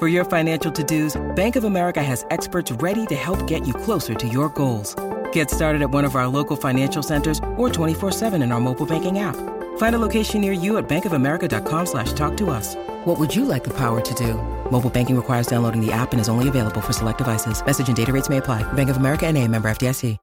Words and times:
For 0.00 0.08
your 0.08 0.24
financial 0.24 0.72
to-dos, 0.72 1.14
Bank 1.36 1.54
of 1.54 1.62
America 1.62 2.02
has 2.02 2.26
experts 2.30 2.72
ready 2.72 3.06
to 3.06 3.14
help 3.14 3.46
get 3.46 3.64
you 3.64 3.72
closer 3.72 4.12
to 4.12 4.26
your 4.26 4.48
goals. 4.48 4.96
Get 5.30 5.52
started 5.52 5.82
at 5.82 5.90
one 5.90 6.04
of 6.04 6.16
our 6.16 6.26
local 6.26 6.56
financial 6.56 7.00
centers 7.00 7.38
or 7.56 7.68
24-7 7.68 8.42
in 8.42 8.50
our 8.50 8.60
mobile 8.60 8.86
banking 8.86 9.20
app. 9.20 9.36
Find 9.76 9.94
a 9.94 10.00
location 10.00 10.40
near 10.40 10.52
you 10.52 10.78
at 10.78 10.88
bankofamerica.com 10.88 11.86
slash 11.86 12.12
talk 12.12 12.36
to 12.38 12.50
us. 12.50 12.74
What 13.04 13.20
would 13.20 13.32
you 13.36 13.44
like 13.44 13.62
the 13.62 13.74
power 13.74 14.00
to 14.00 14.14
do? 14.14 14.34
Mobile 14.68 14.90
banking 14.90 15.14
requires 15.14 15.46
downloading 15.46 15.80
the 15.80 15.92
app 15.92 16.10
and 16.10 16.20
is 16.20 16.28
only 16.28 16.48
available 16.48 16.80
for 16.80 16.92
select 16.92 17.18
devices. 17.18 17.64
Message 17.64 17.86
and 17.86 17.96
data 17.96 18.12
rates 18.12 18.28
may 18.28 18.38
apply. 18.38 18.64
Bank 18.72 18.90
of 18.90 18.96
America 18.96 19.28
and 19.28 19.38
a 19.38 19.46
member 19.46 19.68
FDIC. 19.68 20.18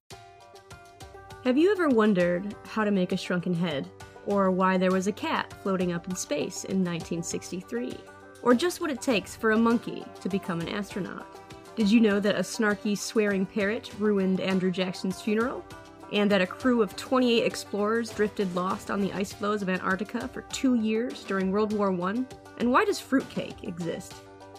Have 1.45 1.57
you 1.57 1.71
ever 1.71 1.87
wondered 1.87 2.55
how 2.67 2.83
to 2.83 2.91
make 2.91 3.13
a 3.13 3.17
shrunken 3.17 3.53
head? 3.53 3.89
Or 4.25 4.51
why 4.51 4.77
there 4.77 4.91
was 4.91 5.07
a 5.07 5.11
cat 5.13 5.53
floating 5.63 5.93
up 5.93 6.07
in 6.09 6.15
space 6.15 6.65
in 6.65 6.83
1963? 6.83 7.97
Or 8.43 8.53
just 8.53 8.81
what 8.81 8.91
it 8.91 9.01
takes 9.01 9.35
for 9.35 9.51
a 9.51 9.57
monkey 9.57 10.03
to 10.21 10.29
become 10.29 10.61
an 10.61 10.69
astronaut? 10.69 11.25
Did 11.75 11.89
you 11.89 11.99
know 11.99 12.19
that 12.19 12.35
a 12.35 12.39
snarky, 12.39 12.97
swearing 12.97 13.45
parrot 13.45 13.91
ruined 13.97 14.39
Andrew 14.39 14.71
Jackson's 14.71 15.21
funeral? 15.21 15.63
And 16.11 16.29
that 16.29 16.41
a 16.41 16.47
crew 16.47 16.81
of 16.81 16.95
28 16.97 17.45
explorers 17.45 18.11
drifted 18.11 18.53
lost 18.53 18.91
on 18.91 18.99
the 18.99 19.13
ice 19.13 19.31
floes 19.31 19.61
of 19.61 19.69
Antarctica 19.69 20.27
for 20.27 20.41
two 20.43 20.75
years 20.75 21.23
during 21.23 21.51
World 21.51 21.71
War 21.71 21.91
I? 22.09 22.25
And 22.57 22.71
why 22.71 22.83
does 22.83 22.99
fruitcake 22.99 23.63
exist? 23.63 24.13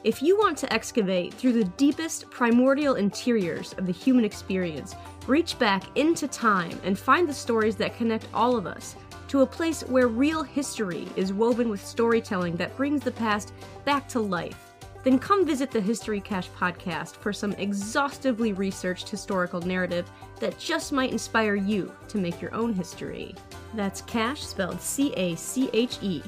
If 0.04 0.22
you 0.22 0.37
want 0.38 0.59
to 0.59 0.72
excavate 0.72 1.34
through 1.34 1.53
the 1.53 1.70
deepest 1.76 2.28
primordial 2.31 2.94
interiors 2.94 3.72
of 3.75 3.87
the 3.87 3.93
human 3.93 4.25
experience, 4.25 4.97
reach 5.28 5.59
back 5.59 5.84
into 5.97 6.26
time 6.26 6.81
and 6.82 6.99
find 6.99 7.28
the 7.28 7.34
stories 7.34 7.76
that 7.76 7.97
connect 7.97 8.26
all 8.34 8.56
of 8.56 8.66
us 8.66 8.97
to 9.32 9.41
a 9.41 9.47
place 9.47 9.81
where 9.84 10.09
real 10.09 10.43
history 10.43 11.09
is 11.16 11.32
woven 11.32 11.70
with 11.70 11.82
storytelling 11.82 12.54
that 12.54 12.76
brings 12.76 13.03
the 13.03 13.10
past 13.10 13.54
back 13.87 14.06
to 14.06 14.20
life, 14.20 14.75
then 15.04 15.19
come 15.19 15.47
visit 15.47 15.70
the 15.70 15.81
History 15.81 16.20
Cache 16.20 16.50
podcast 16.50 17.16
for 17.16 17.32
some 17.32 17.53
exhaustively 17.53 18.53
researched 18.53 19.09
historical 19.09 19.62
narrative 19.62 20.10
that 20.38 20.59
just 20.59 20.93
might 20.93 21.12
inspire 21.12 21.54
you 21.54 21.91
to 22.09 22.19
make 22.19 22.43
your 22.43 22.53
own 22.53 22.75
history. 22.75 23.34
That's 23.72 24.03
Cache 24.03 24.43
spelled 24.43 24.82
C 24.82 25.15
A 25.16 25.34
C 25.37 25.70
H 25.72 25.97
E. 26.03 26.22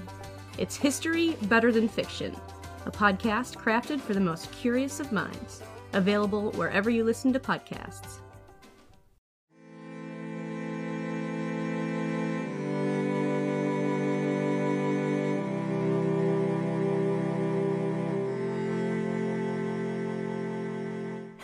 It's 0.56 0.75
History 0.75 1.36
Better 1.42 1.71
Than 1.72 1.88
Fiction, 1.88 2.34
a 2.86 2.91
podcast 2.91 3.59
crafted 3.59 4.00
for 4.00 4.15
the 4.15 4.21
most 4.21 4.50
curious 4.50 4.98
of 4.98 5.12
minds. 5.12 5.62
Available 5.92 6.53
wherever 6.53 6.88
you 6.88 7.04
listen 7.04 7.34
to 7.34 7.38
podcasts. 7.38 8.21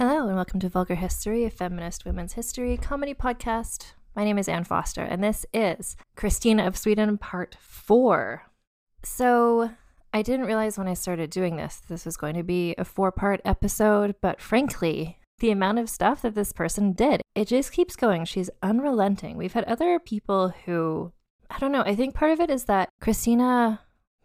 Hello, 0.00 0.28
and 0.28 0.36
welcome 0.36 0.60
to 0.60 0.70
Vulgar 0.70 0.94
History, 0.94 1.44
a 1.44 1.50
feminist 1.50 2.06
women's 2.06 2.32
history 2.32 2.78
comedy 2.78 3.12
podcast. 3.12 3.92
My 4.16 4.24
name 4.24 4.38
is 4.38 4.48
Ann 4.48 4.64
Foster, 4.64 5.02
and 5.02 5.22
this 5.22 5.44
is 5.52 5.94
Christina 6.16 6.66
of 6.66 6.78
Sweden, 6.78 7.18
part 7.18 7.54
four. 7.60 8.50
So, 9.02 9.72
I 10.14 10.22
didn't 10.22 10.46
realize 10.46 10.78
when 10.78 10.88
I 10.88 10.94
started 10.94 11.28
doing 11.28 11.56
this, 11.56 11.82
this 11.86 12.06
was 12.06 12.16
going 12.16 12.34
to 12.36 12.42
be 12.42 12.74
a 12.78 12.84
four 12.86 13.12
part 13.12 13.42
episode, 13.44 14.14
but 14.22 14.40
frankly, 14.40 15.18
the 15.40 15.50
amount 15.50 15.78
of 15.78 15.90
stuff 15.90 16.22
that 16.22 16.34
this 16.34 16.54
person 16.54 16.92
did, 16.92 17.20
it 17.34 17.48
just 17.48 17.70
keeps 17.70 17.94
going. 17.94 18.24
She's 18.24 18.48
unrelenting. 18.62 19.36
We've 19.36 19.52
had 19.52 19.64
other 19.64 19.98
people 19.98 20.54
who, 20.64 21.12
I 21.50 21.58
don't 21.58 21.72
know, 21.72 21.82
I 21.82 21.94
think 21.94 22.14
part 22.14 22.32
of 22.32 22.40
it 22.40 22.48
is 22.48 22.64
that 22.64 22.88
Christina 23.02 23.80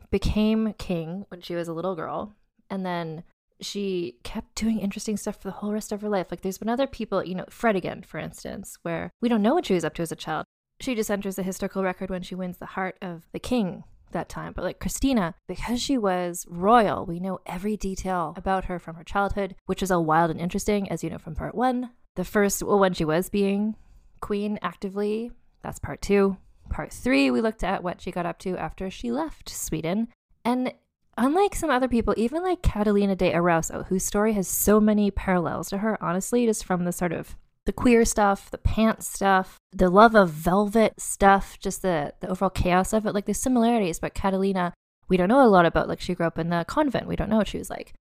became 0.10 0.72
king 0.78 1.26
when 1.28 1.42
she 1.42 1.54
was 1.54 1.68
a 1.68 1.74
little 1.74 1.98
girl, 1.98 2.34
and 2.70 2.86
then 2.86 3.26
she 3.62 4.18
kept 4.24 4.56
doing 4.56 4.80
interesting 4.80 5.18
stuff 5.18 5.38
for 5.38 5.48
the 5.48 5.56
whole 5.56 5.72
rest 5.72 5.92
of 5.92 6.02
her 6.02 6.10
life. 6.10 6.28
Like 6.30 6.42
there's 6.42 6.58
been 6.58 6.70
other 6.70 6.88
people, 6.88 7.24
you 7.24 7.36
know, 7.36 7.46
Fredegund, 7.50 8.06
for 8.06 8.18
instance, 8.18 8.78
where 8.82 9.12
we 9.22 9.30
don't 9.30 9.42
know 9.42 9.54
what 9.54 9.66
she 9.66 9.74
was 9.74 9.86
up 9.86 9.94
to 9.96 10.02
as 10.02 10.12
a 10.12 10.16
child. 10.16 10.46
She 10.82 10.96
just 10.96 11.10
enters 11.10 11.38
the 11.38 11.44
historical 11.44 11.84
record 11.84 12.10
when 12.10 12.22
she 12.22 12.36
wins 12.36 12.58
the 12.58 12.66
heart 12.66 12.98
of 13.02 13.28
the 13.32 13.40
king 13.40 13.84
that 14.12 14.30
time. 14.30 14.54
But 14.54 14.66
like 14.66 14.80
Christina, 14.80 15.36
because 15.48 15.82
she 15.82 15.98
was 15.98 16.46
royal, 16.50 17.06
we 17.06 17.20
know 17.20 17.40
every 17.46 17.78
detail 17.78 18.34
about 18.36 18.66
her 18.66 18.80
from 18.80 18.96
her 18.96 19.04
childhood, 19.04 19.56
which 19.68 19.82
is 19.82 19.92
all 19.92 20.04
wild 20.04 20.32
and 20.32 20.42
interesting, 20.42 20.90
as 20.90 21.04
you 21.04 21.10
know 21.10 21.18
from 21.18 21.36
part 21.36 21.56
one. 21.56 21.92
The 22.16 22.26
first, 22.26 22.64
well, 22.64 22.80
when 22.80 22.94
she 22.94 23.06
was 23.06 23.30
being 23.30 23.76
queen 24.22 24.58
actively, 24.62 25.32
that's 25.62 25.80
part 25.80 26.02
two. 26.02 26.38
Part 26.70 26.92
three, 26.92 27.30
we 27.30 27.42
looked 27.42 27.64
at 27.64 27.84
what 27.84 28.02
she 28.02 28.12
got 28.12 28.26
up 28.26 28.40
to 28.40 28.58
after 28.58 28.90
she 28.90 29.12
left 29.12 29.50
Sweden. 29.50 30.08
And 30.44 30.74
unlike 31.18 31.56
some 31.56 31.70
other 31.70 31.88
people, 31.88 32.14
even 32.18 32.44
like 32.44 32.62
Catalina 32.62 33.16
de 33.16 33.32
Erauso, 33.32 33.76
oh, 33.76 33.84
whose 33.84 34.06
story 34.06 34.34
has 34.34 34.48
so 34.48 34.80
many 34.80 35.12
parallels 35.12 35.70
to 35.70 35.80
her, 35.80 36.02
honestly, 36.04 36.46
just 36.46 36.66
from 36.66 36.86
the 36.86 36.92
sort 36.92 37.12
of 37.12 37.36
the 37.66 37.74
queer 37.74 38.06
stuff, 38.06 38.52
the 38.52 38.58
pants 38.58 39.08
stuff, 39.08 39.58
the 39.72 39.90
love 39.90 40.16
of 40.16 40.30
velvet 40.30 40.94
stuff, 41.00 41.58
just 41.60 41.82
the, 41.82 42.14
the 42.20 42.30
overall 42.30 42.50
chaos 42.50 42.94
of 42.94 43.06
it. 43.06 43.14
Like 43.14 43.26
there's 43.26 43.42
similarities, 43.42 44.00
but 44.00 44.14
Catalina, 44.14 44.74
we 45.08 45.18
don't 45.18 45.30
know 45.30 45.46
a 45.46 45.50
lot 45.50 45.66
about. 45.66 45.88
Like 45.88 46.02
she 46.02 46.14
grew 46.14 46.28
up 46.28 46.38
in 46.38 46.50
the 46.50 46.66
convent. 46.68 47.08
We 47.08 47.16
don't 47.16 47.30
know 47.30 47.38
what 47.38 47.48
she 47.48 47.58
was 47.58 47.70
like. 47.70 47.94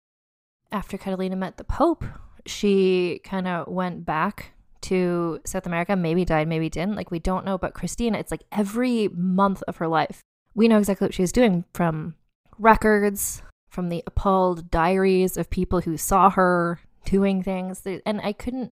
After 0.71 0.98
Catalina 0.98 1.36
met 1.36 1.57
the 1.57 1.63
Pope, 1.63 2.04
she 2.45 3.21
kind 3.24 3.48
of 3.48 3.68
went 3.68 4.06
back 4.06 4.51
to 4.81 5.39
South 5.45 5.65
America, 5.65 5.95
maybe 5.95 6.25
died, 6.25 6.48
maybe 6.48 6.69
didn't. 6.69 6.95
Like 6.95 7.12
we 7.12 7.19
don't 7.19 7.45
know. 7.45 7.57
But 7.57 7.74
Christina, 7.74 8.18
it's 8.18 8.31
like 8.31 8.44
every 8.51 9.07
month 9.10 9.63
of 9.68 9.77
her 9.77 9.88
life, 9.88 10.21
we 10.56 10.68
know 10.68 10.80
exactly 10.80 11.06
what 11.06 11.13
she 11.13 11.24
was 11.24 11.31
doing 11.31 11.63
from 11.74 12.15
records, 12.57 13.41
from 13.69 13.89
the 13.89 14.03
appalled 14.05 14.69
diaries 14.69 15.35
of 15.35 15.50
people 15.50 15.81
who 15.81 15.97
saw 15.97 16.29
her 16.29 16.79
doing 17.05 17.41
things. 17.41 17.85
And 18.05 18.21
I 18.21 18.31
couldn't 18.31 18.69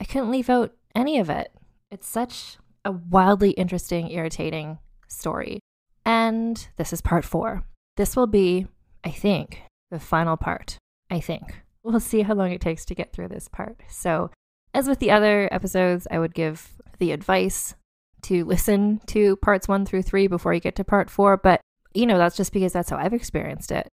I 0.00 0.04
couldn't 0.04 0.30
leave 0.30 0.50
out 0.50 0.72
any 0.94 1.18
of 1.20 1.30
it. 1.30 1.52
It's 1.90 2.08
such 2.08 2.58
a 2.84 2.90
wildly 2.90 3.50
interesting, 3.50 4.10
irritating 4.10 4.78
story. 5.06 5.60
And 6.04 6.68
this 6.76 6.92
is 6.92 7.00
part 7.00 7.24
four. 7.24 7.62
This 7.96 8.16
will 8.16 8.26
be, 8.26 8.66
I 9.04 9.10
think, 9.10 9.62
the 9.90 10.00
final 10.00 10.36
part. 10.36 10.78
I 11.10 11.20
think. 11.20 11.62
We'll 11.82 12.00
see 12.00 12.22
how 12.22 12.34
long 12.34 12.50
it 12.52 12.60
takes 12.60 12.84
to 12.86 12.94
get 12.94 13.12
through 13.12 13.28
this 13.28 13.48
part. 13.48 13.80
So 13.88 14.30
As 14.72 14.88
with 14.88 15.00
the 15.00 15.10
other 15.10 15.48
episodes, 15.52 16.06
I 16.10 16.18
would 16.18 16.34
give 16.34 16.70
the 16.98 17.12
advice 17.12 17.74
to 18.22 18.44
listen 18.44 19.00
to 19.06 19.36
parts 19.36 19.66
one 19.66 19.84
through 19.84 20.02
three 20.02 20.26
before 20.26 20.54
you 20.54 20.60
get 20.60 20.76
to 20.76 20.84
part 20.84 21.10
four. 21.10 21.36
But, 21.36 21.60
you 21.92 22.06
know, 22.06 22.18
that's 22.18 22.36
just 22.36 22.52
because 22.52 22.72
that's 22.72 22.90
how 22.90 22.96
I've 22.96 23.14
experienced 23.14 23.72
it. 23.72 23.88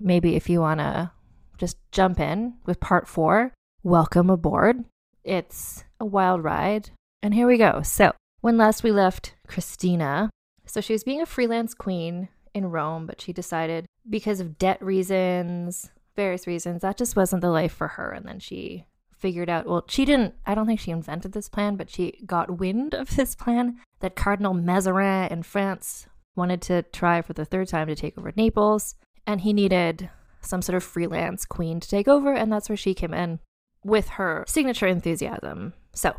Maybe 0.00 0.36
if 0.36 0.48
you 0.48 0.60
want 0.60 0.80
to 0.80 1.10
just 1.58 1.76
jump 1.92 2.18
in 2.18 2.54
with 2.66 2.80
part 2.80 3.06
four, 3.06 3.52
welcome 3.82 4.30
aboard. 4.30 4.84
It's 5.24 5.84
a 6.00 6.04
wild 6.04 6.42
ride. 6.42 6.90
And 7.22 7.34
here 7.34 7.46
we 7.46 7.58
go. 7.58 7.82
So, 7.82 8.12
when 8.40 8.56
last 8.56 8.82
we 8.82 8.90
left 8.90 9.34
Christina, 9.46 10.30
so 10.66 10.80
she 10.80 10.92
was 10.92 11.04
being 11.04 11.20
a 11.20 11.26
freelance 11.26 11.74
queen 11.74 12.28
in 12.54 12.70
Rome, 12.70 13.06
but 13.06 13.20
she 13.20 13.32
decided 13.32 13.86
because 14.08 14.40
of 14.40 14.58
debt 14.58 14.82
reasons, 14.82 15.90
various 16.16 16.46
reasons, 16.46 16.82
that 16.82 16.96
just 16.96 17.14
wasn't 17.14 17.42
the 17.42 17.50
life 17.50 17.72
for 17.72 17.88
her. 17.88 18.10
And 18.10 18.26
then 18.26 18.40
she 18.40 18.86
figured 19.12 19.48
out, 19.48 19.66
well, 19.66 19.84
she 19.88 20.04
didn't, 20.04 20.34
I 20.44 20.54
don't 20.54 20.66
think 20.66 20.80
she 20.80 20.90
invented 20.90 21.32
this 21.32 21.48
plan, 21.48 21.76
but 21.76 21.88
she 21.88 22.20
got 22.26 22.58
wind 22.58 22.94
of 22.94 23.14
this 23.16 23.36
plan 23.36 23.78
that 24.00 24.16
Cardinal 24.16 24.54
Mazarin 24.54 25.30
in 25.30 25.44
France 25.44 26.08
wanted 26.36 26.62
to 26.62 26.82
try 26.82 27.22
for 27.22 27.32
the 27.32 27.44
third 27.44 27.68
time 27.68 27.88
to 27.88 27.94
take 27.94 28.16
over 28.18 28.32
Naples. 28.36 28.94
And 29.26 29.40
he 29.40 29.52
needed 29.52 30.10
some 30.40 30.62
sort 30.62 30.76
of 30.76 30.82
freelance 30.82 31.44
queen 31.44 31.80
to 31.80 31.88
take 31.88 32.08
over. 32.08 32.32
And 32.32 32.52
that's 32.52 32.68
where 32.68 32.76
she 32.76 32.94
came 32.94 33.14
in 33.14 33.38
with 33.84 34.10
her 34.10 34.44
signature 34.46 34.86
enthusiasm. 34.86 35.74
So, 35.92 36.16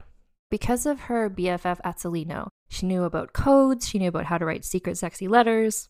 because 0.50 0.86
of 0.86 1.02
her 1.02 1.30
BFF 1.30 1.82
Azzolino, 1.82 2.50
she 2.70 2.86
knew 2.86 3.04
about 3.04 3.34
codes, 3.34 3.88
she 3.88 3.98
knew 3.98 4.10
about 4.10 4.26
how 4.26 4.38
to 4.38 4.46
write 4.46 4.66
secret, 4.66 4.98
sexy 4.98 5.28
letters. 5.28 5.90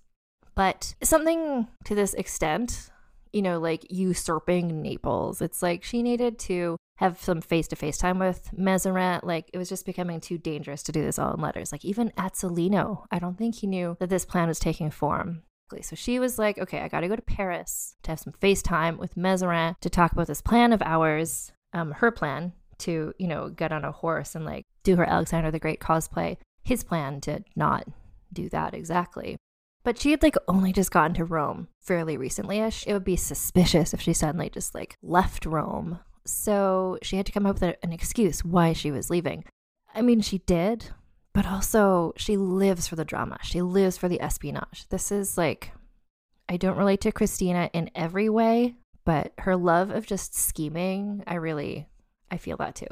But 0.56 0.96
something 1.04 1.68
to 1.86 1.96
this 1.96 2.14
extent, 2.14 2.90
you 3.34 3.42
know, 3.42 3.60
like 3.60 3.86
usurping 3.90 4.82
Naples, 4.82 5.42
it's 5.42 5.62
like 5.62 5.84
she 5.84 6.02
needed 6.02 6.40
to 6.40 6.78
have 6.98 7.20
some 7.20 7.42
face 7.42 7.68
to 7.68 7.76
face 7.76 7.98
time 7.98 8.20
with 8.20 8.52
Mazarin. 8.58 9.20
Like 9.24 9.50
it 9.52 9.58
was 9.58 9.70
just 9.70 9.86
becoming 9.86 10.22
too 10.22 10.38
dangerous 10.38 10.84
to 10.84 10.92
do 10.92 11.02
this 11.02 11.20
all 11.20 11.34
in 11.34 11.42
letters. 11.42 11.72
Like 11.72 11.84
even 11.84 12.12
Azzolino, 12.12 13.06
I 13.12 13.20
don't 13.20 13.38
think 13.38 13.56
he 13.56 13.68
knew 13.68 13.98
that 14.00 14.10
this 14.10 14.26
plan 14.26 14.48
was 14.48 14.60
taking 14.60 14.92
form. 14.92 15.42
So 15.82 15.96
she 15.96 16.20
was 16.20 16.38
like, 16.38 16.60
okay, 16.60 16.82
I 16.82 16.88
got 16.88 17.00
to 17.00 17.08
go 17.08 17.16
to 17.16 17.22
Paris 17.24 17.96
to 18.04 18.12
have 18.12 18.20
some 18.20 18.34
FaceTime 18.34 18.98
with 18.98 19.18
Mazarin 19.18 19.76
to 19.82 19.90
talk 19.90 20.12
about 20.12 20.28
this 20.28 20.42
plan 20.42 20.72
of 20.72 20.84
ours, 20.84 21.52
um, 21.74 21.94
her 21.94 22.12
plan 22.12 22.54
to, 22.80 23.14
you 23.18 23.28
know, 23.28 23.50
get 23.50 23.72
on 23.72 23.84
a 23.84 23.92
horse 23.92 24.36
and 24.36 24.46
like 24.46 24.66
do 24.84 24.98
her 24.98 25.10
Alexander 25.10 25.50
the 25.50 25.58
Great 25.58 25.80
cosplay. 25.80 26.38
His 26.64 26.84
plan 26.84 27.22
to 27.22 27.44
not 27.56 27.88
do 28.32 28.50
that 28.50 28.76
exactly. 28.76 29.38
But 29.84 30.00
she 30.00 30.12
had 30.12 30.24
like 30.24 30.36
only 30.48 30.72
just 30.72 30.92
gotten 30.92 31.14
to 31.16 31.26
Rome 31.26 31.68
fairly 31.82 32.16
recently 32.16 32.60
ish. 32.60 32.88
It 32.88 32.94
would 32.94 33.04
be 33.04 33.18
suspicious 33.18 33.94
if 33.94 34.02
she 34.02 34.14
suddenly 34.14 34.50
just 34.50 34.74
like 34.74 34.98
left 35.02 35.46
Rome. 35.46 36.00
So 36.26 36.98
she 37.02 37.18
had 37.18 37.26
to 37.26 37.32
come 37.32 37.46
up 37.46 37.60
with 37.60 37.76
an 37.84 37.92
excuse 37.92 38.46
why 38.46 38.74
she 38.74 38.92
was 38.92 39.10
leaving. 39.10 39.44
I 39.94 40.02
mean, 40.02 40.22
she 40.22 40.38
did, 40.40 40.92
but 41.34 41.46
also 41.46 42.14
she 42.16 42.38
lives 42.38 42.88
for 42.88 42.96
the 42.96 43.06
drama. 43.06 43.40
She 43.44 43.62
lives 43.62 43.98
for 43.98 44.08
the 44.08 44.22
espionage. 44.22 44.88
This 44.90 45.12
is 45.12 45.38
like, 45.38 45.72
I 46.48 46.56
don't 46.58 46.78
relate 46.78 47.02
to 47.02 47.12
Christina 47.12 47.70
in 47.74 47.92
every 47.94 48.30
way, 48.30 48.76
but 49.04 49.34
her 49.40 49.58
love 49.58 49.90
of 49.90 50.08
just 50.08 50.34
scheming, 50.34 51.24
I 51.28 51.36
really, 51.36 51.90
I 52.32 52.38
feel 52.38 52.58
that 52.58 52.76
too. 52.76 52.88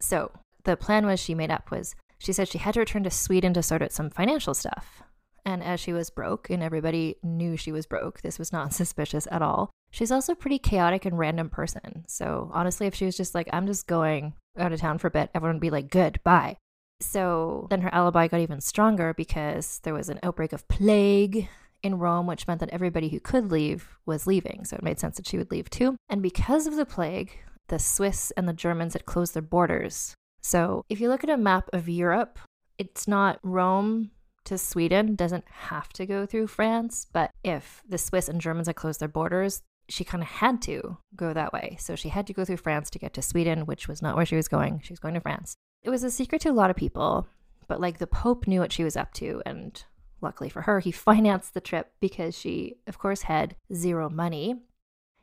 So 0.00 0.30
the 0.64 0.76
plan 0.76 1.04
was 1.06 1.18
she 1.18 1.34
made 1.34 1.50
up 1.50 1.70
was 1.70 1.96
she 2.18 2.32
said 2.32 2.48
she 2.48 2.58
had 2.58 2.74
to 2.74 2.80
return 2.80 3.02
to 3.02 3.10
Sweden 3.10 3.52
to 3.54 3.62
sort 3.62 3.82
out 3.82 3.90
some 3.90 4.08
financial 4.08 4.54
stuff. 4.54 5.02
And 5.44 5.62
as 5.62 5.80
she 5.80 5.92
was 5.92 6.10
broke, 6.10 6.50
and 6.50 6.62
everybody 6.62 7.16
knew 7.22 7.56
she 7.56 7.72
was 7.72 7.86
broke, 7.86 8.22
this 8.22 8.38
was 8.38 8.52
not 8.52 8.72
suspicious 8.74 9.26
at 9.30 9.42
all. 9.42 9.70
She's 9.90 10.12
also 10.12 10.32
a 10.32 10.36
pretty 10.36 10.58
chaotic 10.58 11.04
and 11.04 11.18
random 11.18 11.50
person. 11.50 12.04
So 12.08 12.50
honestly, 12.54 12.86
if 12.86 12.94
she 12.94 13.04
was 13.04 13.16
just 13.16 13.34
like, 13.34 13.48
I'm 13.52 13.66
just 13.66 13.86
going 13.86 14.34
out 14.58 14.72
of 14.72 14.80
town 14.80 14.98
for 14.98 15.08
a 15.08 15.10
bit, 15.10 15.30
everyone 15.34 15.56
would 15.56 15.60
be 15.60 15.70
like, 15.70 15.90
good, 15.90 16.20
bye. 16.24 16.56
So 17.00 17.66
then 17.68 17.82
her 17.82 17.92
alibi 17.92 18.28
got 18.28 18.40
even 18.40 18.60
stronger 18.60 19.12
because 19.12 19.80
there 19.82 19.94
was 19.94 20.08
an 20.08 20.20
outbreak 20.22 20.52
of 20.52 20.66
plague 20.68 21.48
in 21.82 21.98
Rome, 21.98 22.26
which 22.26 22.46
meant 22.46 22.60
that 22.60 22.70
everybody 22.70 23.08
who 23.08 23.20
could 23.20 23.50
leave 23.50 23.98
was 24.06 24.26
leaving. 24.26 24.64
So 24.64 24.76
it 24.76 24.82
made 24.82 25.00
sense 25.00 25.16
that 25.16 25.26
she 25.26 25.36
would 25.36 25.50
leave 25.50 25.68
too. 25.68 25.96
And 26.08 26.22
because 26.22 26.66
of 26.66 26.76
the 26.76 26.86
plague, 26.86 27.38
the 27.68 27.78
Swiss 27.78 28.30
and 28.36 28.48
the 28.48 28.52
Germans 28.52 28.92
had 28.92 29.04
closed 29.04 29.34
their 29.34 29.42
borders. 29.42 30.14
So 30.42 30.84
if 30.88 31.00
you 31.00 31.08
look 31.08 31.24
at 31.24 31.30
a 31.30 31.36
map 31.36 31.68
of 31.72 31.88
Europe, 31.88 32.38
it's 32.78 33.06
not 33.06 33.38
Rome 33.42 34.10
to 34.44 34.58
Sweden, 34.58 35.14
doesn't 35.14 35.44
have 35.48 35.88
to 35.94 36.06
go 36.06 36.26
through 36.26 36.46
France. 36.48 37.06
But 37.12 37.30
if 37.44 37.82
the 37.88 37.98
Swiss 37.98 38.28
and 38.28 38.40
Germans 38.40 38.66
had 38.66 38.76
closed 38.76 39.00
their 39.00 39.08
borders, 39.08 39.62
she 39.88 40.04
kind 40.04 40.22
of 40.22 40.28
had 40.28 40.62
to 40.62 40.96
go 41.16 41.32
that 41.32 41.52
way. 41.52 41.76
So 41.80 41.96
she 41.96 42.08
had 42.08 42.26
to 42.26 42.32
go 42.32 42.44
through 42.44 42.56
France 42.58 42.90
to 42.90 42.98
get 42.98 43.12
to 43.14 43.22
Sweden, 43.22 43.66
which 43.66 43.88
was 43.88 44.02
not 44.02 44.16
where 44.16 44.26
she 44.26 44.36
was 44.36 44.48
going. 44.48 44.80
She 44.82 44.92
was 44.92 45.00
going 45.00 45.14
to 45.14 45.20
France. 45.20 45.54
It 45.82 45.90
was 45.90 46.04
a 46.04 46.10
secret 46.10 46.40
to 46.42 46.50
a 46.50 46.52
lot 46.52 46.70
of 46.70 46.76
people, 46.76 47.26
but 47.68 47.80
like 47.80 47.98
the 47.98 48.06
Pope 48.06 48.46
knew 48.46 48.60
what 48.60 48.72
she 48.72 48.84
was 48.84 48.96
up 48.96 49.12
to. 49.14 49.42
And 49.44 49.82
luckily 50.20 50.48
for 50.48 50.62
her, 50.62 50.80
he 50.80 50.90
financed 50.92 51.54
the 51.54 51.60
trip 51.60 51.92
because 52.00 52.38
she, 52.38 52.76
of 52.86 52.98
course, 52.98 53.22
had 53.22 53.56
zero 53.72 54.08
money. 54.08 54.56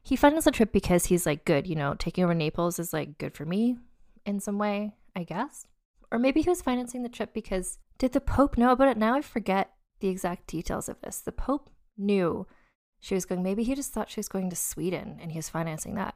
He 0.04 0.16
financed 0.16 0.46
the 0.46 0.52
trip 0.52 0.72
because 0.72 1.06
he's 1.06 1.26
like, 1.26 1.46
good, 1.46 1.68
you 1.68 1.76
know, 1.76 1.96
taking 1.98 2.24
over 2.24 2.34
Naples 2.34 2.80
is 2.80 2.94
like 2.94 3.18
good 3.18 3.36
for 3.36 3.46
me 3.46 3.78
in 4.26 4.40
some 4.40 4.58
way, 4.58 4.94
I 5.16 5.24
guess. 5.24 5.66
Or 6.12 6.20
maybe 6.20 6.42
he 6.42 6.50
was 6.50 6.62
financing 6.62 7.04
the 7.04 7.10
trip 7.10 7.34
because 7.34 7.78
did 8.00 8.14
the 8.14 8.22
Pope 8.22 8.58
know 8.58 8.72
about 8.72 8.88
it? 8.88 8.98
Now 8.98 9.14
I 9.14 9.22
forget 9.22 9.74
the 10.00 10.08
exact 10.08 10.48
details 10.48 10.90
of 10.90 11.00
this. 11.02 11.20
The 11.20 11.32
Pope 11.32 11.70
knew 11.98 12.48
she 13.00 13.14
was 13.14 13.26
going, 13.26 13.44
maybe 13.44 13.64
he 13.64 13.76
just 13.76 13.94
thought 13.94 14.10
she 14.10 14.20
was 14.20 14.28
going 14.28 14.50
to 14.50 14.56
Sweden 14.56 15.20
and 15.22 15.32
he 15.32 15.38
was 15.38 15.50
financing 15.50 15.94
that. 15.96 16.16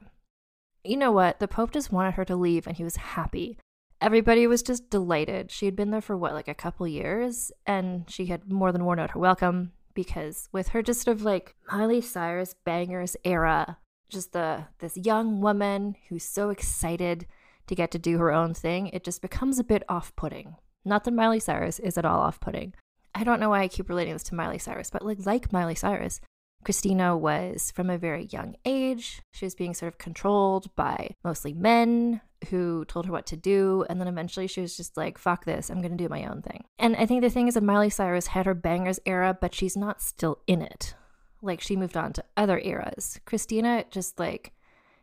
You 0.83 0.97
know 0.97 1.12
what? 1.12 1.39
The 1.39 1.47
Pope 1.47 1.71
just 1.71 1.91
wanted 1.91 2.15
her 2.15 2.25
to 2.25 2.35
leave 2.35 2.65
and 2.65 2.75
he 2.75 2.83
was 2.83 2.95
happy 2.95 3.59
everybody 4.03 4.45
was 4.45 4.62
just 4.62 4.89
delighted. 4.89 5.50
She 5.50 5.65
had 5.65 5.75
been 5.75 5.89
there 5.89 6.01
for 6.01 6.18
what, 6.18 6.33
like 6.33 6.50
a 6.50 6.53
couple 6.53 6.85
years, 6.88 7.51
and 7.65 8.03
she 8.09 8.25
had 8.25 8.51
more 8.51 8.71
than 8.71 8.83
worn 8.83 9.00
out 9.00 9.12
her 9.12 9.19
welcome 9.19 9.71
because 9.94 10.50
with 10.51 10.69
her 10.69 10.81
just 10.81 11.01
sort 11.01 11.15
of 11.15 11.24
like 11.24 11.56
Miley 11.71 12.01
Cyrus 12.01 12.53
bangers 12.65 13.15
era, 13.24 13.77
just 14.09 14.33
the 14.33 14.65
this 14.80 14.97
young 14.97 15.39
woman 15.39 15.95
who's 16.09 16.25
so 16.25 16.50
excited 16.50 17.25
to 17.68 17.75
get 17.75 17.91
to 17.91 18.00
do 18.00 18.18
her 18.18 18.31
own 18.31 18.53
thing, 18.53 18.88
it 18.88 19.06
just 19.06 19.21
becomes 19.21 19.57
a 19.57 19.63
bit 19.63 19.83
off-putting. 19.88 20.56
Not 20.85 21.03
that 21.03 21.13
Miley 21.13 21.39
Cyrus 21.39 21.80
is 21.80 21.97
at 21.97 22.06
all 22.06 22.21
off-putting. 22.21 22.74
I 23.15 23.24
don't 23.24 23.39
know 23.39 23.50
why 23.50 23.62
I 23.62 23.68
keep 23.68 23.89
relating 23.89 24.13
this 24.13 24.24
to 24.24 24.35
Miley 24.35 24.59
Cyrus, 24.59 24.89
but 24.89 25.06
like 25.06 25.25
like 25.25 25.53
Miley 25.53 25.75
Cyrus, 25.75 26.19
Christina 26.63 27.15
was 27.18 27.71
from 27.71 27.89
a 27.89 27.97
very 27.97 28.25
young 28.25 28.56
age. 28.65 29.21
She 29.33 29.45
was 29.45 29.56
being 29.56 29.74
sort 29.74 29.91
of 29.94 29.97
controlled 29.97 30.74
by 30.75 31.15
mostly 31.24 31.53
men 31.53 32.21
who 32.50 32.85
told 32.85 33.06
her 33.06 33.12
what 33.12 33.25
to 33.27 33.38
do. 33.38 33.85
And 33.89 34.00
then 34.00 34.07
eventually 34.07 34.47
she 34.47 34.61
was 34.61 34.75
just 34.75 34.97
like, 34.97 35.18
fuck 35.18 35.45
this, 35.45 35.69
I'm 35.69 35.81
going 35.81 35.95
to 35.95 36.04
do 36.04 36.09
my 36.09 36.25
own 36.25 36.42
thing. 36.42 36.63
And 36.80 36.95
I 36.95 37.06
think 37.06 37.21
the 37.21 37.30
thing 37.30 37.47
is 37.47 37.54
that 37.54 37.63
Miley 37.63 37.90
Cyrus 37.90 38.28
had 38.28 38.45
her 38.45 38.54
bangers 38.54 38.99
era, 39.06 39.37
but 39.40 39.54
she's 39.54 39.78
not 39.78 40.02
still 40.02 40.40
in 40.47 40.61
it. 40.61 40.95
Like 41.42 41.61
she 41.61 41.75
moved 41.75 41.97
on 41.97 42.13
to 42.13 42.23
other 42.37 42.59
eras. 42.59 43.19
Christina 43.25 43.85
just 43.92 44.19
like 44.19 44.54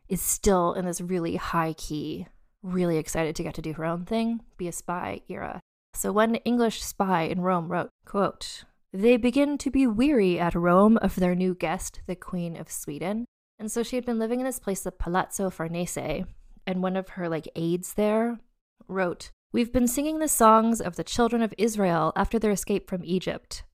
is 0.09 0.21
still 0.21 0.73
in 0.73 0.87
this 0.87 1.01
really 1.01 1.37
high 1.37 1.75
key, 1.75 2.27
really 2.63 2.97
excited 2.97 3.37
to 3.37 3.43
get 3.43 3.55
to 3.55 3.63
do 3.63 3.75
her 3.75 3.85
own 3.85 4.05
thing, 4.05 4.41
be 4.57 4.67
a 4.67 4.73
spy 4.73 5.21
era. 5.29 5.61
So 5.95 6.13
one 6.13 6.37
English 6.37 6.83
spy 6.83 7.23
in 7.23 7.41
Rome 7.41 7.69
wrote, 7.69 7.91
quote, 8.05 8.65
they 8.93 9.17
begin 9.17 9.57
to 9.59 9.71
be 9.71 9.87
weary 9.87 10.39
at 10.39 10.55
Rome 10.55 10.97
of 10.99 11.15
their 11.15 11.35
new 11.35 11.55
guest, 11.55 12.01
the 12.07 12.17
Queen 12.17 12.57
of 12.57 12.71
Sweden. 12.71 13.25
And 13.59 13.71
so 13.71 13.83
she 13.83 13.97
had 13.97 14.05
been 14.05 14.19
living 14.19 14.41
in 14.41 14.47
this 14.47 14.59
place, 14.59 14.81
the 14.81 14.91
Palazzo 14.91 15.51
Farnese, 15.51 16.25
and 16.67 16.83
one 16.83 16.97
of 16.97 17.11
her 17.11 17.29
like 17.29 17.49
aides 17.55 17.95
there 17.95 18.41
wrote, 18.89 19.31
We've 19.53 19.73
been 19.73 19.87
singing 19.87 20.19
the 20.19 20.29
songs 20.29 20.81
of 20.81 20.97
the 20.97 21.05
children 21.05 21.43
of 21.43 21.55
Israel 21.59 22.13
after 22.17 22.39
their 22.39 22.53
escape 22.53 22.89
from 22.89 23.05
Egypt. 23.05 23.65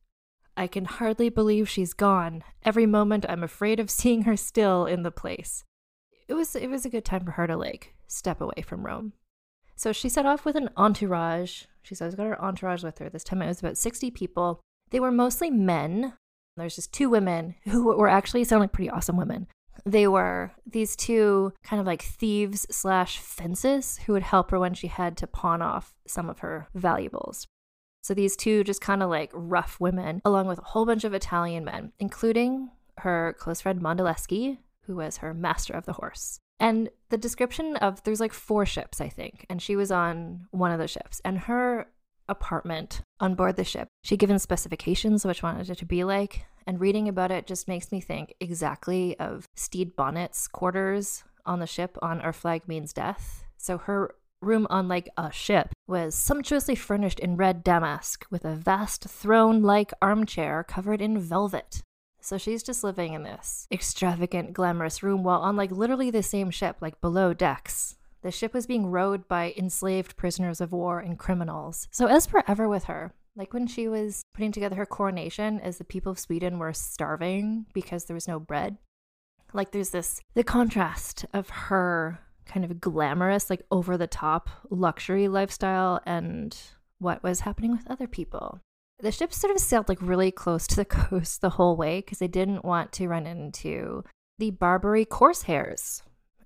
I 0.56 0.66
can 0.66 0.86
hardly 0.86 1.28
believe 1.28 1.68
she's 1.68 1.92
gone. 1.92 2.42
Every 2.64 2.86
moment 2.86 3.26
I'm 3.28 3.42
afraid 3.42 3.78
of 3.78 3.90
seeing 3.90 4.22
her 4.22 4.36
still 4.36 4.86
in 4.86 5.02
the 5.02 5.10
place. 5.10 5.64
It 6.28 6.34
was 6.34 6.56
it 6.56 6.68
was 6.68 6.84
a 6.84 6.90
good 6.90 7.04
time 7.04 7.24
for 7.24 7.32
her 7.32 7.46
to 7.46 7.56
like 7.56 7.94
step 8.06 8.40
away 8.40 8.62
from 8.66 8.86
Rome. 8.86 9.12
So 9.76 9.92
she 9.92 10.08
set 10.08 10.24
off 10.26 10.44
with 10.44 10.56
an 10.56 10.70
entourage. 10.76 11.64
She's 11.86 12.00
always 12.00 12.16
got 12.16 12.26
her 12.26 12.42
entourage 12.42 12.82
with 12.82 12.98
her. 12.98 13.08
This 13.08 13.22
time 13.22 13.40
it 13.42 13.46
was 13.46 13.60
about 13.60 13.78
60 13.78 14.10
people. 14.10 14.60
They 14.90 14.98
were 14.98 15.12
mostly 15.12 15.50
men. 15.50 16.14
There's 16.56 16.74
just 16.74 16.92
two 16.92 17.08
women 17.08 17.54
who 17.64 17.96
were 17.96 18.08
actually 18.08 18.42
sound 18.42 18.60
like 18.60 18.72
pretty 18.72 18.90
awesome 18.90 19.16
women. 19.16 19.46
They 19.84 20.08
were 20.08 20.52
these 20.66 20.96
two 20.96 21.52
kind 21.62 21.78
of 21.78 21.86
like 21.86 22.02
thieves 22.02 22.66
slash 22.70 23.18
fences 23.18 24.00
who 24.04 24.14
would 24.14 24.24
help 24.24 24.50
her 24.50 24.58
when 24.58 24.74
she 24.74 24.88
had 24.88 25.16
to 25.18 25.28
pawn 25.28 25.62
off 25.62 25.94
some 26.08 26.28
of 26.28 26.40
her 26.40 26.68
valuables. 26.74 27.46
So 28.02 28.14
these 28.14 28.36
two 28.36 28.64
just 28.64 28.80
kind 28.80 29.02
of 29.02 29.10
like 29.10 29.30
rough 29.32 29.78
women, 29.78 30.22
along 30.24 30.48
with 30.48 30.58
a 30.58 30.64
whole 30.64 30.86
bunch 30.86 31.04
of 31.04 31.14
Italian 31.14 31.64
men, 31.64 31.92
including 32.00 32.70
her 32.98 33.36
close 33.38 33.60
friend 33.60 33.80
Monaldeschi, 33.80 34.58
who 34.86 34.96
was 34.96 35.18
her 35.18 35.34
master 35.34 35.74
of 35.74 35.86
the 35.86 35.92
horse. 35.92 36.40
And 36.58 36.88
the 37.10 37.18
description 37.18 37.76
of 37.76 38.02
there's 38.04 38.20
like 38.20 38.32
four 38.32 38.64
ships, 38.66 39.00
I 39.00 39.08
think, 39.08 39.46
and 39.50 39.60
she 39.60 39.76
was 39.76 39.90
on 39.90 40.46
one 40.50 40.72
of 40.72 40.78
the 40.78 40.88
ships, 40.88 41.20
and 41.24 41.38
her 41.38 41.88
apartment 42.28 43.02
on 43.20 43.34
board 43.34 43.56
the 43.56 43.64
ship. 43.64 43.88
She'd 44.02 44.18
given 44.18 44.38
specifications 44.38 45.22
she 45.22 45.42
wanted 45.42 45.70
it 45.70 45.78
to 45.78 45.86
be 45.86 46.04
like, 46.04 46.46
and 46.66 46.80
reading 46.80 47.08
about 47.08 47.30
it 47.30 47.46
just 47.46 47.68
makes 47.68 47.92
me 47.92 48.00
think 48.00 48.34
exactly 48.40 49.18
of 49.18 49.46
Stede 49.54 49.94
Bonnet's 49.96 50.48
quarters 50.48 51.24
on 51.44 51.60
the 51.60 51.66
ship 51.66 51.96
on 52.02 52.20
Our 52.20 52.32
Flag 52.32 52.66
Means 52.66 52.92
Death. 52.92 53.44
So 53.56 53.78
her 53.78 54.14
room 54.42 54.66
on 54.68 54.88
like 54.88 55.08
a 55.16 55.30
ship 55.30 55.70
was 55.86 56.14
sumptuously 56.14 56.74
furnished 56.74 57.20
in 57.20 57.36
red 57.36 57.64
damask 57.64 58.26
with 58.30 58.44
a 58.44 58.54
vast 58.54 59.04
throne 59.04 59.62
like 59.62 59.92
armchair 60.02 60.64
covered 60.64 61.00
in 61.00 61.18
velvet. 61.18 61.82
So 62.26 62.38
she's 62.38 62.64
just 62.64 62.82
living 62.82 63.12
in 63.12 63.22
this 63.22 63.68
extravagant, 63.70 64.52
glamorous 64.52 65.00
room 65.00 65.22
while 65.22 65.42
on 65.42 65.54
like 65.54 65.70
literally 65.70 66.10
the 66.10 66.24
same 66.24 66.50
ship, 66.50 66.78
like 66.80 67.00
below 67.00 67.32
decks. 67.32 67.98
The 68.22 68.32
ship 68.32 68.52
was 68.52 68.66
being 68.66 68.86
rowed 68.90 69.28
by 69.28 69.54
enslaved 69.56 70.16
prisoners 70.16 70.60
of 70.60 70.72
war 70.72 70.98
and 70.98 71.20
criminals. 71.20 71.86
So 71.92 72.08
as 72.08 72.26
per 72.26 72.42
ever 72.48 72.68
with 72.68 72.86
her, 72.86 73.14
like 73.36 73.54
when 73.54 73.68
she 73.68 73.86
was 73.86 74.24
putting 74.34 74.50
together 74.50 74.74
her 74.74 74.86
coronation, 74.86 75.60
as 75.60 75.78
the 75.78 75.84
people 75.84 76.10
of 76.10 76.18
Sweden 76.18 76.58
were 76.58 76.72
starving 76.72 77.66
because 77.72 78.06
there 78.06 78.14
was 78.14 78.26
no 78.26 78.40
bread, 78.40 78.76
like 79.52 79.70
there's 79.70 79.90
this 79.90 80.20
the 80.34 80.42
contrast 80.42 81.26
of 81.32 81.48
her 81.48 82.18
kind 82.44 82.64
of 82.64 82.80
glamorous, 82.80 83.48
like 83.48 83.62
over 83.70 83.96
the 83.96 84.08
top 84.08 84.50
luxury 84.68 85.28
lifestyle 85.28 86.00
and 86.04 86.58
what 86.98 87.22
was 87.22 87.40
happening 87.40 87.70
with 87.70 87.88
other 87.88 88.08
people. 88.08 88.60
The 88.98 89.12
ship 89.12 89.32
sort 89.32 89.54
of 89.54 89.60
sailed 89.60 89.88
like 89.88 90.00
really 90.00 90.30
close 90.30 90.66
to 90.68 90.76
the 90.76 90.84
coast 90.84 91.40
the 91.40 91.50
whole 91.50 91.76
way 91.76 91.98
because 92.00 92.18
they 92.18 92.28
didn't 92.28 92.64
want 92.64 92.92
to 92.92 93.08
run 93.08 93.26
into 93.26 94.04
the 94.38 94.50
Barbary 94.50 95.04
Corsairs, 95.04 96.02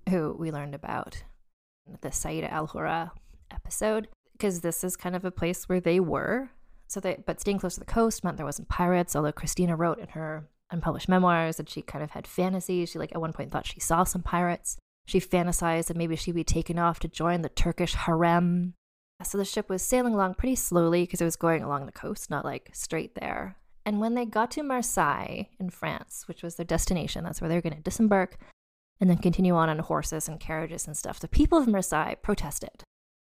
who 0.09 0.35
we 0.37 0.51
learned 0.51 0.75
about 0.75 1.23
in 1.87 1.97
the 2.01 2.11
Saida 2.11 2.51
Al 2.51 2.67
Hura 2.67 3.11
episode, 3.51 4.07
because 4.33 4.61
this 4.61 4.83
is 4.83 4.95
kind 4.95 5.15
of 5.15 5.25
a 5.25 5.31
place 5.31 5.67
where 5.67 5.79
they 5.79 5.99
were. 5.99 6.51
So 6.87 6.99
they, 6.99 7.23
but 7.25 7.39
staying 7.39 7.59
close 7.59 7.75
to 7.75 7.79
the 7.79 7.85
coast 7.85 8.23
meant 8.23 8.37
there 8.37 8.45
wasn't 8.45 8.67
pirates. 8.67 9.15
Although 9.15 9.31
Christina 9.31 9.75
wrote 9.75 9.99
in 9.99 10.09
her 10.09 10.47
unpublished 10.71 11.09
memoirs 11.09 11.57
that 11.57 11.69
she 11.69 11.81
kind 11.81 12.03
of 12.03 12.11
had 12.11 12.27
fantasies. 12.27 12.89
She 12.89 12.99
like 12.99 13.11
at 13.13 13.21
one 13.21 13.33
point 13.33 13.51
thought 13.51 13.65
she 13.65 13.79
saw 13.79 14.03
some 14.03 14.23
pirates. 14.23 14.77
She 15.05 15.19
fantasized 15.19 15.87
that 15.87 15.97
maybe 15.97 16.15
she'd 16.15 16.35
be 16.35 16.43
taken 16.43 16.79
off 16.79 16.99
to 16.99 17.07
join 17.07 17.41
the 17.41 17.49
Turkish 17.49 17.95
harem. 17.95 18.73
So 19.23 19.37
the 19.37 19.45
ship 19.45 19.69
was 19.69 19.81
sailing 19.81 20.13
along 20.13 20.35
pretty 20.35 20.55
slowly 20.55 21.03
because 21.03 21.21
it 21.21 21.25
was 21.25 21.35
going 21.35 21.63
along 21.63 21.85
the 21.85 21.91
coast, 21.91 22.29
not 22.29 22.45
like 22.45 22.69
straight 22.73 23.15
there. 23.15 23.57
And 23.85 23.99
when 23.99 24.13
they 24.13 24.25
got 24.25 24.51
to 24.51 24.63
Marseille 24.63 25.45
in 25.59 25.69
France, 25.69 26.27
which 26.27 26.43
was 26.43 26.55
their 26.55 26.65
destination, 26.65 27.23
that's 27.23 27.41
where 27.41 27.49
they 27.49 27.55
were 27.55 27.61
going 27.61 27.75
to 27.75 27.81
disembark 27.81 28.37
and 28.99 29.09
then 29.09 29.17
continue 29.17 29.55
on 29.55 29.69
on 29.69 29.79
horses 29.79 30.27
and 30.27 30.39
carriages 30.39 30.85
and 30.85 30.95
stuff, 30.95 31.19
the 31.19 31.27
people 31.27 31.57
of 31.57 31.67
Marseille 31.67 32.15
protested 32.21 32.83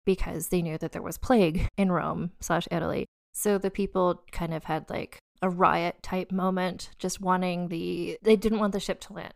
because 0.05 0.49
they 0.49 0.61
knew 0.61 0.77
that 0.79 0.93
there 0.93 1.03
was 1.03 1.17
plague 1.17 1.69
in 1.79 1.91
Rome 1.91 2.33
slash 2.41 2.69
Italy. 2.71 3.07
So 3.33 3.57
the 3.57 3.71
people 3.71 4.23
kind 4.31 4.53
of 4.53 4.65
had 4.65 4.91
like 4.91 5.19
a 5.41 5.49
riot 5.49 6.03
type 6.03 6.31
moment, 6.31 6.91
just 6.99 7.21
wanting 7.21 7.69
the, 7.69 8.19
they 8.23 8.37
didn't 8.37 8.59
want 8.59 8.73
the 8.73 8.81
ship 8.81 9.01
to 9.01 9.15
land 9.15 9.35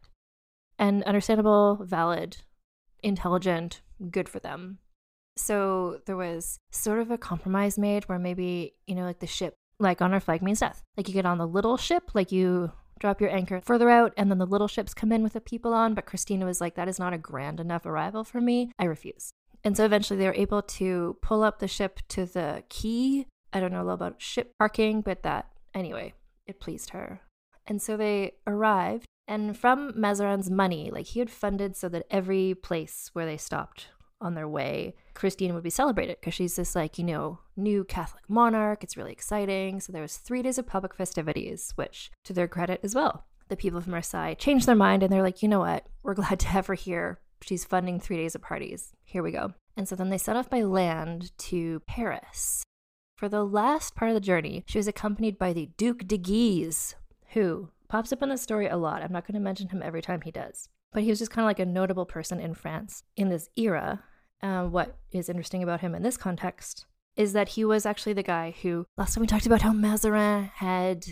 and 0.78 1.02
understandable, 1.04 1.80
valid, 1.82 2.38
intelligent, 3.02 3.80
good 4.10 4.28
for 4.28 4.38
them. 4.38 4.78
So 5.36 6.00
there 6.06 6.16
was 6.16 6.58
sort 6.70 6.98
of 6.98 7.10
a 7.10 7.18
compromise 7.18 7.78
made 7.78 8.04
where 8.04 8.18
maybe, 8.18 8.74
you 8.86 8.94
know, 8.94 9.04
like 9.04 9.20
the 9.20 9.26
ship, 9.26 9.54
like 9.78 10.00
on 10.00 10.12
our 10.12 10.20
flag 10.20 10.42
means 10.42 10.60
death. 10.60 10.82
Like 10.96 11.08
you 11.08 11.14
get 11.14 11.26
on 11.26 11.38
the 11.38 11.46
little 11.46 11.76
ship, 11.76 12.10
like 12.14 12.32
you 12.32 12.72
drop 12.98 13.20
your 13.20 13.30
anchor 13.30 13.60
further 13.60 13.90
out, 13.90 14.14
and 14.16 14.30
then 14.30 14.38
the 14.38 14.46
little 14.46 14.68
ships 14.68 14.94
come 14.94 15.12
in 15.12 15.22
with 15.22 15.34
the 15.34 15.40
people 15.40 15.74
on. 15.74 15.94
But 15.94 16.06
Christina 16.06 16.46
was 16.46 16.60
like, 16.60 16.74
that 16.76 16.88
is 16.88 16.98
not 16.98 17.12
a 17.12 17.18
grand 17.18 17.60
enough 17.60 17.84
arrival 17.84 18.24
for 18.24 18.40
me. 18.40 18.72
I 18.78 18.84
refuse. 18.84 19.30
And 19.62 19.76
so 19.76 19.84
eventually 19.84 20.18
they 20.18 20.26
were 20.26 20.34
able 20.34 20.62
to 20.62 21.16
pull 21.20 21.42
up 21.42 21.58
the 21.58 21.68
ship 21.68 22.00
to 22.08 22.24
the 22.24 22.62
quay. 22.68 23.26
I 23.52 23.60
don't 23.60 23.72
know 23.72 23.82
a 23.82 23.84
lot 23.84 23.94
about 23.94 24.22
ship 24.22 24.52
parking, 24.58 25.00
but 25.02 25.22
that, 25.22 25.48
anyway, 25.74 26.14
it 26.46 26.60
pleased 26.60 26.90
her. 26.90 27.20
And 27.66 27.82
so 27.82 27.96
they 27.96 28.32
arrived 28.46 29.06
and 29.28 29.56
from 29.58 29.92
Mazarin's 30.00 30.50
money, 30.50 30.90
like 30.90 31.06
he 31.06 31.18
had 31.18 31.30
funded 31.30 31.76
so 31.76 31.88
that 31.88 32.06
every 32.10 32.54
place 32.54 33.10
where 33.12 33.26
they 33.26 33.36
stopped 33.36 33.88
on 34.20 34.34
their 34.34 34.48
way, 34.48 34.94
Christine 35.14 35.54
would 35.54 35.62
be 35.62 35.70
celebrated 35.70 36.18
because 36.20 36.34
she's 36.34 36.56
this 36.56 36.74
like, 36.74 36.98
you 36.98 37.04
know, 37.04 37.40
new 37.56 37.84
Catholic 37.84 38.24
monarch. 38.28 38.82
It's 38.82 38.96
really 38.96 39.12
exciting. 39.12 39.80
So 39.80 39.92
there 39.92 40.02
was 40.02 40.16
three 40.16 40.42
days 40.42 40.58
of 40.58 40.66
public 40.66 40.94
festivities, 40.94 41.72
which 41.76 42.10
to 42.24 42.32
their 42.32 42.48
credit 42.48 42.80
as 42.82 42.94
well. 42.94 43.26
The 43.48 43.56
people 43.56 43.78
of 43.78 43.86
Marseille 43.86 44.34
changed 44.34 44.66
their 44.66 44.74
mind 44.74 45.02
and 45.02 45.12
they're 45.12 45.22
like, 45.22 45.42
you 45.42 45.48
know 45.48 45.60
what? 45.60 45.86
We're 46.02 46.14
glad 46.22 46.40
to 46.40 46.48
have 46.48 46.66
her 46.66 46.74
here. 46.74 47.20
She's 47.42 47.64
funding 47.64 48.00
three 48.00 48.16
days 48.16 48.34
of 48.34 48.42
parties. 48.42 48.92
Here 49.04 49.22
we 49.22 49.30
go. 49.30 49.52
And 49.76 49.88
so 49.88 49.94
then 49.94 50.08
they 50.08 50.18
set 50.18 50.36
off 50.36 50.48
by 50.48 50.62
land 50.62 51.36
to 51.38 51.80
Paris. 51.86 52.64
For 53.16 53.28
the 53.28 53.44
last 53.44 53.94
part 53.94 54.10
of 54.10 54.14
the 54.14 54.20
journey, 54.20 54.64
she 54.66 54.78
was 54.78 54.88
accompanied 54.88 55.38
by 55.38 55.52
the 55.52 55.70
Duc 55.76 56.06
de 56.06 56.18
Guise, 56.18 56.96
who 57.30 57.70
pops 57.88 58.12
up 58.12 58.22
in 58.22 58.28
the 58.28 58.36
story 58.36 58.66
a 58.66 58.76
lot. 58.76 59.02
I'm 59.02 59.12
not 59.12 59.26
going 59.26 59.34
to 59.34 59.40
mention 59.40 59.68
him 59.68 59.82
every 59.82 60.02
time 60.02 60.22
he 60.22 60.30
does, 60.30 60.68
but 60.92 61.02
he 61.02 61.10
was 61.10 61.18
just 61.18 61.30
kind 61.30 61.44
of 61.44 61.48
like 61.48 61.58
a 61.58 61.66
notable 61.66 62.06
person 62.06 62.40
in 62.40 62.54
France 62.54 63.02
in 63.16 63.28
this 63.28 63.48
era. 63.56 64.02
Uh, 64.42 64.64
what 64.64 64.96
is 65.12 65.28
interesting 65.28 65.62
about 65.62 65.80
him 65.80 65.94
in 65.94 66.02
this 66.02 66.16
context 66.16 66.86
is 67.16 67.32
that 67.32 67.50
he 67.50 67.64
was 67.64 67.86
actually 67.86 68.12
the 68.12 68.22
guy 68.22 68.54
who, 68.62 68.84
last 68.96 69.14
time 69.14 69.22
we 69.22 69.26
talked 69.26 69.46
about 69.46 69.62
how 69.62 69.72
Mazarin 69.72 70.50
had 70.56 71.06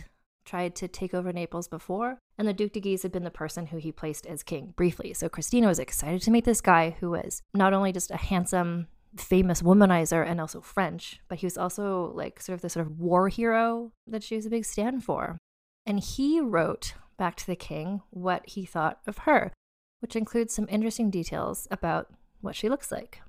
tried 0.45 0.75
to 0.77 0.89
take 0.89 1.15
over 1.15 1.33
Naples 1.33 1.69
before, 1.69 2.19
and 2.37 2.47
the 2.47 2.53
Duc 2.53 2.73
de 2.73 2.81
Guise 2.81 3.03
had 3.03 3.13
been 3.13 3.25
the 3.25 3.31
person 3.31 3.67
who 3.67 3.79
he 3.79 3.91
placed 3.91 4.27
as 4.27 4.43
king 4.43 4.75
briefly. 4.77 5.15
So 5.15 5.29
Christina 5.29 5.69
was 5.69 5.79
excited 5.79 6.21
to 6.23 6.31
meet 6.31 6.45
this 6.45 6.61
guy 6.61 6.97
who 7.01 7.11
was 7.11 7.43
not 7.55 7.73
only 7.73 7.93
just 7.93 8.11
a 8.11 8.17
handsome, 8.17 8.89
famous 9.17 9.63
womanizer 9.63 10.27
and 10.27 10.41
also 10.41 10.61
French, 10.61 11.21
but 11.29 11.39
he 11.39 11.47
was 11.47 11.57
also 11.57 12.13
like 12.15 12.41
sort 12.41 12.55
of 12.55 12.63
the 12.63 12.69
sort 12.69 12.87
of 12.87 12.99
war 12.99 13.29
hero 13.29 13.93
that 14.07 14.23
she 14.23 14.37
was 14.37 14.47
a 14.47 14.51
big 14.51 14.65
stand 14.65 15.05
for. 15.05 15.39
And 15.87 16.01
he 16.01 16.41
wrote 16.41 16.95
back 17.17 17.37
to 17.37 17.47
the 17.47 17.57
king 17.57 18.03
what 18.11 18.47
he 18.49 18.65
thought 18.65 18.99
of 19.07 19.19
her, 19.19 19.53
which 20.05 20.17
includes 20.17 20.55
some 20.55 20.67
interesting 20.69 21.09
details 21.09 21.67
about 21.71 22.11
what 22.43 22.55
she 22.55 22.69
looks 22.69 22.93
like. 22.93 23.23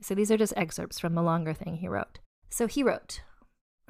So 0.00 0.14
these 0.14 0.30
are 0.30 0.38
just 0.38 0.54
excerpts 0.56 0.98
from 0.98 1.18
a 1.18 1.22
longer 1.22 1.52
thing 1.52 1.76
he 1.76 1.86
wrote. 1.86 2.18
So 2.48 2.66
he 2.66 2.82
wrote, 2.82 3.20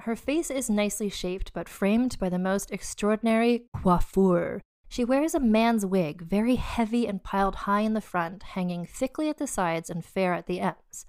Her 0.00 0.16
face 0.16 0.50
is 0.50 0.68
nicely 0.68 1.10
shaped 1.10 1.52
but 1.52 1.68
framed 1.68 2.18
by 2.18 2.28
the 2.28 2.36
most 2.36 2.72
extraordinary 2.72 3.66
coiffure. 3.72 4.60
She 4.88 5.04
wears 5.04 5.32
a 5.32 5.38
man's 5.38 5.86
wig, 5.86 6.22
very 6.22 6.56
heavy 6.56 7.06
and 7.06 7.22
piled 7.22 7.54
high 7.54 7.82
in 7.82 7.94
the 7.94 8.00
front, 8.00 8.42
hanging 8.42 8.84
thickly 8.84 9.28
at 9.28 9.38
the 9.38 9.46
sides 9.46 9.88
and 9.88 10.04
fair 10.04 10.34
at 10.34 10.48
the 10.48 10.58
ends. 10.58 11.06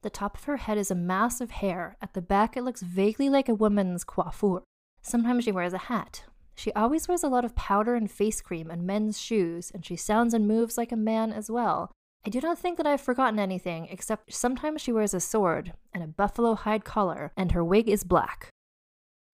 The 0.00 0.08
top 0.08 0.38
of 0.38 0.44
her 0.44 0.56
head 0.56 0.78
is 0.78 0.90
a 0.90 0.94
mass 0.94 1.42
of 1.42 1.50
hair. 1.50 1.98
At 2.00 2.14
the 2.14 2.22
back, 2.22 2.56
it 2.56 2.62
looks 2.62 2.80
vaguely 2.80 3.28
like 3.28 3.50
a 3.50 3.54
woman's 3.54 4.02
coiffure. 4.02 4.62
Sometimes 5.02 5.44
she 5.44 5.52
wears 5.52 5.74
a 5.74 5.88
hat. 5.92 6.22
She 6.58 6.72
always 6.72 7.06
wears 7.06 7.22
a 7.22 7.28
lot 7.28 7.44
of 7.44 7.54
powder 7.54 7.94
and 7.94 8.10
face 8.10 8.40
cream 8.40 8.68
and 8.68 8.82
men's 8.82 9.20
shoes, 9.20 9.70
and 9.72 9.86
she 9.86 9.94
sounds 9.94 10.34
and 10.34 10.48
moves 10.48 10.76
like 10.76 10.90
a 10.90 10.96
man 10.96 11.32
as 11.32 11.48
well. 11.48 11.92
I 12.26 12.30
do 12.30 12.40
not 12.40 12.58
think 12.58 12.78
that 12.78 12.86
I 12.86 12.90
have 12.90 13.00
forgotten 13.00 13.38
anything, 13.38 13.86
except 13.92 14.34
sometimes 14.34 14.80
she 14.80 14.90
wears 14.90 15.14
a 15.14 15.20
sword 15.20 15.74
and 15.94 16.02
a 16.02 16.08
buffalo 16.08 16.56
hide 16.56 16.84
collar, 16.84 17.30
and 17.36 17.52
her 17.52 17.62
wig 17.62 17.88
is 17.88 18.02
black. 18.02 18.48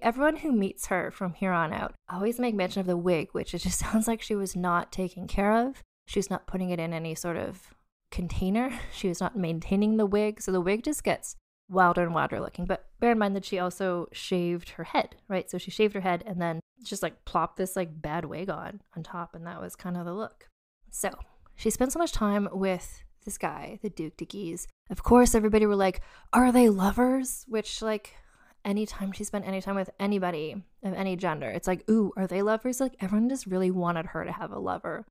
Everyone 0.02 0.36
who 0.36 0.52
meets 0.52 0.88
her 0.88 1.10
from 1.10 1.32
here 1.32 1.52
on 1.52 1.72
out 1.72 1.94
always 2.10 2.38
make 2.38 2.54
mention 2.54 2.80
of 2.80 2.86
the 2.86 2.94
wig, 2.94 3.30
which 3.32 3.54
it 3.54 3.60
just 3.60 3.78
sounds 3.90 4.06
like 4.06 4.20
she 4.20 4.34
was 4.34 4.54
not 4.54 4.92
taken 4.92 5.26
care 5.26 5.52
of. 5.66 5.82
She's 6.06 6.28
not 6.28 6.46
putting 6.46 6.68
it 6.68 6.78
in 6.78 6.92
any 6.92 7.14
sort 7.14 7.38
of 7.38 7.74
container. 8.10 8.70
She 8.92 9.08
was 9.08 9.22
not 9.22 9.34
maintaining 9.34 9.96
the 9.96 10.04
wig, 10.04 10.42
so 10.42 10.52
the 10.52 10.60
wig 10.60 10.84
just 10.84 11.02
gets 11.02 11.36
wilder 11.70 12.02
and 12.02 12.14
wilder 12.14 12.38
looking. 12.38 12.66
But 12.66 12.84
bear 13.00 13.12
in 13.12 13.18
mind 13.18 13.34
that 13.34 13.46
she 13.46 13.58
also 13.58 14.08
shaved 14.12 14.70
her 14.70 14.84
head, 14.84 15.16
right? 15.26 15.50
So 15.50 15.56
she 15.56 15.70
shaved 15.70 15.94
her 15.94 16.02
head 16.02 16.22
and 16.26 16.38
then 16.38 16.60
just 16.84 17.02
like 17.02 17.24
plop 17.24 17.56
this 17.56 17.76
like 17.76 18.00
bad 18.00 18.24
wig 18.24 18.50
on 18.50 18.80
on 18.96 19.02
top, 19.02 19.34
and 19.34 19.46
that 19.46 19.60
was 19.60 19.76
kind 19.76 19.96
of 19.96 20.04
the 20.04 20.14
look. 20.14 20.48
So 20.90 21.10
she 21.56 21.70
spent 21.70 21.92
so 21.92 21.98
much 21.98 22.12
time 22.12 22.48
with 22.52 23.02
this 23.24 23.38
guy, 23.38 23.78
the 23.82 23.90
Duke 23.90 24.16
de 24.16 24.26
Guise. 24.26 24.66
Of 24.90 25.02
course, 25.02 25.34
everybody 25.34 25.66
were 25.66 25.76
like, 25.76 26.02
"Are 26.32 26.52
they 26.52 26.68
lovers?" 26.68 27.44
Which 27.48 27.82
like 27.82 28.14
anytime 28.64 29.12
she 29.12 29.24
spent 29.24 29.46
any 29.46 29.60
time 29.60 29.76
with 29.76 29.90
anybody 29.98 30.62
of 30.82 30.94
any 30.94 31.16
gender, 31.16 31.48
it's 31.48 31.66
like, 31.66 31.88
"Ooh, 31.90 32.12
are 32.16 32.26
they 32.26 32.42
lovers?" 32.42 32.80
Like 32.80 32.96
everyone 33.00 33.28
just 33.28 33.46
really 33.46 33.70
wanted 33.70 34.06
her 34.06 34.24
to 34.24 34.32
have 34.32 34.52
a 34.52 34.58
lover. 34.58 35.06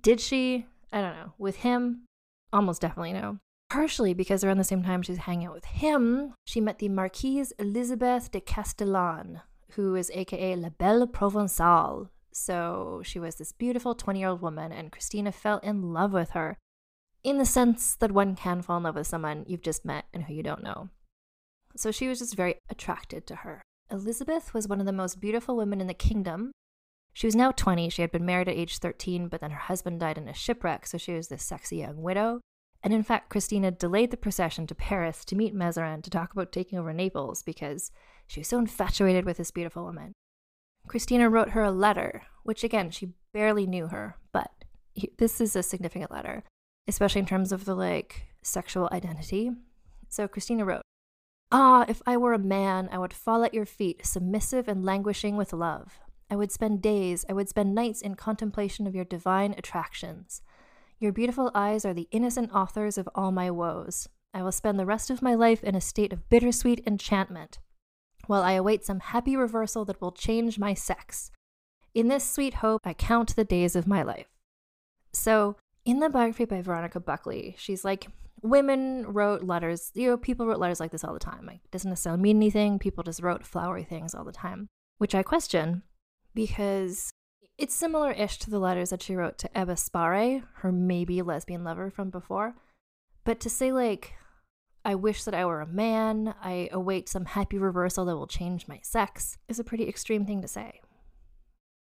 Did 0.00 0.20
she? 0.20 0.66
I 0.92 1.00
don't 1.00 1.16
know. 1.16 1.34
With 1.38 1.56
him, 1.56 2.06
almost 2.52 2.80
definitely 2.80 3.12
no. 3.12 3.38
Partially 3.70 4.14
because 4.14 4.42
around 4.42 4.58
the 4.58 4.64
same 4.64 4.82
time 4.82 5.02
she's 5.02 5.18
hanging 5.18 5.46
out 5.46 5.54
with 5.54 5.66
him, 5.66 6.34
she 6.44 6.60
met 6.60 6.80
the 6.80 6.88
Marquise 6.88 7.52
Elizabeth 7.58 8.32
de 8.32 8.40
Castellane, 8.40 9.42
who 9.74 9.94
is 9.94 10.10
aka 10.14 10.56
La 10.56 10.68
Belle 10.70 11.06
Provençale. 11.06 12.08
So 12.32 13.02
she 13.04 13.18
was 13.18 13.36
this 13.36 13.52
beautiful 13.52 13.94
20 13.94 14.20
year 14.20 14.28
old 14.28 14.42
woman, 14.42 14.72
and 14.72 14.92
Christina 14.92 15.32
fell 15.32 15.58
in 15.58 15.92
love 15.92 16.12
with 16.12 16.30
her 16.30 16.56
in 17.22 17.38
the 17.38 17.44
sense 17.44 17.94
that 17.96 18.12
one 18.12 18.34
can 18.34 18.62
fall 18.62 18.78
in 18.78 18.84
love 18.84 18.94
with 18.94 19.06
someone 19.06 19.44
you've 19.46 19.62
just 19.62 19.84
met 19.84 20.06
and 20.14 20.24
who 20.24 20.34
you 20.34 20.42
don't 20.42 20.62
know. 20.62 20.88
So 21.76 21.90
she 21.90 22.08
was 22.08 22.18
just 22.18 22.34
very 22.34 22.56
attracted 22.68 23.26
to 23.26 23.36
her. 23.36 23.62
Elizabeth 23.90 24.54
was 24.54 24.68
one 24.68 24.80
of 24.80 24.86
the 24.86 24.92
most 24.92 25.20
beautiful 25.20 25.56
women 25.56 25.80
in 25.80 25.86
the 25.86 25.94
kingdom. 25.94 26.52
She 27.12 27.26
was 27.26 27.36
now 27.36 27.50
20. 27.50 27.90
She 27.90 28.02
had 28.02 28.12
been 28.12 28.24
married 28.24 28.48
at 28.48 28.56
age 28.56 28.78
13, 28.78 29.28
but 29.28 29.40
then 29.40 29.50
her 29.50 29.58
husband 29.58 30.00
died 30.00 30.16
in 30.16 30.28
a 30.28 30.34
shipwreck, 30.34 30.86
so 30.86 30.96
she 30.96 31.12
was 31.12 31.28
this 31.28 31.42
sexy 31.42 31.78
young 31.78 32.02
widow. 32.02 32.40
And 32.82 32.94
in 32.94 33.02
fact, 33.02 33.28
Christina 33.28 33.70
delayed 33.70 34.10
the 34.10 34.16
procession 34.16 34.66
to 34.68 34.74
Paris 34.74 35.24
to 35.26 35.36
meet 35.36 35.54
Mazarin 35.54 36.02
to 36.02 36.10
talk 36.10 36.32
about 36.32 36.52
taking 36.52 36.78
over 36.78 36.92
Naples 36.92 37.42
because 37.42 37.90
she 38.30 38.38
was 38.38 38.46
so 38.46 38.60
infatuated 38.60 39.24
with 39.24 39.38
this 39.38 39.50
beautiful 39.50 39.82
woman. 39.82 40.12
Christina 40.86 41.28
wrote 41.28 41.50
her 41.50 41.64
a 41.64 41.72
letter, 41.72 42.22
which 42.44 42.62
again, 42.62 42.92
she 42.92 43.14
barely 43.32 43.66
knew 43.66 43.88
her, 43.88 44.18
but 44.30 44.52
this 45.18 45.40
is 45.40 45.56
a 45.56 45.64
significant 45.64 46.12
letter, 46.12 46.44
especially 46.86 47.18
in 47.18 47.26
terms 47.26 47.50
of 47.50 47.64
the 47.64 47.74
like 47.74 48.28
sexual 48.40 48.88
identity. 48.92 49.50
So 50.08 50.28
Christina 50.28 50.64
wrote, 50.64 50.82
Ah, 51.50 51.84
if 51.88 52.02
I 52.06 52.16
were 52.16 52.32
a 52.32 52.38
man, 52.38 52.88
I 52.92 52.98
would 52.98 53.12
fall 53.12 53.42
at 53.42 53.52
your 53.52 53.66
feet, 53.66 54.06
submissive 54.06 54.68
and 54.68 54.84
languishing 54.84 55.36
with 55.36 55.52
love. 55.52 55.98
I 56.30 56.36
would 56.36 56.52
spend 56.52 56.80
days, 56.80 57.24
I 57.28 57.32
would 57.32 57.48
spend 57.48 57.74
nights 57.74 58.00
in 58.00 58.14
contemplation 58.14 58.86
of 58.86 58.94
your 58.94 59.04
divine 59.04 59.56
attractions. 59.58 60.40
Your 61.00 61.10
beautiful 61.10 61.50
eyes 61.52 61.84
are 61.84 61.94
the 61.94 62.06
innocent 62.12 62.52
authors 62.52 62.96
of 62.96 63.08
all 63.12 63.32
my 63.32 63.50
woes. 63.50 64.08
I 64.32 64.44
will 64.44 64.52
spend 64.52 64.78
the 64.78 64.86
rest 64.86 65.10
of 65.10 65.20
my 65.20 65.34
life 65.34 65.64
in 65.64 65.74
a 65.74 65.80
state 65.80 66.12
of 66.12 66.28
bittersweet 66.28 66.84
enchantment, 66.86 67.58
while 68.30 68.44
I 68.44 68.52
await 68.52 68.84
some 68.84 69.00
happy 69.00 69.34
reversal 69.34 69.84
that 69.86 70.00
will 70.00 70.12
change 70.12 70.56
my 70.56 70.72
sex. 70.72 71.32
In 71.94 72.06
this 72.06 72.24
sweet 72.24 72.54
hope, 72.54 72.82
I 72.86 72.94
count 72.94 73.34
the 73.34 73.42
days 73.42 73.74
of 73.74 73.88
my 73.88 74.04
life. 74.04 74.28
So, 75.12 75.56
in 75.84 75.98
the 75.98 76.08
biography 76.08 76.44
by 76.44 76.62
Veronica 76.62 77.00
Buckley, 77.00 77.56
she's 77.58 77.84
like, 77.84 78.06
women 78.40 79.04
wrote 79.08 79.42
letters. 79.42 79.90
You 79.94 80.10
know, 80.10 80.16
people 80.16 80.46
wrote 80.46 80.60
letters 80.60 80.78
like 80.78 80.92
this 80.92 81.02
all 81.02 81.12
the 81.12 81.18
time. 81.18 81.44
Like, 81.44 81.62
it 81.64 81.72
doesn't 81.72 81.90
necessarily 81.90 82.22
mean 82.22 82.36
anything. 82.36 82.78
People 82.78 83.02
just 83.02 83.20
wrote 83.20 83.44
flowery 83.44 83.82
things 83.82 84.14
all 84.14 84.22
the 84.22 84.30
time, 84.30 84.68
which 84.98 85.16
I 85.16 85.24
question 85.24 85.82
because 86.32 87.10
it's 87.58 87.74
similar 87.74 88.12
ish 88.12 88.38
to 88.38 88.50
the 88.50 88.60
letters 88.60 88.90
that 88.90 89.02
she 89.02 89.16
wrote 89.16 89.38
to 89.38 89.58
Ebba 89.58 89.74
Sparre, 89.74 90.44
her 90.58 90.70
maybe 90.70 91.20
lesbian 91.20 91.64
lover 91.64 91.90
from 91.90 92.10
before. 92.10 92.54
But 93.24 93.40
to 93.40 93.50
say, 93.50 93.72
like, 93.72 94.12
I 94.84 94.94
wish 94.94 95.24
that 95.24 95.34
I 95.34 95.44
were 95.44 95.60
a 95.60 95.66
man, 95.66 96.34
I 96.42 96.68
await 96.72 97.08
some 97.08 97.26
happy 97.26 97.58
reversal 97.58 98.04
that 98.06 98.16
will 98.16 98.26
change 98.26 98.66
my 98.66 98.80
sex, 98.82 99.36
is 99.48 99.58
a 99.58 99.64
pretty 99.64 99.88
extreme 99.88 100.24
thing 100.24 100.40
to 100.42 100.48
say. 100.48 100.80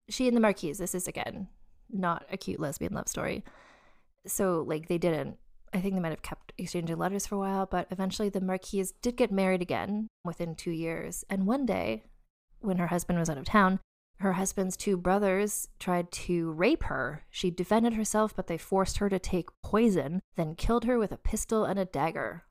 She 0.09 0.29
and 0.29 0.37
the 0.37 0.41
Marquise, 0.41 0.79
this 0.79 0.95
is 0.95 1.07
again 1.09 1.49
not 1.91 2.27
a 2.33 2.37
cute 2.37 2.61
lesbian 2.61 2.95
love 2.95 3.09
story. 3.09 3.45
So, 4.27 4.65
like, 4.67 4.89
they 4.89 4.99
didn't 4.99 5.37
I 5.77 5.81
think 5.81 5.95
they 5.95 6.01
might 6.01 6.09
have 6.09 6.23
kept 6.23 6.53
exchanging 6.57 6.97
letters 6.97 7.27
for 7.27 7.35
a 7.35 7.39
while, 7.39 7.67
but 7.67 7.87
eventually 7.91 8.31
the 8.31 8.41
Marquise 8.41 8.93
did 9.03 9.17
get 9.17 9.31
married 9.31 9.61
again 9.61 10.09
within 10.25 10.55
two 10.55 10.71
years. 10.71 11.23
And 11.29 11.47
one 11.47 11.67
day, 11.67 12.05
when 12.61 12.79
her 12.79 12.87
husband 12.87 13.19
was 13.19 13.29
out 13.29 13.37
of 13.37 13.45
town, 13.45 13.81
her 14.21 14.33
husband's 14.33 14.77
two 14.77 14.97
brothers 14.97 15.69
tried 15.79 16.11
to 16.11 16.51
rape 16.53 16.85
her. 16.85 17.25
She 17.31 17.51
defended 17.51 17.93
herself, 17.93 18.35
but 18.35 18.47
they 18.47 18.57
forced 18.57 18.99
her 18.99 19.11
to 19.11 19.19
take 19.19 19.51
poison, 19.63 20.23
then 20.37 20.55
killed 20.55 20.85
her 20.85 20.99
with 20.99 21.13
a 21.13 21.19
pistol 21.19 21.65
and 21.65 21.79
a 21.79 21.85
dagger. 21.85 22.45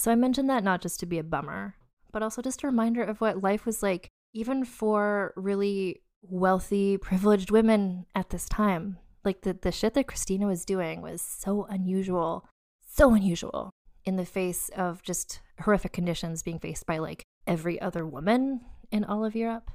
So 0.00 0.10
I 0.10 0.14
mentioned 0.14 0.48
that 0.48 0.64
not 0.64 0.80
just 0.80 0.98
to 1.00 1.06
be 1.06 1.18
a 1.18 1.22
bummer, 1.22 1.74
but 2.10 2.22
also 2.22 2.40
just 2.40 2.62
a 2.62 2.66
reminder 2.66 3.02
of 3.04 3.20
what 3.20 3.42
life 3.42 3.66
was 3.66 3.82
like, 3.82 4.08
even 4.32 4.64
for 4.64 5.34
really 5.36 6.00
wealthy, 6.22 6.96
privileged 6.96 7.50
women 7.50 8.06
at 8.14 8.30
this 8.30 8.48
time. 8.48 8.96
Like 9.26 9.42
the, 9.42 9.52
the 9.52 9.70
shit 9.70 9.92
that 9.92 10.06
Christina 10.06 10.46
was 10.46 10.64
doing 10.64 11.02
was 11.02 11.20
so 11.20 11.66
unusual, 11.68 12.48
so 12.88 13.12
unusual 13.12 13.68
in 14.06 14.16
the 14.16 14.24
face 14.24 14.70
of 14.74 15.02
just 15.02 15.42
horrific 15.60 15.92
conditions 15.92 16.42
being 16.42 16.60
faced 16.60 16.86
by 16.86 16.96
like 16.96 17.22
every 17.46 17.78
other 17.78 18.06
woman 18.06 18.62
in 18.90 19.04
all 19.04 19.22
of 19.22 19.36
Europe. 19.36 19.70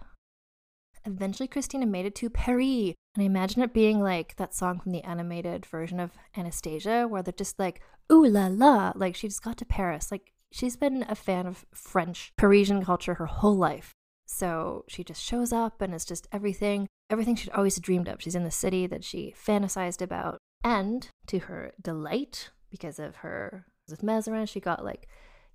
Eventually, 1.05 1.47
Christina 1.47 1.85
made 1.85 2.05
it 2.05 2.15
to 2.15 2.29
Paris. 2.29 2.93
And 3.15 3.21
I 3.21 3.23
imagine 3.23 3.61
it 3.61 3.73
being 3.73 4.01
like 4.01 4.35
that 4.35 4.53
song 4.53 4.79
from 4.79 4.91
the 4.91 5.03
animated 5.03 5.65
version 5.65 5.99
of 5.99 6.11
Anastasia, 6.35 7.07
where 7.07 7.23
they're 7.23 7.31
just 7.31 7.59
like, 7.59 7.81
ooh 8.11 8.25
la 8.25 8.47
la. 8.47 8.91
Like, 8.95 9.15
she 9.15 9.27
just 9.27 9.43
got 9.43 9.57
to 9.57 9.65
Paris. 9.65 10.11
Like, 10.11 10.33
she's 10.51 10.75
been 10.75 11.05
a 11.07 11.15
fan 11.15 11.45
of 11.47 11.65
French, 11.73 12.31
Parisian 12.37 12.83
culture 12.83 13.15
her 13.15 13.25
whole 13.25 13.55
life. 13.55 13.93
So 14.25 14.85
she 14.87 15.03
just 15.03 15.21
shows 15.21 15.53
up 15.53 15.81
and 15.81 15.93
it's 15.93 16.05
just 16.05 16.27
everything, 16.31 16.87
everything 17.09 17.35
she'd 17.35 17.51
always 17.51 17.79
dreamed 17.79 18.07
of. 18.07 18.21
She's 18.21 18.35
in 18.35 18.43
the 18.43 18.51
city 18.51 18.87
that 18.87 19.03
she 19.03 19.35
fantasized 19.37 20.01
about. 20.01 20.39
And 20.63 21.07
to 21.27 21.39
her 21.39 21.73
delight, 21.81 22.49
because 22.71 22.99
of 22.99 23.17
her 23.17 23.65
with 23.87 24.01
Mazarin, 24.01 24.47
she 24.47 24.59
got 24.59 24.83
like 24.83 25.07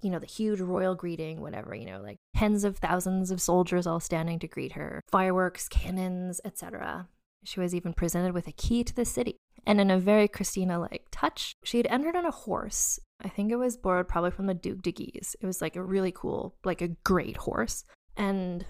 you 0.03 0.11
know, 0.11 0.19
the 0.19 0.27
huge 0.27 0.61
royal 0.61 0.95
greeting, 0.95 1.41
whatever, 1.41 1.75
you 1.75 1.87
know, 1.87 2.01
like 2.01 2.19
tens 2.37 2.65
of 2.65 2.79
thousands 2.79 3.31
of 3.31 3.41
soldiers 3.41 3.87
all 3.87 4.01
standing 4.01 4.39
to 4.39 4.49
greet 4.49 4.73
her, 4.73 5.03
fireworks, 5.11 5.69
cannons, 5.69 6.41
etc. 6.45 7.09
She 7.45 7.61
was 7.61 7.75
even 7.75 7.93
presented 7.93 8.33
with 8.33 8.47
a 8.47 8.53
key 8.53 8.85
to 8.85 8.95
the 8.95 9.05
city. 9.05 9.37
And 9.67 9.81
in 9.81 9.91
a 9.91 9.99
very 9.99 10.29
Christina 10.29 10.79
like 10.79 11.07
touch, 11.11 11.55
she 11.65 11.77
had 11.77 11.87
entered 11.89 12.17
on 12.17 12.25
a 12.25 12.31
horse. 12.31 12.99
I 13.23 13.29
think 13.29 13.53
it 13.53 13.57
was 13.57 13.77
borrowed 13.77 14.09
probably 14.09 14.31
from 14.31 14.47
the 14.47 14.55
Duc 14.55 14.83
de 14.83 14.93
Guise. 14.93 15.37
It 15.41 15.47
was 15.47 15.61
like 15.61 15.77
a 15.77 15.83
really 15.83 16.13
cool, 16.13 16.55
like 16.65 16.81
a 16.81 16.97
great 17.05 17.37
horse. 17.37 17.85
And 18.17 18.65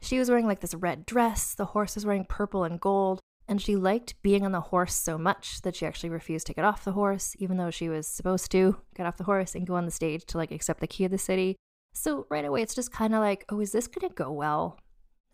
she 0.00 0.18
was 0.18 0.28
wearing 0.28 0.46
like 0.46 0.60
this 0.60 0.74
red 0.74 1.06
dress. 1.06 1.54
The 1.54 1.66
horse 1.66 1.94
was 1.94 2.04
wearing 2.04 2.24
purple 2.24 2.64
and 2.64 2.80
gold. 2.80 3.20
And 3.50 3.60
she 3.60 3.74
liked 3.74 4.14
being 4.22 4.44
on 4.44 4.52
the 4.52 4.60
horse 4.60 4.94
so 4.94 5.18
much 5.18 5.62
that 5.62 5.74
she 5.74 5.84
actually 5.84 6.10
refused 6.10 6.46
to 6.46 6.54
get 6.54 6.64
off 6.64 6.84
the 6.84 6.92
horse, 6.92 7.34
even 7.40 7.56
though 7.56 7.72
she 7.72 7.88
was 7.88 8.06
supposed 8.06 8.52
to 8.52 8.76
get 8.94 9.06
off 9.06 9.16
the 9.16 9.24
horse 9.24 9.56
and 9.56 9.66
go 9.66 9.74
on 9.74 9.86
the 9.86 9.90
stage 9.90 10.24
to 10.26 10.38
like 10.38 10.52
accept 10.52 10.78
the 10.78 10.86
key 10.86 11.04
of 11.04 11.10
the 11.10 11.18
city. 11.18 11.56
So 11.92 12.28
right 12.30 12.44
away, 12.44 12.62
it's 12.62 12.76
just 12.76 12.92
kind 12.92 13.12
of 13.12 13.18
like, 13.18 13.44
oh, 13.48 13.58
is 13.58 13.72
this 13.72 13.88
to 13.88 14.08
go 14.10 14.30
well? 14.30 14.78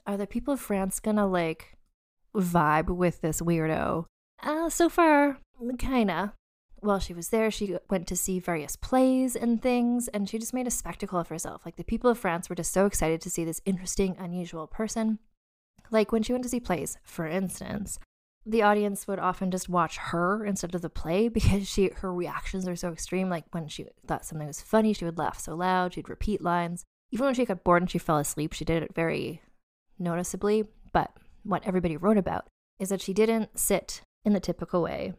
Are 0.07 0.17
the 0.17 0.27
people 0.27 0.55
of 0.55 0.61
France 0.61 0.99
to 1.01 1.27
like 1.27 1.77
vibe 2.35 2.89
with 2.89 3.21
this 3.21 3.43
weirdo? 3.43 4.07
Uh, 4.43 4.71
so 4.71 4.89
far, 4.89 5.39
kinda. 5.79 6.33
While 6.81 7.01
she 7.01 7.13
was 7.13 7.29
there, 7.29 7.51
she 7.51 7.77
went 7.91 8.07
to 8.07 8.17
see 8.17 8.39
various 8.39 8.77
plays 8.77 9.37
and 9.37 9.61
things, 9.61 10.09
and 10.09 10.27
she 10.27 10.39
just 10.39 10.55
made 10.55 10.67
a 10.67 10.71
spectacle 10.71 11.19
of 11.19 11.29
herself. 11.29 11.67
Like 11.67 11.77
the 11.77 11.85
people 11.85 12.11
of 12.11 12.19
France 12.19 12.49
were 12.49 12.57
just 12.57 12.73
so 12.73 12.87
excited 12.87 13.21
to 13.21 13.31
see 13.31 13.45
this 13.45 13.61
interesting, 13.67 14.17
unusual 14.19 14.67
person. 14.67 15.19
Like 15.91 16.13
when 16.13 16.23
she 16.23 16.33
went 16.33 16.45
to 16.45 16.51
see 16.51 16.61
plays, 16.61 16.99
for 17.03 17.27
instance, 17.27 17.99
the 18.47 18.63
audience 18.63 19.09
would 19.09 19.19
often 19.19 19.51
just 19.51 19.69
watch 19.69 19.97
her 19.97 20.45
instead 20.45 20.75
of 20.75 20.81
the 20.81 20.89
play 20.89 21.29
because 21.37 21.69
she 21.69 21.91
her 21.97 22.13
reactions 22.13 22.67
are 22.69 22.77
so 22.77 22.93
extreme. 22.93 23.29
Like 23.29 23.45
when 23.51 23.69
she 23.69 23.87
thought 24.07 24.25
something 24.25 24.47
was 24.47 24.63
funny, 24.63 24.93
she 24.93 25.05
would 25.05 25.19
laugh 25.19 25.39
so 25.39 25.55
loud, 25.55 25.95
she'd 25.95 26.09
repeat 26.09 26.43
lines. 26.43 26.85
Even 27.11 27.27
when 27.27 27.35
she 27.35 27.45
got 27.45 27.65
bored 27.65 27.83
and 27.83 27.91
she 27.91 27.99
fell 27.99 28.19
asleep, 28.19 28.53
she 28.53 28.65
did 28.65 28.83
it 28.83 28.95
very 28.95 29.43
noticeably. 29.99 30.65
But 30.93 31.11
what 31.43 31.67
everybody 31.67 31.97
wrote 31.97 32.19
about 32.19 32.47
is 32.79 32.89
that 32.89 33.01
she 33.01 33.13
didn't 33.13 33.59
sit 33.59 34.03
in 34.25 34.33
the 34.33 34.41
typical 34.41 34.83
way 34.83 35.15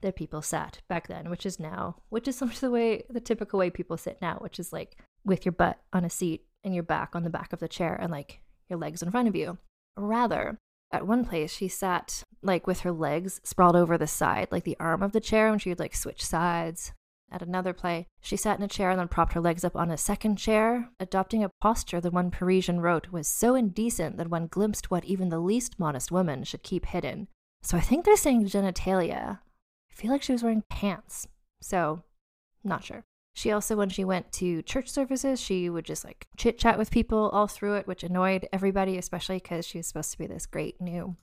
that 0.00 0.16
people 0.16 0.42
sat 0.42 0.80
back 0.88 1.08
then, 1.08 1.30
which 1.30 1.46
is 1.46 1.58
now, 1.58 1.96
which 2.08 2.28
is 2.28 2.36
so 2.38 2.46
much 2.46 2.60
the 2.60 2.70
way 2.70 3.04
the 3.10 3.20
typical 3.20 3.58
way 3.58 3.70
people 3.70 3.96
sit 3.96 4.18
now, 4.22 4.38
which 4.40 4.58
is 4.58 4.72
like 4.72 4.96
with 5.24 5.44
your 5.44 5.52
butt 5.52 5.78
on 5.92 6.04
a 6.04 6.10
seat 6.10 6.44
and 6.64 6.74
your 6.74 6.84
back 6.84 7.14
on 7.14 7.24
the 7.24 7.30
back 7.30 7.52
of 7.52 7.60
the 7.60 7.68
chair 7.68 7.96
and 8.00 8.10
like 8.10 8.40
your 8.68 8.78
legs 8.78 9.02
in 9.02 9.10
front 9.10 9.28
of 9.28 9.36
you. 9.36 9.58
Rather, 9.96 10.58
at 10.90 11.06
one 11.06 11.24
place, 11.24 11.52
she 11.52 11.68
sat 11.68 12.24
like 12.42 12.66
with 12.66 12.80
her 12.80 12.92
legs 12.92 13.40
sprawled 13.44 13.76
over 13.76 13.98
the 13.98 14.06
side, 14.06 14.48
like 14.50 14.64
the 14.64 14.76
arm 14.80 15.02
of 15.02 15.12
the 15.12 15.20
chair, 15.20 15.48
and 15.48 15.60
she 15.60 15.68
would 15.68 15.78
like 15.78 15.94
switch 15.94 16.24
sides. 16.24 16.92
At 17.30 17.42
another 17.42 17.74
play, 17.74 18.06
she 18.20 18.38
sat 18.38 18.58
in 18.58 18.64
a 18.64 18.68
chair 18.68 18.88
and 18.90 18.98
then 18.98 19.08
propped 19.08 19.34
her 19.34 19.40
legs 19.40 19.62
up 19.62 19.76
on 19.76 19.90
a 19.90 19.98
second 19.98 20.36
chair, 20.36 20.88
adopting 20.98 21.44
a 21.44 21.50
posture 21.60 22.00
that 22.00 22.12
one 22.12 22.30
Parisian 22.30 22.80
wrote 22.80 23.12
was 23.12 23.28
so 23.28 23.54
indecent 23.54 24.16
that 24.16 24.30
one 24.30 24.46
glimpsed 24.46 24.90
what 24.90 25.04
even 25.04 25.28
the 25.28 25.40
least 25.40 25.78
modest 25.78 26.10
woman 26.10 26.42
should 26.44 26.62
keep 26.62 26.86
hidden. 26.86 27.28
So 27.62 27.76
I 27.76 27.80
think 27.80 28.04
they're 28.04 28.16
saying 28.16 28.46
genitalia. 28.46 29.40
I 29.90 29.94
feel 29.94 30.10
like 30.10 30.22
she 30.22 30.32
was 30.32 30.42
wearing 30.42 30.62
pants. 30.70 31.26
So, 31.60 32.02
not 32.64 32.82
sure. 32.82 33.04
She 33.38 33.52
also, 33.52 33.76
when 33.76 33.88
she 33.88 34.04
went 34.04 34.32
to 34.32 34.62
church 34.62 34.88
services, 34.88 35.40
she 35.40 35.70
would 35.70 35.84
just 35.84 36.04
like 36.04 36.26
chit 36.36 36.58
chat 36.58 36.76
with 36.76 36.90
people 36.90 37.30
all 37.30 37.46
through 37.46 37.74
it, 37.74 37.86
which 37.86 38.02
annoyed 38.02 38.48
everybody, 38.52 38.98
especially 38.98 39.36
because 39.36 39.64
she 39.64 39.78
was 39.78 39.86
supposed 39.86 40.10
to 40.10 40.18
be 40.18 40.26
this 40.26 40.44
great 40.44 40.80
new 40.80 41.14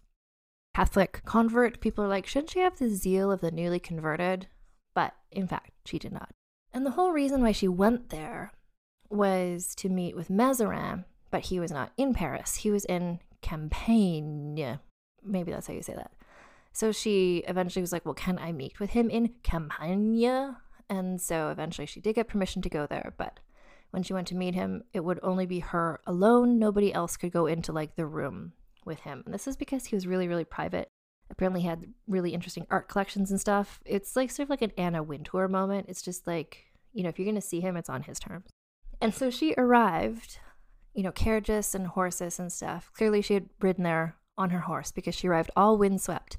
Catholic 0.73 1.23
convert. 1.25 1.82
People 1.82 2.06
are 2.06 2.08
like, 2.08 2.25
shouldn't 2.25 2.51
she 2.51 2.62
have 2.62 2.80
the 2.80 2.88
zeal 2.88 3.34
of 3.34 3.41
the 3.41 3.51
newly 3.51 3.82
converted? 3.82 4.47
But 4.93 5.13
in 5.30 5.45
fact, 5.45 5.71
she 5.84 5.99
did 5.99 6.13
not. 6.13 6.30
And 6.73 6.86
the 6.86 6.91
whole 6.91 7.12
reason 7.12 7.41
why 7.41 7.51
she 7.51 7.67
went 7.67 8.12
there 8.12 8.54
was 9.10 9.75
to 9.75 9.89
meet 9.89 10.15
with 10.15 10.30
Mazarin, 10.30 11.04
but 11.32 11.47
he 11.47 11.60
was 11.60 11.71
not 11.71 11.91
in 11.97 12.13
Paris. 12.13 12.56
He 12.56 12.71
was 12.71 12.86
in 12.86 13.19
Campagne. 13.41 14.80
Maybe 15.21 15.51
that's 15.51 15.67
how 15.67 15.73
you 15.73 15.82
say 15.82 15.95
that. 15.95 16.13
So 16.71 16.93
she 16.93 17.43
eventually 17.45 17.82
was 17.82 17.91
like, 17.91 18.06
Well, 18.06 18.13
can 18.13 18.39
I 18.39 18.54
meet 18.54 18.80
with 18.80 18.91
him 18.91 19.10
in 19.10 19.34
Campagne? 19.43 20.56
And 20.89 21.19
so 21.19 21.50
eventually 21.50 21.88
she 21.88 22.00
did 22.00 22.15
get 22.15 22.28
permission 22.28 22.62
to 22.62 22.69
go 22.69 22.86
there, 22.86 23.13
but 23.17 23.39
when 23.91 24.04
she 24.04 24.13
went 24.13 24.28
to 24.28 24.36
meet 24.36 24.56
him, 24.56 24.84
it 24.93 25.04
would 25.04 25.19
only 25.24 25.45
be 25.45 25.60
her 25.60 26.00
alone. 26.06 26.60
Nobody 26.60 26.93
else 26.93 27.17
could 27.17 27.32
go 27.32 27.45
into 27.45 27.71
like 27.71 27.95
the 27.95 28.06
room 28.06 28.54
with 28.86 29.00
him. 29.00 29.24
And 29.26 29.34
this 29.34 29.48
is 29.48 29.56
because 29.56 29.86
he 29.86 29.95
was 29.95 30.06
really, 30.06 30.28
really 30.28 30.43
private. 30.43 30.89
Apparently 31.30 31.62
had 31.62 31.86
really 32.08 32.34
interesting 32.34 32.67
art 32.69 32.88
collections 32.88 33.32
and 33.32 33.39
stuff. 33.39 33.82
It's 33.86 34.15
like 34.15 34.30
sort 34.30 34.45
of 34.45 34.50
like 34.50 34.62
an 34.62 34.74
Anna 34.78 35.02
Wintour 35.02 35.48
moment. 35.48 35.88
It's 35.89 36.02
just 36.02 36.28
like, 36.28 36.65
you 36.93 37.04
know, 37.04 37.10
if 37.10 37.17
you're 37.17 37.26
gonna 37.26 37.41
see 37.41 37.62
him, 37.62 37.78
it's 37.78 37.89
on 37.89 38.04
his 38.04 38.19
terms. 38.19 38.50
And 39.02 39.13
so 39.13 39.30
she 39.30 39.56
arrived, 39.58 40.39
you 40.93 41.02
know, 41.02 41.12
carriages 41.12 41.74
and 41.74 41.88
horses 41.88 42.39
and 42.39 42.52
stuff. 42.52 42.91
Clearly 42.95 43.21
she 43.21 43.34
had 43.34 43.50
ridden 43.60 43.84
there 43.84 44.17
on 44.38 44.52
her 44.52 44.60
horse 44.60 44.91
because 44.91 45.15
she 45.15 45.28
arrived 45.28 45.52
all 45.56 45.78
windswept 45.78 46.38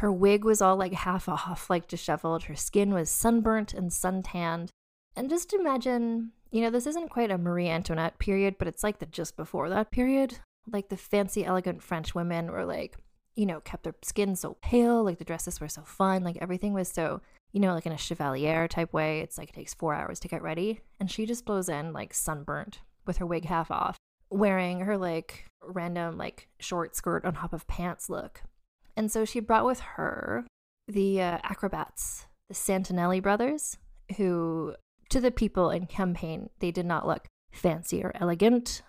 her 0.00 0.10
wig 0.10 0.44
was 0.44 0.62
all 0.62 0.76
like 0.76 0.94
half 0.94 1.28
off, 1.28 1.68
like 1.68 1.86
disheveled. 1.86 2.44
Her 2.44 2.56
skin 2.56 2.94
was 2.94 3.10
sunburnt 3.10 3.74
and 3.74 3.92
suntanned. 3.92 4.70
And 5.14 5.28
just 5.28 5.52
imagine, 5.52 6.32
you 6.50 6.62
know, 6.62 6.70
this 6.70 6.86
isn't 6.86 7.10
quite 7.10 7.30
a 7.30 7.36
Marie 7.36 7.68
Antoinette 7.68 8.18
period, 8.18 8.56
but 8.58 8.66
it's 8.66 8.82
like 8.82 8.98
the 8.98 9.06
just 9.06 9.36
before 9.36 9.68
that 9.68 9.90
period. 9.90 10.38
Like 10.70 10.88
the 10.88 10.96
fancy, 10.96 11.44
elegant 11.44 11.82
French 11.82 12.14
women 12.14 12.50
were 12.50 12.64
like, 12.64 12.96
you 13.34 13.44
know, 13.44 13.60
kept 13.60 13.84
their 13.84 13.94
skin 14.02 14.36
so 14.36 14.56
pale, 14.62 15.04
like 15.04 15.18
the 15.18 15.24
dresses 15.24 15.60
were 15.60 15.68
so 15.68 15.82
fine, 15.82 16.24
like 16.24 16.38
everything 16.40 16.72
was 16.72 16.88
so 16.88 17.20
you 17.52 17.60
know, 17.60 17.74
like 17.74 17.86
in 17.86 17.92
a 17.92 17.98
chevalier 17.98 18.68
type 18.68 18.92
way. 18.92 19.20
It's 19.20 19.36
like 19.36 19.50
it 19.50 19.54
takes 19.54 19.74
four 19.74 19.94
hours 19.94 20.20
to 20.20 20.28
get 20.28 20.42
ready. 20.42 20.80
And 20.98 21.10
she 21.10 21.26
just 21.26 21.44
blows 21.44 21.68
in 21.68 21.92
like 21.92 22.14
sunburnt 22.14 22.80
with 23.06 23.18
her 23.18 23.26
wig 23.26 23.44
half 23.46 23.70
off, 23.70 23.96
wearing 24.30 24.80
her 24.80 24.96
like 24.96 25.46
random 25.62 26.16
like 26.16 26.48
short 26.60 26.94
skirt 26.94 27.24
on 27.24 27.34
top 27.34 27.52
of 27.52 27.66
pants 27.66 28.08
look. 28.08 28.42
And 29.00 29.10
so 29.10 29.24
she 29.24 29.40
brought 29.40 29.64
with 29.64 29.80
her 29.80 30.44
the 30.86 31.22
uh, 31.22 31.38
acrobats, 31.42 32.26
the 32.48 32.54
Santinelli 32.54 33.22
brothers, 33.22 33.78
who 34.18 34.74
to 35.08 35.22
the 35.22 35.30
people 35.30 35.70
in 35.70 35.86
campaign, 35.86 36.50
they 36.58 36.70
did 36.70 36.84
not 36.84 37.06
look 37.06 37.26
fancy 37.50 38.04
or 38.04 38.12
elegant. 38.14 38.82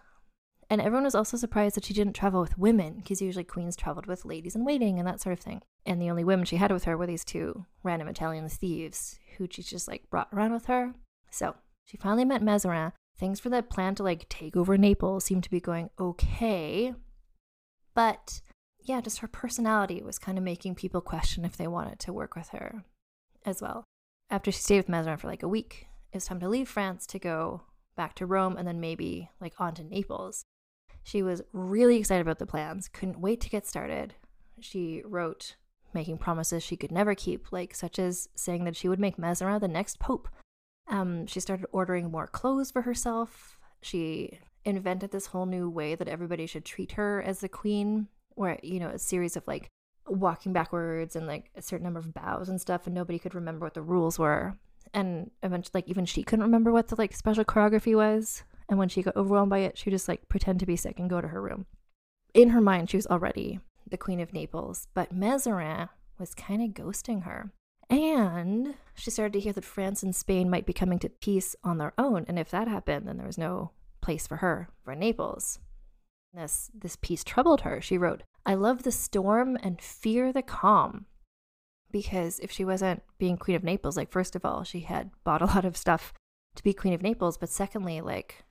And 0.69 0.81
everyone 0.81 1.05
was 1.05 1.15
also 1.15 1.37
surprised 1.37 1.77
that 1.77 1.85
she 1.85 1.93
didn't 1.93 2.17
travel 2.17 2.41
with 2.41 2.57
women, 2.57 2.95
because 2.95 3.21
usually 3.21 3.45
queens 3.45 3.77
traveled 3.77 4.05
with 4.05 4.25
ladies 4.25 4.53
in 4.53 4.65
waiting 4.65 4.99
and 4.99 5.07
that 5.07 5.21
sort 5.21 5.31
of 5.31 5.39
thing. 5.39 5.61
And 5.85 6.01
the 6.01 6.09
only 6.09 6.25
women 6.25 6.43
she 6.43 6.57
had 6.57 6.73
with 6.73 6.83
her 6.83 6.97
were 6.97 7.07
these 7.07 7.23
two 7.23 7.65
random 7.81 8.09
Italian 8.09 8.49
thieves 8.49 9.17
who 9.37 9.47
she 9.49 9.63
just 9.63 9.87
like 9.87 10.09
brought 10.09 10.27
around 10.33 10.51
with 10.51 10.65
her. 10.65 10.93
So 11.29 11.55
she 11.85 11.95
finally 11.95 12.25
met 12.25 12.43
Mazarin. 12.43 12.91
Things 13.17 13.39
for 13.39 13.47
the 13.47 13.63
plan 13.63 13.95
to 13.95 14.03
like 14.03 14.27
take 14.27 14.57
over 14.57 14.77
Naples 14.77 15.23
seemed 15.23 15.45
to 15.45 15.49
be 15.49 15.61
going 15.61 15.89
okay. 15.97 16.95
But 17.95 18.41
yeah, 18.83 19.01
just 19.01 19.19
her 19.19 19.27
personality 19.27 20.01
was 20.01 20.19
kind 20.19 20.37
of 20.37 20.43
making 20.43 20.75
people 20.75 21.01
question 21.01 21.45
if 21.45 21.57
they 21.57 21.67
wanted 21.67 21.99
to 21.99 22.13
work 22.13 22.35
with 22.35 22.49
her 22.49 22.83
as 23.45 23.61
well. 23.61 23.85
After 24.29 24.51
she 24.51 24.59
stayed 24.59 24.77
with 24.77 24.89
Mazarin 24.89 25.19
for 25.19 25.27
like 25.27 25.43
a 25.43 25.47
week, 25.47 25.87
it 26.11 26.17
was 26.17 26.25
time 26.25 26.39
to 26.39 26.49
leave 26.49 26.69
France 26.69 27.05
to 27.07 27.19
go 27.19 27.61
back 27.95 28.15
to 28.15 28.25
Rome 28.25 28.57
and 28.57 28.67
then 28.67 28.79
maybe 28.79 29.29
like 29.39 29.53
on 29.59 29.73
to 29.75 29.83
Naples. 29.83 30.45
She 31.03 31.21
was 31.21 31.41
really 31.51 31.97
excited 31.97 32.21
about 32.21 32.39
the 32.39 32.45
plans, 32.45 32.87
couldn't 32.87 33.19
wait 33.19 33.41
to 33.41 33.49
get 33.49 33.67
started. 33.67 34.15
She 34.59 35.01
wrote 35.05 35.55
making 35.93 36.17
promises 36.17 36.63
she 36.63 36.77
could 36.77 36.91
never 36.91 37.15
keep, 37.15 37.51
like 37.51 37.75
such 37.75 37.99
as 37.99 38.29
saying 38.35 38.63
that 38.65 38.75
she 38.75 38.87
would 38.87 38.99
make 38.99 39.17
Mazarin 39.17 39.59
the 39.59 39.67
next 39.67 39.99
pope. 39.99 40.29
Um, 40.87 41.25
she 41.27 41.39
started 41.39 41.65
ordering 41.71 42.11
more 42.11 42.27
clothes 42.27 42.71
for 42.71 42.83
herself. 42.83 43.57
She 43.81 44.39
invented 44.63 45.11
this 45.11 45.27
whole 45.27 45.45
new 45.45 45.69
way 45.69 45.95
that 45.95 46.07
everybody 46.07 46.45
should 46.45 46.65
treat 46.65 46.93
her 46.93 47.21
as 47.21 47.39
the 47.39 47.49
queen, 47.49 48.07
where, 48.35 48.59
you 48.63 48.79
know, 48.79 48.89
a 48.89 48.99
series 48.99 49.35
of 49.35 49.47
like 49.47 49.69
walking 50.07 50.53
backwards 50.53 51.15
and 51.15 51.27
like 51.27 51.51
a 51.55 51.61
certain 51.61 51.83
number 51.83 51.99
of 51.99 52.13
bows 52.13 52.49
and 52.49 52.59
stuff, 52.59 52.85
and 52.85 52.95
nobody 52.95 53.19
could 53.19 53.35
remember 53.35 53.65
what 53.65 53.73
the 53.73 53.81
rules 53.81 54.19
were. 54.19 54.57
And 54.93 55.31
eventually, 55.41 55.71
like, 55.75 55.87
even 55.87 56.05
she 56.05 56.23
couldn't 56.23 56.43
remember 56.43 56.71
what 56.71 56.89
the 56.89 56.95
like 56.95 57.13
special 57.15 57.45
choreography 57.45 57.95
was. 57.95 58.43
And 58.67 58.77
when 58.79 58.89
she 58.89 59.03
got 59.03 59.15
overwhelmed 59.15 59.49
by 59.49 59.59
it, 59.59 59.77
she 59.77 59.89
would 59.89 59.95
just 59.95 60.07
like 60.07 60.29
pretend 60.29 60.59
to 60.59 60.65
be 60.65 60.75
sick 60.75 60.99
and 60.99 61.09
go 61.09 61.21
to 61.21 61.27
her 61.29 61.41
room. 61.41 61.65
In 62.33 62.49
her 62.49 62.61
mind, 62.61 62.89
she 62.89 62.97
was 62.97 63.07
already 63.07 63.59
the 63.89 63.97
Queen 63.97 64.19
of 64.19 64.33
Naples, 64.33 64.87
but 64.93 65.13
Mazarin 65.13 65.89
was 66.17 66.33
kind 66.33 66.61
of 66.61 66.69
ghosting 66.69 67.23
her. 67.23 67.51
And 67.89 68.75
she 68.93 69.11
started 69.11 69.33
to 69.33 69.39
hear 69.41 69.51
that 69.51 69.65
France 69.65 70.01
and 70.01 70.15
Spain 70.15 70.49
might 70.49 70.65
be 70.65 70.71
coming 70.71 70.97
to 70.99 71.09
peace 71.09 71.57
on 71.61 71.77
their 71.77 71.93
own. 71.97 72.23
And 72.29 72.39
if 72.39 72.49
that 72.51 72.69
happened, 72.69 73.05
then 73.05 73.17
there 73.17 73.27
was 73.27 73.37
no 73.37 73.71
place 73.99 74.27
for 74.27 74.37
her 74.37 74.69
for 74.83 74.95
Naples. 74.95 75.59
This, 76.33 76.71
this 76.73 76.95
peace 76.95 77.23
troubled 77.23 77.61
her. 77.61 77.81
She 77.81 77.97
wrote, 77.97 78.23
I 78.45 78.55
love 78.55 78.83
the 78.83 78.91
storm 78.91 79.57
and 79.61 79.81
fear 79.81 80.31
the 80.31 80.41
calm. 80.41 81.05
Because 81.91 82.39
if 82.39 82.51
she 82.51 82.63
wasn't 82.63 83.03
being 83.17 83.37
Queen 83.37 83.55
of 83.55 83.63
Naples, 83.63 83.97
like, 83.97 84.11
first 84.11 84.35
of 84.35 84.45
all, 84.45 84.63
she 84.63 84.81
had 84.81 85.11
bought 85.23 85.41
a 85.41 85.45
lot 85.45 85.65
of 85.65 85.75
stuff 85.75 86.13
to 86.55 86.63
be 86.63 86.73
Queen 86.73 86.93
of 86.93 87.01
Naples. 87.01 87.37
But 87.37 87.49
secondly, 87.49 87.99
like, 87.99 88.45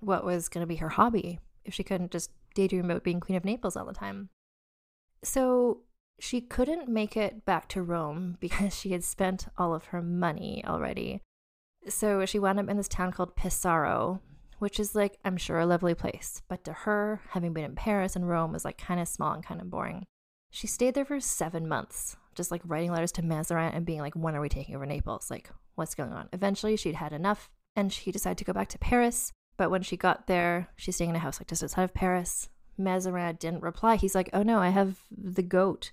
what 0.00 0.24
was 0.24 0.48
going 0.48 0.62
to 0.62 0.68
be 0.68 0.76
her 0.76 0.90
hobby 0.90 1.40
if 1.64 1.74
she 1.74 1.82
couldn't 1.82 2.12
just 2.12 2.30
daydream 2.54 2.84
about 2.84 3.02
being 3.04 3.20
Queen 3.20 3.36
of 3.36 3.44
Naples 3.44 3.76
all 3.76 3.86
the 3.86 3.92
time? 3.92 4.28
So 5.22 5.80
she 6.20 6.40
couldn't 6.40 6.88
make 6.88 7.16
it 7.16 7.44
back 7.44 7.68
to 7.70 7.82
Rome 7.82 8.36
because 8.40 8.78
she 8.78 8.92
had 8.92 9.04
spent 9.04 9.48
all 9.58 9.74
of 9.74 9.86
her 9.86 10.02
money 10.02 10.62
already. 10.66 11.22
So 11.88 12.24
she 12.24 12.38
wound 12.38 12.58
up 12.58 12.68
in 12.68 12.76
this 12.76 12.88
town 12.88 13.12
called 13.12 13.36
Pesaro, 13.36 14.20
which 14.58 14.80
is 14.80 14.94
like, 14.94 15.18
I'm 15.24 15.36
sure, 15.36 15.58
a 15.58 15.66
lovely 15.66 15.94
place. 15.94 16.42
But 16.48 16.64
to 16.64 16.72
her, 16.72 17.20
having 17.30 17.52
been 17.52 17.64
in 17.64 17.74
Paris 17.74 18.16
and 18.16 18.28
Rome 18.28 18.52
was 18.52 18.64
like 18.64 18.78
kind 18.78 19.00
of 19.00 19.08
small 19.08 19.32
and 19.32 19.44
kind 19.44 19.60
of 19.60 19.70
boring. 19.70 20.04
She 20.50 20.66
stayed 20.66 20.94
there 20.94 21.04
for 21.04 21.20
seven 21.20 21.68
months, 21.68 22.16
just 22.34 22.50
like 22.50 22.62
writing 22.64 22.92
letters 22.92 23.12
to 23.12 23.22
Mazarin 23.22 23.74
and 23.74 23.84
being 23.84 24.00
like, 24.00 24.14
when 24.14 24.34
are 24.34 24.40
we 24.40 24.48
taking 24.48 24.74
over 24.74 24.86
Naples? 24.86 25.30
Like, 25.30 25.50
what's 25.74 25.94
going 25.94 26.12
on? 26.12 26.28
Eventually, 26.32 26.76
she'd 26.76 26.94
had 26.94 27.12
enough 27.12 27.50
and 27.74 27.92
she 27.92 28.12
decided 28.12 28.38
to 28.38 28.44
go 28.44 28.52
back 28.52 28.68
to 28.68 28.78
Paris. 28.78 29.32
But 29.58 29.70
when 29.70 29.82
she 29.82 29.96
got 29.96 30.26
there, 30.26 30.68
she's 30.76 30.94
staying 30.94 31.10
in 31.10 31.16
a 31.16 31.20
house 31.20 31.40
like 31.40 31.48
just 31.48 31.62
outside 31.62 31.84
of 31.84 31.94
Paris. 31.94 32.48
Mazarin 32.78 33.38
didn't 33.38 33.62
reply. 33.62 33.96
He's 33.96 34.14
like, 34.14 34.30
oh 34.32 34.42
no, 34.42 34.58
I 34.58 34.68
have 34.68 34.98
the 35.10 35.42
goat, 35.42 35.92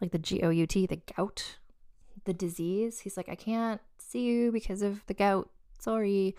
like 0.00 0.12
the 0.12 0.18
G 0.18 0.42
O 0.42 0.50
U 0.50 0.66
T, 0.66 0.86
the 0.86 1.00
gout, 1.16 1.56
the 2.24 2.34
disease. 2.34 3.00
He's 3.00 3.16
like, 3.16 3.28
I 3.28 3.34
can't 3.34 3.80
see 3.98 4.22
you 4.22 4.52
because 4.52 4.82
of 4.82 5.04
the 5.06 5.14
gout. 5.14 5.50
Sorry. 5.78 6.36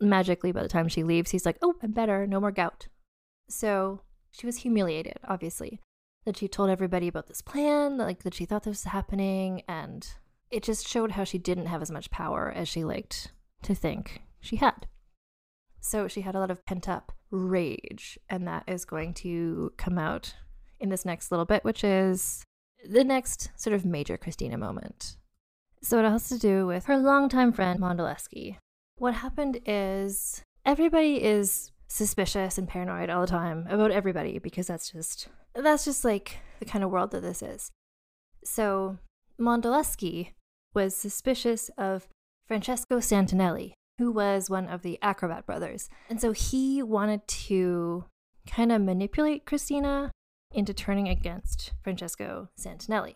Magically, 0.00 0.52
by 0.52 0.62
the 0.62 0.68
time 0.68 0.88
she 0.88 1.02
leaves, 1.02 1.30
he's 1.30 1.46
like, 1.46 1.58
oh, 1.62 1.74
I'm 1.82 1.92
better. 1.92 2.26
No 2.26 2.40
more 2.40 2.50
gout. 2.50 2.88
So 3.48 4.02
she 4.30 4.46
was 4.46 4.58
humiliated, 4.58 5.18
obviously, 5.26 5.80
that 6.24 6.36
she 6.36 6.48
told 6.48 6.70
everybody 6.70 7.08
about 7.08 7.28
this 7.28 7.42
plan, 7.42 7.96
like 7.96 8.22
that 8.22 8.34
she 8.34 8.44
thought 8.44 8.64
this 8.64 8.84
was 8.84 8.92
happening. 8.92 9.62
And 9.68 10.06
it 10.50 10.62
just 10.62 10.86
showed 10.86 11.12
how 11.12 11.24
she 11.24 11.38
didn't 11.38 11.66
have 11.66 11.82
as 11.82 11.90
much 11.90 12.10
power 12.10 12.52
as 12.54 12.68
she 12.68 12.84
liked 12.84 13.32
to 13.62 13.74
think 13.74 14.22
she 14.40 14.56
had. 14.56 14.86
So 15.80 16.08
she 16.08 16.22
had 16.22 16.34
a 16.34 16.40
lot 16.40 16.50
of 16.50 16.64
pent 16.66 16.88
up 16.88 17.12
rage, 17.30 18.18
and 18.28 18.46
that 18.46 18.64
is 18.66 18.84
going 18.84 19.14
to 19.14 19.72
come 19.76 19.98
out 19.98 20.34
in 20.78 20.88
this 20.88 21.04
next 21.04 21.30
little 21.30 21.46
bit, 21.46 21.64
which 21.64 21.82
is 21.84 22.44
the 22.88 23.04
next 23.04 23.50
sort 23.56 23.74
of 23.74 23.84
major 23.84 24.16
Christina 24.16 24.58
moment. 24.58 25.16
So 25.82 25.98
it 25.98 26.08
has 26.08 26.28
to 26.28 26.38
do 26.38 26.66
with 26.66 26.86
her 26.86 26.96
longtime 26.96 27.52
friend 27.52 27.80
Monaldeschi. 27.80 28.56
What 28.98 29.14
happened 29.14 29.60
is 29.66 30.42
everybody 30.64 31.22
is 31.22 31.70
suspicious 31.86 32.56
and 32.58 32.66
paranoid 32.66 33.10
all 33.10 33.20
the 33.20 33.26
time 33.26 33.66
about 33.68 33.90
everybody 33.90 34.38
because 34.38 34.66
that's 34.66 34.90
just 34.90 35.28
that's 35.54 35.84
just 35.84 36.04
like 36.04 36.38
the 36.60 36.64
kind 36.64 36.82
of 36.82 36.90
world 36.90 37.10
that 37.10 37.20
this 37.20 37.42
is. 37.42 37.70
So 38.44 38.98
Monaldeschi 39.38 40.30
was 40.74 40.96
suspicious 40.96 41.70
of 41.76 42.08
Francesco 42.46 42.98
Santinelli, 42.98 43.72
who 43.98 44.10
was 44.12 44.48
one 44.48 44.66
of 44.68 44.82
the 44.82 44.98
acrobat 45.02 45.46
brothers. 45.46 45.88
And 46.08 46.20
so 46.20 46.32
he 46.32 46.82
wanted 46.82 47.26
to 47.28 48.04
kind 48.46 48.72
of 48.72 48.80
manipulate 48.80 49.44
Christina 49.44 50.10
into 50.52 50.72
turning 50.72 51.08
against 51.08 51.72
Francesco 51.82 52.48
Santinelli. 52.58 53.14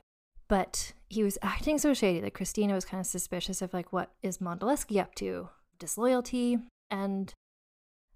But 0.48 0.92
he 1.08 1.22
was 1.22 1.38
acting 1.42 1.78
so 1.78 1.94
shady 1.94 2.20
that 2.20 2.34
Christina 2.34 2.74
was 2.74 2.84
kind 2.84 3.00
of 3.00 3.06
suspicious 3.06 3.62
of 3.62 3.72
like 3.72 3.92
what 3.92 4.10
is 4.22 4.38
Monaldeschi 4.38 5.00
up 5.00 5.14
to? 5.16 5.48
Disloyalty 5.80 6.58
and 6.90 7.34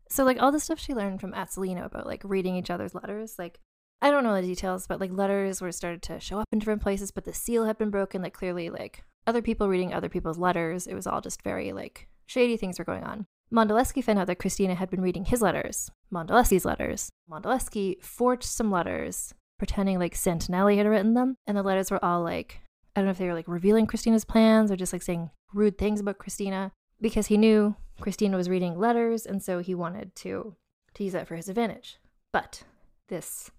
so 0.09 0.24
like 0.24 0.40
all 0.40 0.53
the 0.53 0.61
stuff 0.61 0.79
she 0.79 0.94
learned 0.94 1.20
from 1.20 1.33
Azzolino 1.33 1.87
about 1.87 2.07
like 2.07 2.22
reading 2.24 2.57
each 2.57 2.70
other's 2.70 2.94
letters, 2.94 3.37
like 3.38 3.59
I 4.00 4.11
don't 4.11 4.22
know 4.22 4.35
the 4.35 4.46
details, 4.46 4.87
but 4.87 5.00
like 5.00 5.11
letters 5.11 5.61
were 5.61 5.72
started 5.72 6.03
to 6.03 6.20
show 6.20 6.38
up 6.38 6.46
in 6.53 6.59
different 6.59 6.83
places, 6.83 7.11
but 7.11 7.24
the 7.24 7.33
seal 7.33 7.64
had 7.64 7.79
been 7.79 7.90
broken, 7.90 8.22
like 8.22 8.35
clearly 8.35 8.70
like 8.70 9.03
other 9.27 9.42
people 9.42 9.68
reading 9.68 9.92
other 9.92 10.09
people's 10.09 10.38
letters. 10.38 10.87
It 10.87 10.94
was 10.94 11.07
all 11.07 11.20
just 11.20 11.42
very 11.42 11.72
like 11.72 12.07
Shady 12.27 12.57
things 12.57 12.79
were 12.79 12.85
going 12.85 13.03
on. 13.03 13.27
Monaldeschi 13.53 14.03
found 14.03 14.18
out 14.18 14.27
that 14.27 14.38
Christina 14.38 14.74
had 14.74 14.90
been 14.90 15.00
reading 15.00 15.24
his 15.24 15.40
letters, 15.40 15.90
Monaldeschi's 16.12 16.64
letters. 16.64 17.11
Monaldeschi 17.31 18.03
forged 18.03 18.44
some 18.44 18.70
letters, 18.70 19.33
pretending 19.59 19.98
like 19.98 20.14
Santinelli 20.14 20.77
had 20.77 20.87
written 20.87 21.14
them, 21.14 21.37
and 21.46 21.57
the 21.57 21.62
letters 21.62 21.90
were 21.90 22.05
all 22.05 22.22
like, 22.22 22.61
I 22.94 23.00
don't 23.00 23.07
know 23.07 23.12
if 23.12 23.18
they 23.18 23.27
were 23.27 23.35
like 23.35 23.48
revealing 23.48 23.87
Christina's 23.87 24.24
plans 24.24 24.70
or 24.70 24.77
just 24.77 24.92
like 24.92 25.03
saying 25.03 25.31
rude 25.53 25.79
things 25.79 26.00
about 26.00 26.18
Christina, 26.18 26.72
because 27.00 27.26
he 27.26 27.37
knew 27.37 27.76
Christina 28.00 28.37
was 28.37 28.48
reading 28.48 28.78
letters, 28.78 29.26
and 29.26 29.42
so 29.42 29.59
he 29.61 29.74
wanted 29.74 30.14
to, 30.16 30.57
to 30.94 31.04
use 31.04 31.12
that 31.12 31.28
for 31.28 31.37
his 31.37 31.48
advantage. 31.48 31.98
But 32.33 32.64
this 33.09 33.50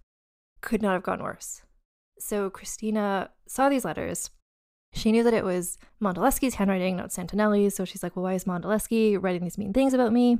could 0.61 0.81
not 0.81 0.93
have 0.93 1.03
gone 1.03 1.23
worse. 1.23 1.61
So 2.19 2.49
Christina 2.49 3.29
saw 3.47 3.69
these 3.69 3.85
letters 3.85 4.29
she 4.95 5.11
knew 5.11 5.23
that 5.23 5.33
it 5.33 5.43
was 5.43 5.77
Monaldeschi's 6.01 6.55
handwriting, 6.55 6.95
not 6.95 7.09
Santinelli's, 7.09 7.75
so 7.75 7.83
she's 7.83 8.01
like, 8.01 8.15
well, 8.15 8.23
why 8.23 8.33
is 8.33 8.45
Monaldeschi 8.45 9.21
writing 9.21 9.43
these 9.43 9.57
mean 9.57 9.73
things 9.73 9.93
about 9.93 10.13
me? 10.13 10.37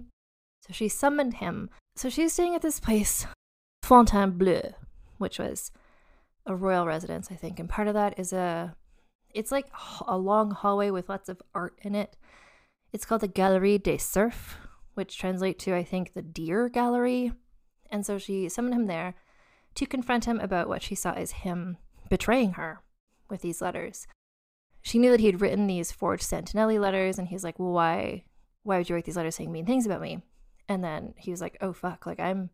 So 0.65 0.71
she 0.71 0.87
summoned 0.87 1.35
him. 1.35 1.69
So 1.97 2.09
she's 2.09 2.31
staying 2.31 2.55
at 2.55 2.61
this 2.61 2.79
place, 2.79 3.27
Fontainebleau, 3.83 4.73
which 5.17 5.39
was 5.39 5.71
a 6.45 6.55
royal 6.55 6.85
residence, 6.85 7.27
I 7.29 7.35
think. 7.35 7.59
And 7.59 7.67
part 7.67 7.89
of 7.89 7.93
that 7.95 8.17
is 8.17 8.31
a, 8.31 8.75
it's 9.33 9.51
like 9.51 9.67
a 10.07 10.17
long 10.17 10.51
hallway 10.51 10.89
with 10.89 11.09
lots 11.09 11.27
of 11.27 11.41
art 11.53 11.77
in 11.81 11.93
it. 11.93 12.15
It's 12.95 13.05
called 13.05 13.21
the 13.21 13.27
Galerie 13.27 13.77
des 13.77 13.99
Cerfs, 13.99 14.55
which 14.93 15.17
translate 15.17 15.59
to, 15.59 15.75
I 15.75 15.83
think, 15.83 16.13
the 16.13 16.21
Deer 16.21 16.69
Gallery. 16.69 17.33
And 17.91 18.05
so 18.05 18.17
she 18.17 18.47
summoned 18.49 18.73
him 18.73 18.87
there 18.87 19.15
to 19.75 19.85
confront 19.85 20.25
him 20.25 20.39
about 20.39 20.69
what 20.69 20.81
she 20.81 20.95
saw 20.95 21.11
as 21.11 21.31
him 21.31 21.77
betraying 22.09 22.53
her 22.53 22.81
with 23.29 23.41
these 23.41 23.61
letters 23.61 24.07
she 24.85 24.99
knew 24.99 25.09
that 25.09 25.19
he 25.19 25.25
had 25.25 25.41
written 25.41 25.65
these 25.65 25.91
forged 25.91 26.23
Santinelli 26.23 26.79
letters, 26.79 27.17
and 27.17 27.27
he 27.27 27.33
was 27.33 27.43
like, 27.43 27.57
"Well, 27.57 27.71
why, 27.71 28.23
why 28.61 28.77
would 28.77 28.87
you 28.87 28.93
write 28.93 29.05
these 29.05 29.17
letters 29.17 29.35
saying 29.35 29.51
mean 29.51 29.65
things 29.65 29.87
about 29.87 29.99
me?" 29.99 30.21
And 30.69 30.83
then 30.83 31.15
he 31.17 31.31
was 31.31 31.41
like, 31.41 31.57
"Oh 31.59 31.73
fuck, 31.73 32.05
like 32.05 32.19
I'm 32.19 32.51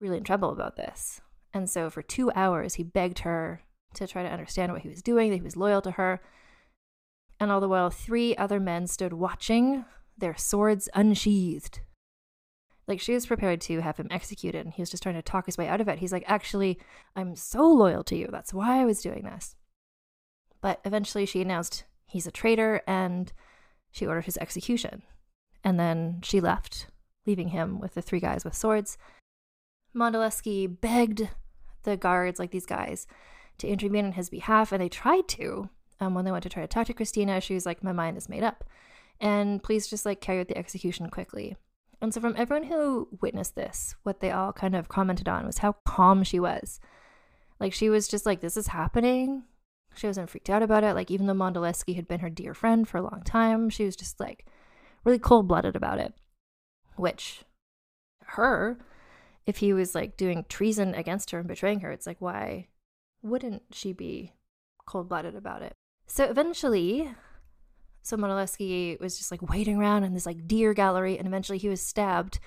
really 0.00 0.16
in 0.16 0.24
trouble 0.24 0.48
about 0.48 0.76
this." 0.76 1.20
And 1.52 1.68
so 1.68 1.90
for 1.90 2.00
two 2.00 2.32
hours, 2.34 2.74
he 2.74 2.82
begged 2.82 3.18
her 3.18 3.60
to 3.94 4.06
try 4.06 4.22
to 4.22 4.30
understand 4.30 4.72
what 4.72 4.80
he 4.80 4.88
was 4.88 5.02
doing, 5.02 5.28
that 5.28 5.36
he 5.36 5.42
was 5.42 5.58
loyal 5.58 5.82
to 5.82 5.90
her. 5.92 6.22
And 7.40 7.52
all 7.52 7.60
the 7.60 7.68
while, 7.68 7.90
three 7.90 8.36
other 8.36 8.58
men 8.58 8.86
stood 8.86 9.12
watching, 9.12 9.84
their 10.16 10.36
swords 10.36 10.88
unsheathed. 10.94 11.80
Like 12.88 13.00
she 13.00 13.12
was 13.12 13.26
prepared 13.26 13.60
to 13.62 13.80
have 13.80 13.98
him 13.98 14.08
executed, 14.10 14.64
and 14.64 14.74
he 14.74 14.82
was 14.82 14.90
just 14.90 15.02
trying 15.02 15.14
to 15.14 15.22
talk 15.22 15.46
his 15.46 15.58
way 15.58 15.68
out 15.68 15.80
of 15.80 15.88
it. 15.88 15.98
He's 15.98 16.12
like, 16.12 16.24
Actually, 16.26 16.78
I'm 17.14 17.36
so 17.36 17.70
loyal 17.70 18.02
to 18.04 18.16
you. 18.16 18.28
That's 18.30 18.54
why 18.54 18.80
I 18.80 18.84
was 18.84 19.02
doing 19.02 19.24
this. 19.24 19.54
But 20.60 20.80
eventually, 20.84 21.26
she 21.26 21.42
announced 21.42 21.84
he's 22.06 22.26
a 22.26 22.32
traitor 22.32 22.82
and 22.86 23.32
she 23.90 24.06
ordered 24.06 24.24
his 24.24 24.38
execution. 24.38 25.02
And 25.62 25.78
then 25.78 26.20
she 26.22 26.40
left, 26.40 26.86
leaving 27.26 27.48
him 27.48 27.78
with 27.78 27.94
the 27.94 28.02
three 28.02 28.20
guys 28.20 28.44
with 28.44 28.54
swords. 28.54 28.96
Monaldeschi 29.94 30.80
begged 30.80 31.28
the 31.82 31.96
guards, 31.96 32.38
like 32.38 32.50
these 32.50 32.66
guys, 32.66 33.06
to 33.58 33.68
intervene 33.68 34.06
on 34.06 34.12
his 34.12 34.30
behalf, 34.30 34.72
and 34.72 34.82
they 34.82 34.88
tried 34.88 35.28
to. 35.28 35.68
Um, 36.00 36.14
when 36.14 36.24
they 36.24 36.30
went 36.30 36.44
to 36.44 36.48
try 36.48 36.62
to 36.62 36.68
talk 36.68 36.86
to 36.86 36.94
Christina, 36.94 37.40
she 37.40 37.54
was 37.54 37.66
like, 37.66 37.82
My 37.82 37.92
mind 37.92 38.16
is 38.16 38.28
made 38.28 38.42
up. 38.42 38.64
And 39.20 39.62
please 39.62 39.88
just 39.88 40.06
like 40.06 40.20
carry 40.20 40.40
out 40.40 40.48
the 40.48 40.58
execution 40.58 41.10
quickly. 41.10 41.56
And 42.00 42.14
so, 42.14 42.20
from 42.20 42.34
everyone 42.36 42.68
who 42.68 43.08
witnessed 43.20 43.56
this, 43.56 43.96
what 44.04 44.20
they 44.20 44.30
all 44.30 44.52
kind 44.52 44.76
of 44.76 44.88
commented 44.88 45.28
on 45.28 45.46
was 45.46 45.58
how 45.58 45.76
calm 45.84 46.22
she 46.22 46.38
was. 46.38 46.78
Like, 47.58 47.72
she 47.72 47.90
was 47.90 48.06
just 48.06 48.26
like, 48.26 48.40
This 48.40 48.56
is 48.56 48.68
happening. 48.68 49.44
She 49.94 50.06
wasn't 50.06 50.30
freaked 50.30 50.50
out 50.50 50.62
about 50.62 50.84
it. 50.84 50.94
Like, 50.94 51.10
even 51.10 51.26
though 51.26 51.34
Monaldeschi 51.34 51.96
had 51.96 52.06
been 52.06 52.20
her 52.20 52.30
dear 52.30 52.54
friend 52.54 52.86
for 52.86 52.98
a 52.98 53.02
long 53.02 53.22
time, 53.24 53.68
she 53.68 53.84
was 53.84 53.96
just 53.96 54.20
like 54.20 54.46
really 55.04 55.18
cold 55.18 55.48
blooded 55.48 55.74
about 55.74 55.98
it. 55.98 56.14
Which, 56.94 57.42
her, 58.26 58.78
if 59.46 59.56
he 59.58 59.72
was 59.72 59.94
like 59.94 60.16
doing 60.16 60.44
treason 60.48 60.94
against 60.94 61.30
her 61.30 61.38
and 61.38 61.48
betraying 61.48 61.80
her, 61.80 61.90
it's 61.90 62.06
like, 62.06 62.20
why 62.20 62.68
wouldn't 63.22 63.62
she 63.72 63.92
be 63.92 64.34
cold 64.86 65.08
blooded 65.08 65.34
about 65.34 65.62
it? 65.62 65.74
So 66.08 66.24
eventually, 66.24 67.14
so 68.02 68.16
Monaldeschi 68.16 68.98
was 68.98 69.18
just 69.18 69.30
like 69.30 69.48
waiting 69.48 69.76
around 69.76 70.04
in 70.04 70.14
this 70.14 70.26
like 70.26 70.48
deer 70.48 70.72
gallery, 70.74 71.18
and 71.18 71.28
eventually 71.28 71.58
he 71.58 71.68
was 71.68 71.82
stabbed 71.82 72.40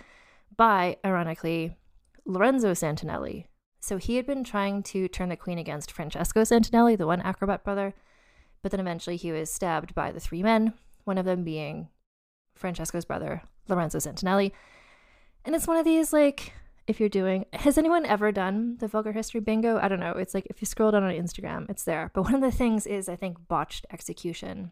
by, 0.58 0.98
ironically, 1.06 1.78
Lorenzo 2.26 2.72
Santinelli. 2.72 3.46
So 3.80 3.98
he 3.98 4.16
had 4.16 4.26
been 4.26 4.44
trying 4.44 4.84
to 4.84 5.08
turn 5.08 5.30
the 5.30 5.36
queen 5.36 5.58
against 5.58 5.92
Francesco 5.92 6.42
Santinelli, 6.42 6.98
the 6.98 7.08
one 7.08 7.22
acrobat 7.22 7.64
brother, 7.64 7.94
but 8.62 8.72
then 8.72 8.80
eventually 8.80 9.16
he 9.16 9.32
was 9.32 9.52
stabbed 9.52 9.96
by 9.96 10.12
the 10.12 10.20
three 10.20 10.44
men, 10.44 10.74
one 11.04 11.18
of 11.18 11.26
them 11.26 11.44
being 11.44 11.90
Francesco's 12.56 13.06
brother, 13.06 13.44
Lorenzo 13.68 14.00
Santinelli. 14.00 14.52
And 15.46 15.56
it's 15.56 15.68
one 15.68 15.78
of 15.78 15.86
these 15.86 16.12
like 16.12 16.54
if 16.92 17.00
you're 17.00 17.10
doing 17.10 17.46
has 17.54 17.78
anyone 17.78 18.06
ever 18.06 18.32
done 18.32 18.78
the 18.80 18.88
vulgar 18.88 19.12
history 19.12 19.40
bingo 19.40 19.80
i 19.82 19.88
don't 19.88 20.00
know 20.00 20.12
it's 20.12 20.34
like 20.34 20.46
if 20.50 20.62
you 20.62 20.66
scroll 20.66 20.92
down 20.92 21.04
on 21.04 21.12
instagram 21.12 21.68
it's 21.70 21.84
there 21.84 22.12
but 22.14 22.22
one 22.24 22.36
of 22.36 22.42
the 22.42 22.52
things 22.52 22.86
is 22.86 23.10
i 23.10 23.16
think 23.16 23.48
botched 23.48 23.86
execution 23.92 24.72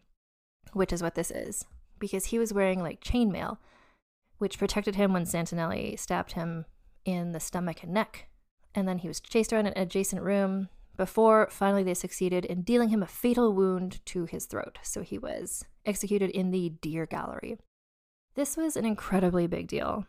which 0.73 0.93
is 0.93 1.01
what 1.01 1.15
this 1.15 1.31
is, 1.31 1.65
because 1.99 2.25
he 2.25 2.39
was 2.39 2.53
wearing 2.53 2.81
like 2.81 3.03
chainmail, 3.03 3.57
which 4.37 4.57
protected 4.57 4.95
him 4.95 5.13
when 5.13 5.23
Santinelli 5.23 5.97
stabbed 5.97 6.33
him 6.33 6.65
in 7.05 7.31
the 7.31 7.39
stomach 7.39 7.83
and 7.83 7.93
neck. 7.93 8.27
And 8.75 8.87
then 8.87 8.99
he 8.99 9.07
was 9.07 9.19
chased 9.19 9.51
around 9.51 9.67
an 9.67 9.73
adjacent 9.75 10.21
room 10.21 10.69
before 10.95 11.47
finally 11.49 11.83
they 11.83 11.93
succeeded 11.93 12.45
in 12.45 12.61
dealing 12.61 12.89
him 12.89 13.01
a 13.01 13.07
fatal 13.07 13.53
wound 13.53 14.05
to 14.07 14.25
his 14.25 14.45
throat. 14.45 14.79
So 14.83 15.01
he 15.01 15.17
was 15.17 15.65
executed 15.85 16.29
in 16.29 16.51
the 16.51 16.69
Deer 16.69 17.05
Gallery. 17.05 17.57
This 18.35 18.55
was 18.55 18.77
an 18.77 18.85
incredibly 18.85 19.47
big 19.47 19.67
deal. 19.67 20.05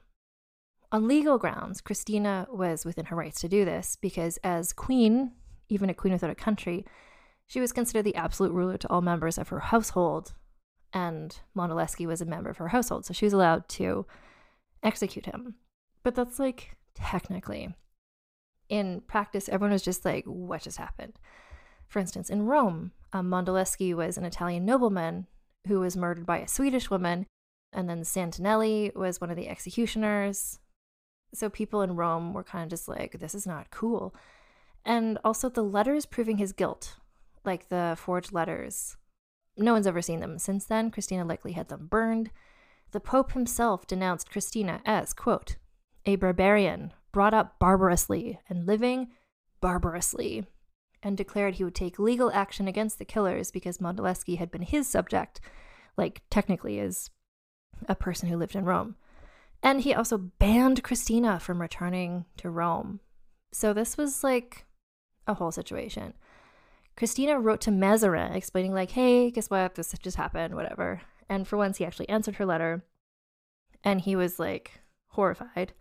On 0.93 1.07
legal 1.07 1.39
grounds, 1.39 1.81
Christina 1.81 2.47
was 2.51 2.85
within 2.85 3.07
her 3.07 3.17
rights 3.17 3.41
to 3.43 3.49
do 3.49 3.65
this 3.65 3.97
because, 3.97 4.39
as 4.39 4.73
queen, 4.73 5.33
even 5.69 5.89
a 5.89 5.95
queen 5.95 6.13
without 6.13 6.31
a 6.31 6.35
country, 6.35 6.85
she 7.47 7.61
was 7.61 7.73
considered 7.73 8.05
the 8.05 8.17
absolute 8.17 8.53
ruler 8.53 8.77
to 8.79 8.91
all 8.91 9.01
members 9.01 9.39
of 9.39 9.49
her 9.49 9.61
household 9.61 10.35
and 10.93 11.41
Monaldeschi 11.57 12.07
was 12.07 12.21
a 12.21 12.27
member 12.27 12.51
of 12.51 12.57
her 12.57 12.69
household, 12.69 13.05
so 13.05 13.15
she 13.15 13.27
was 13.27 13.33
allowed 13.33 13.69
to 13.69 14.07
execute 14.83 15.27
him. 15.27 15.55
But 16.03 16.15
that's 16.15 16.39
like 16.39 16.77
technically. 16.95 17.75
In 18.69 19.03
practice, 19.07 19.49
everyone 19.49 19.73
was 19.73 19.83
just 19.83 20.05
like, 20.05 20.25
what 20.25 20.63
just 20.63 20.79
happened? 20.79 21.19
For 21.89 21.99
instance, 21.99 22.31
in 22.31 22.47
Rome, 22.47 22.93
um, 23.13 23.31
was 23.31 24.17
an 24.17 24.25
Italian 24.25 24.65
nobleman 24.65 25.27
who 25.67 25.81
was 25.81 25.97
murdered 25.97 26.25
by 26.25 26.39
a 26.39 26.49
Swedish 26.49 26.89
woman, 26.89 27.27
and 27.73 27.89
then 27.89 28.03
Santinelli 28.03 28.95
was 28.95 29.21
one 29.21 29.31
of 29.31 29.37
the 29.37 29.49
executioners. 29.49 30.61
So 31.33 31.49
people 31.49 31.83
in 31.83 31.97
Rome 31.97 32.33
were 32.33 32.45
kind 32.45 32.65
of 32.65 32.71
just 32.71 32.89
like, 32.89 33.19
this 33.19 33.35
is 33.35 33.47
not 33.47 33.71
cool. 33.71 34.15
And 34.85 35.19
also 35.25 35.49
the 35.49 35.63
letters 35.63 36.07
proving 36.07 36.39
his 36.39 36.53
guilt, 36.53 36.97
like 37.45 37.69
the 37.69 37.97
forged 37.99 38.33
letters, 38.33 38.97
no 39.57 39.73
one's 39.73 39.87
ever 39.87 40.03
seen 40.03 40.21
them 40.21 40.39
since 40.39 40.65
then. 40.65 40.91
Christina 40.91 41.25
likely 41.25 41.53
had 41.53 41.69
them 41.69 41.87
burned. 41.87 42.31
The 42.93 43.01
Pope 43.01 43.33
himself 43.33 43.87
denounced 43.87 44.31
Christina 44.31 44.81
as, 44.85 45.13
quote, 45.13 45.57
a 46.07 46.17
barbarian 46.17 46.93
brought 47.13 47.35
up 47.35 47.59
barbarously 47.59 48.41
and 48.49 48.67
living 48.67 49.09
barbarously, 49.61 50.47
and 51.03 51.17
declared 51.17 51.55
he 51.55 51.65
would 51.65 51.75
take 51.75 51.99
legal 51.99 52.31
action 52.33 52.67
against 52.67 52.99
the 52.99 53.05
killers 53.05 53.51
because 53.51 53.79
Monaldeschi 53.79 54.39
had 54.39 54.51
been 54.51 54.63
his 54.63 54.89
subject, 54.89 55.41
like 55.97 56.23
technically 56.31 56.79
as 56.79 57.11
a 57.89 57.95
person 57.95 58.29
who 58.29 58.37
lived 58.37 58.55
in 58.55 58.65
Rome. 58.65 58.97
And 59.63 59.83
he 59.83 59.95
also 59.95 60.19
banned 60.19 60.83
Christina 60.83 61.39
from 61.39 61.61
returning 61.61 62.25
to 62.39 62.51
Rome. 62.51 63.01
So 63.53 63.73
this 63.73 63.97
was 63.97 64.25
like 64.25 64.67
a 65.27 65.35
whole 65.35 65.53
situation. 65.53 66.15
Christina 66.97 67.39
wrote 67.39 67.61
to 67.63 67.71
Mazarin 67.71 68.33
explaining, 68.33 68.73
like, 68.73 68.91
hey, 68.91 69.31
guess 69.31 69.51
what? 69.51 69.75
This 69.75 69.95
just 70.03 70.17
happened, 70.17 70.55
whatever. 70.55 71.03
And 71.29 71.47
for 71.47 71.57
once, 71.57 71.79
he 71.79 71.85
actually 71.85 72.09
answered 72.09 72.37
her 72.37 72.47
letter. 72.47 72.85
And 73.85 74.01
he 74.01 74.17
was 74.17 74.39
like 74.39 74.81
horrified. 75.09 75.73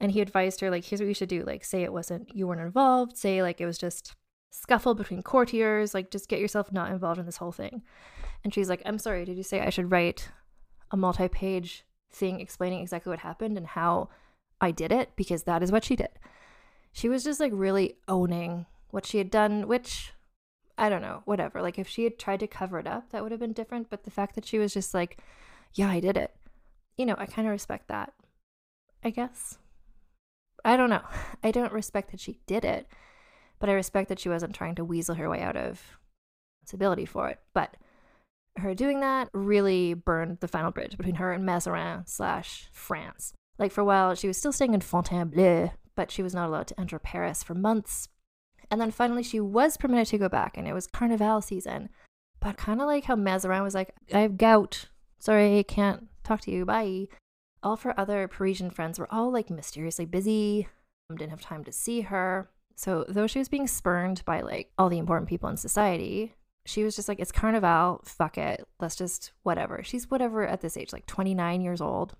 And 0.00 0.12
he 0.12 0.20
advised 0.20 0.60
her, 0.60 0.70
like, 0.70 0.84
here's 0.84 1.00
what 1.00 1.08
you 1.08 1.14
should 1.14 1.28
do. 1.28 1.44
Like, 1.44 1.64
say 1.64 1.82
it 1.82 1.92
wasn't, 1.92 2.34
you 2.34 2.46
weren't 2.46 2.60
involved. 2.60 3.16
Say, 3.16 3.42
like, 3.42 3.60
it 3.60 3.66
was 3.66 3.78
just 3.78 4.14
scuffle 4.50 4.94
between 4.94 5.22
courtiers. 5.22 5.94
Like, 5.94 6.10
just 6.10 6.28
get 6.28 6.40
yourself 6.40 6.72
not 6.72 6.90
involved 6.90 7.20
in 7.20 7.26
this 7.26 7.36
whole 7.36 7.52
thing. 7.52 7.82
And 8.42 8.52
she's 8.52 8.68
like, 8.68 8.82
I'm 8.84 8.98
sorry, 8.98 9.24
did 9.24 9.36
you 9.36 9.42
say 9.42 9.60
I 9.60 9.70
should 9.70 9.90
write 9.90 10.30
a 10.90 10.96
multi 10.96 11.28
page 11.28 11.84
thing 12.14 12.40
explaining 12.40 12.80
exactly 12.80 13.10
what 13.10 13.20
happened 13.20 13.56
and 13.56 13.66
how 13.66 14.08
I 14.60 14.70
did 14.70 14.92
it? 14.92 15.10
Because 15.16 15.44
that 15.44 15.62
is 15.62 15.72
what 15.72 15.84
she 15.84 15.96
did. 15.96 16.10
She 16.92 17.08
was 17.08 17.24
just 17.24 17.40
like 17.40 17.52
really 17.54 17.96
owning 18.08 18.66
what 18.90 19.06
she 19.06 19.18
had 19.18 19.30
done, 19.30 19.66
which 19.66 20.12
I 20.78 20.88
don't 20.88 21.02
know, 21.02 21.22
whatever. 21.24 21.60
Like 21.60 21.78
if 21.78 21.88
she 21.88 22.04
had 22.04 22.18
tried 22.18 22.40
to 22.40 22.46
cover 22.46 22.78
it 22.78 22.86
up, 22.86 23.10
that 23.10 23.22
would 23.22 23.32
have 23.32 23.40
been 23.40 23.52
different. 23.52 23.90
But 23.90 24.04
the 24.04 24.10
fact 24.10 24.34
that 24.34 24.46
she 24.46 24.58
was 24.58 24.72
just 24.72 24.94
like, 24.94 25.18
yeah, 25.74 25.88
I 25.88 26.00
did 26.00 26.16
it, 26.16 26.34
you 26.96 27.06
know, 27.06 27.16
I 27.18 27.26
kind 27.26 27.46
of 27.46 27.52
respect 27.52 27.88
that, 27.88 28.12
I 29.02 29.10
guess. 29.10 29.58
I 30.64 30.76
don't 30.76 30.90
know. 30.90 31.02
I 31.42 31.50
don't 31.50 31.72
respect 31.72 32.10
that 32.10 32.20
she 32.20 32.38
did 32.46 32.64
it, 32.64 32.86
but 33.58 33.68
I 33.68 33.72
respect 33.72 34.08
that 34.08 34.20
she 34.20 34.28
wasn't 34.28 34.54
trying 34.54 34.76
to 34.76 34.84
weasel 34.84 35.16
her 35.16 35.28
way 35.28 35.42
out 35.42 35.56
of 35.56 35.98
responsibility 36.62 37.04
for 37.04 37.28
it. 37.28 37.40
But 37.52 37.76
her 38.56 38.74
doing 38.74 39.00
that 39.00 39.28
really 39.32 39.94
burned 39.94 40.38
the 40.40 40.48
final 40.48 40.70
bridge 40.70 40.96
between 40.96 41.16
her 41.16 41.32
and 41.32 41.44
Mazarin 41.44 42.06
slash 42.06 42.68
France. 42.72 43.32
Like 43.58 43.72
for 43.72 43.80
a 43.80 43.84
while, 43.84 44.14
she 44.14 44.26
was 44.26 44.36
still 44.36 44.52
staying 44.52 44.74
in 44.74 44.80
Fontainebleau, 44.80 45.72
but 45.94 46.10
she 46.10 46.22
was 46.22 46.34
not 46.34 46.48
allowed 46.48 46.68
to 46.68 46.80
enter 46.80 46.98
Paris 46.98 47.42
for 47.42 47.54
months 47.54 48.08
and 48.70 48.80
then 48.80 48.90
finally, 48.90 49.22
she 49.22 49.40
was 49.40 49.76
permitted 49.76 50.08
to 50.08 50.18
go 50.18 50.28
back, 50.28 50.56
and 50.56 50.66
it 50.66 50.72
was 50.72 50.86
carnival 50.86 51.40
season. 51.40 51.90
But 52.40 52.56
kind 52.56 52.80
of 52.80 52.86
like 52.86 53.04
how 53.04 53.16
Mazarin 53.16 53.62
was 53.62 53.74
like, 53.74 53.94
I 54.12 54.20
have 54.20 54.36
gout. 54.36 54.86
Sorry, 55.18 55.58
I 55.58 55.62
can't 55.62 56.08
talk 56.22 56.40
to 56.42 56.50
you. 56.50 56.64
Bye. 56.64 57.08
All 57.62 57.76
her 57.76 57.98
other 57.98 58.28
Parisian 58.28 58.70
friends 58.70 58.98
were 58.98 59.06
all 59.12 59.32
like 59.32 59.48
mysteriously 59.48 60.04
busy, 60.04 60.68
um, 61.08 61.16
didn't 61.16 61.30
have 61.30 61.40
time 61.40 61.64
to 61.64 61.72
see 61.72 62.02
her. 62.02 62.50
So, 62.76 63.04
though 63.08 63.26
she 63.26 63.38
was 63.38 63.48
being 63.48 63.66
spurned 63.66 64.24
by 64.24 64.40
like 64.40 64.70
all 64.76 64.88
the 64.88 64.98
important 64.98 65.28
people 65.28 65.48
in 65.48 65.56
society, 65.56 66.34
she 66.66 66.84
was 66.84 66.96
just 66.96 67.08
like, 67.08 67.20
it's 67.20 67.32
carnival, 67.32 68.00
fuck 68.04 68.38
it, 68.38 68.66
let's 68.80 68.96
just 68.96 69.32
whatever. 69.42 69.82
She's 69.82 70.10
whatever 70.10 70.46
at 70.46 70.60
this 70.60 70.76
age, 70.76 70.92
like 70.92 71.06
29 71.06 71.60
years 71.60 71.80
old. 71.80 72.16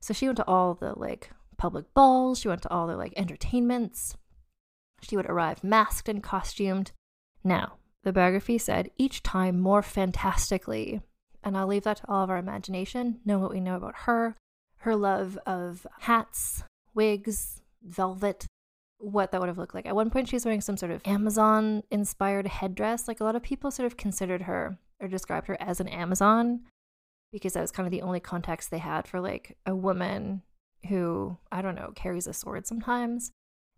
So, 0.00 0.12
she 0.12 0.26
went 0.26 0.36
to 0.36 0.46
all 0.46 0.74
the 0.74 0.98
like 0.98 1.30
public 1.56 1.92
balls, 1.94 2.40
she 2.40 2.48
went 2.48 2.62
to 2.62 2.70
all 2.70 2.86
the 2.86 2.96
like 2.96 3.14
entertainments. 3.16 4.16
She 5.02 5.16
would 5.16 5.26
arrive 5.26 5.62
masked 5.62 6.08
and 6.08 6.22
costumed. 6.22 6.92
Now, 7.42 7.74
the 8.04 8.12
biography 8.12 8.58
said, 8.58 8.90
each 8.96 9.22
time 9.22 9.60
more 9.60 9.82
fantastically. 9.82 11.00
And 11.42 11.56
I'll 11.56 11.66
leave 11.66 11.84
that 11.84 11.98
to 11.98 12.08
all 12.08 12.24
of 12.24 12.30
our 12.30 12.38
imagination, 12.38 13.20
know 13.24 13.38
what 13.38 13.50
we 13.50 13.60
know 13.60 13.76
about 13.76 13.94
her, 14.04 14.36
her 14.78 14.96
love 14.96 15.38
of 15.46 15.86
hats, 16.00 16.64
wigs, 16.94 17.60
velvet, 17.82 18.46
what 19.04 19.32
that 19.32 19.40
would 19.40 19.48
have 19.48 19.58
looked 19.58 19.74
like. 19.74 19.86
At 19.86 19.94
one 19.94 20.10
point, 20.10 20.28
she 20.28 20.36
was 20.36 20.44
wearing 20.44 20.60
some 20.60 20.76
sort 20.76 20.92
of 20.92 21.02
Amazon 21.04 21.82
inspired 21.90 22.46
headdress. 22.46 23.06
Like 23.08 23.20
a 23.20 23.24
lot 23.24 23.36
of 23.36 23.42
people 23.42 23.70
sort 23.70 23.86
of 23.86 23.96
considered 23.96 24.42
her 24.42 24.78
or 25.00 25.08
described 25.08 25.46
her 25.46 25.56
as 25.60 25.80
an 25.80 25.88
Amazon 25.88 26.60
because 27.32 27.52
that 27.54 27.60
was 27.60 27.72
kind 27.72 27.86
of 27.86 27.90
the 27.90 28.02
only 28.02 28.20
context 28.20 28.70
they 28.70 28.78
had 28.78 29.06
for 29.06 29.20
like 29.20 29.56
a 29.66 29.74
woman 29.74 30.42
who, 30.88 31.36
I 31.50 31.62
don't 31.62 31.74
know, 31.74 31.92
carries 31.94 32.26
a 32.26 32.32
sword 32.32 32.66
sometimes. 32.66 33.30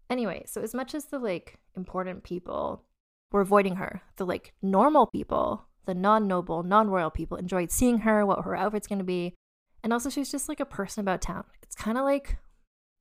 Anyway, 0.09 0.45
so 0.47 0.61
as 0.61 0.75
much 0.75 0.95
as 0.95 1.07
the 1.07 1.19
like 1.19 1.59
important 1.77 2.23
people 2.23 2.85
were 3.33 3.41
avoiding 3.41 3.77
her, 3.77 4.03
the 4.17 4.27
like 4.27 4.53
normal 4.63 5.07
people 5.07 5.67
the 5.87 5.95
non 5.95 6.27
noble, 6.27 6.63
non 6.63 6.91
royal 6.91 7.11
people 7.11 7.39
enjoyed 7.39 7.71
seeing 7.71 7.99
her, 7.99 8.27
what 8.27 8.45
her 8.45 8.55
outfit's 8.55 8.87
going 8.87 8.99
to 8.99 9.05
be. 9.05 9.35
And 9.83 9.93
also, 9.93 10.11
she 10.11 10.21
was 10.21 10.31
just 10.31 10.49
like 10.49 10.61
a 10.61 10.67
person 10.67 11.01
about 11.01 11.23
town. 11.23 11.45
It's 11.63 11.77
kind 11.77 11.97
of 11.97 12.05
like, 12.05 12.39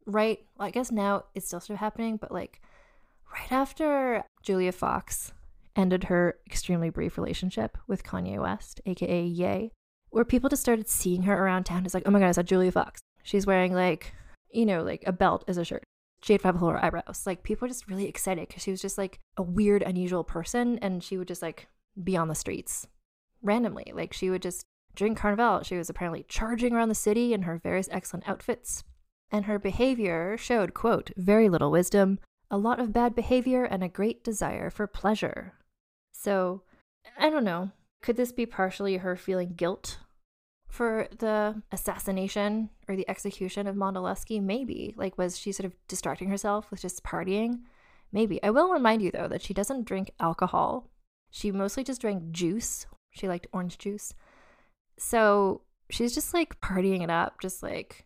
right, 0.06 0.40
well, 0.58 0.68
I 0.68 0.72
guess 0.72 0.92
now 0.92 1.26
it's 1.34 1.48
still 1.48 1.60
sort 1.60 1.76
of 1.76 1.80
happening, 1.80 2.18
but 2.18 2.32
like 2.32 2.62
right 3.32 3.52
after 3.52 4.24
Julia 4.44 4.72
Fox 4.72 5.34
ended 5.76 6.06
her 6.06 6.36
extremely 6.48 6.90
brief 6.90 7.18
relationship 7.18 7.78
with 7.88 8.04
Kanye 8.04 8.42
West, 8.42 8.82
aka 8.86 9.24
Ye, 9.24 9.72
where 10.10 10.26
people 10.26 10.50
just 10.50 10.62
started 10.62 10.88
seeing 10.88 11.24
her 11.24 11.36
around 11.36 11.66
town. 11.66 11.86
It's 11.86 11.94
like, 11.94 12.04
oh 12.06 12.12
my 12.12 12.20
God, 12.20 12.30
is 12.30 12.38
that 12.38 12.46
Julia 12.46 12.72
Fox? 12.72 13.02
She's 13.24 13.46
wearing 13.48 13.74
like, 13.74 14.14
you 14.52 14.66
know, 14.66 14.84
like 14.84 15.04
a 15.06 15.12
belt 15.12 15.44
as 15.48 15.58
a 15.58 15.66
shirt. 15.66 15.84
Had 16.28 16.42
five 16.42 16.60
her 16.60 16.84
eyebrows. 16.84 17.24
Like 17.28 17.44
people 17.44 17.66
were 17.66 17.70
just 17.70 17.88
really 17.88 18.08
excited 18.08 18.48
because 18.48 18.64
she 18.64 18.72
was 18.72 18.82
just 18.82 18.98
like 18.98 19.20
a 19.38 19.44
weird, 19.44 19.84
unusual 19.84 20.24
person 20.24 20.80
and 20.80 21.04
she 21.04 21.18
would 21.18 21.28
just 21.28 21.44
like 21.44 21.68
be 22.04 22.18
on 22.18 22.30
the 22.30 22.36
streets 22.36 22.88
randomly. 23.44 23.92
Like 23.94 24.12
she 24.12 24.32
would 24.32 24.42
just 24.42 24.64
during 24.96 25.14
Carnival, 25.14 25.62
she 25.62 25.78
was 25.78 25.90
apparently 25.90 26.26
charging 26.28 26.74
around 26.74 26.90
the 26.90 26.96
city 26.96 27.34
in 27.34 27.44
her 27.44 27.60
various 27.62 27.90
excellent 27.92 28.28
outfits. 28.28 28.84
And 29.32 29.46
her 29.46 29.60
behavior 29.60 30.38
showed, 30.38 30.74
quote, 30.74 31.12
very 31.18 31.50
little 31.50 31.72
wisdom, 31.72 32.20
a 32.52 32.58
lot 32.58 32.80
of 32.80 32.94
bad 32.94 33.16
behavior, 33.16 33.64
and 33.64 33.84
a 33.84 33.90
great 33.90 34.24
desire 34.24 34.70
for 34.70 34.88
pleasure. 34.88 35.54
So, 36.14 36.62
I 37.18 37.30
don't 37.30 37.44
know. 37.44 37.72
Could 38.02 38.18
this 38.18 38.32
be 38.32 38.46
partially 38.46 38.98
her 38.98 39.16
feeling 39.16 39.54
guilt 39.56 40.00
for 40.68 41.08
the 41.18 41.62
assassination 41.72 42.70
or 42.88 42.96
the 42.96 43.10
execution 43.10 43.68
of 43.68 43.76
Monaldeschi? 43.76 44.42
Maybe. 44.42 44.94
Like, 44.96 45.18
was 45.18 45.38
she 45.38 45.52
sort 45.52 45.66
of 45.66 45.74
distracting 45.88 46.30
herself 46.30 46.70
with 46.70 46.82
just 46.82 47.04
partying? 47.04 47.62
Maybe. 48.12 48.42
I 48.44 48.52
will 48.52 48.72
remind 48.72 49.02
you, 49.02 49.12
though, 49.12 49.28
that 49.28 49.42
she 49.42 49.54
doesn't 49.54 49.86
drink 49.86 50.12
alcohol. 50.20 50.90
She 51.32 51.52
mostly 51.52 51.84
just 51.84 52.02
drank 52.02 52.32
juice. 52.32 52.86
She 53.12 53.28
liked 53.28 53.48
orange 53.52 53.78
juice. 53.78 54.14
So 54.98 55.62
she's 55.90 56.14
just 56.14 56.34
like 56.34 56.62
partying 56.62 57.04
it 57.04 57.10
up, 57.10 57.42
just 57.42 57.62
like 57.62 58.05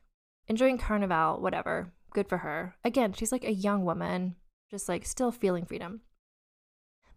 enjoying 0.49 0.79
Carnival, 0.79 1.39
whatever. 1.39 1.93
Good 2.13 2.27
for 2.27 2.39
her. 2.39 2.75
Again, 2.83 3.13
she's 3.13 3.31
like 3.31 3.45
a 3.45 3.53
young 3.53 3.85
woman, 3.85 4.35
just 4.69 4.89
like 4.89 5.05
still 5.05 5.31
feeling 5.31 5.65
freedom. 5.65 6.01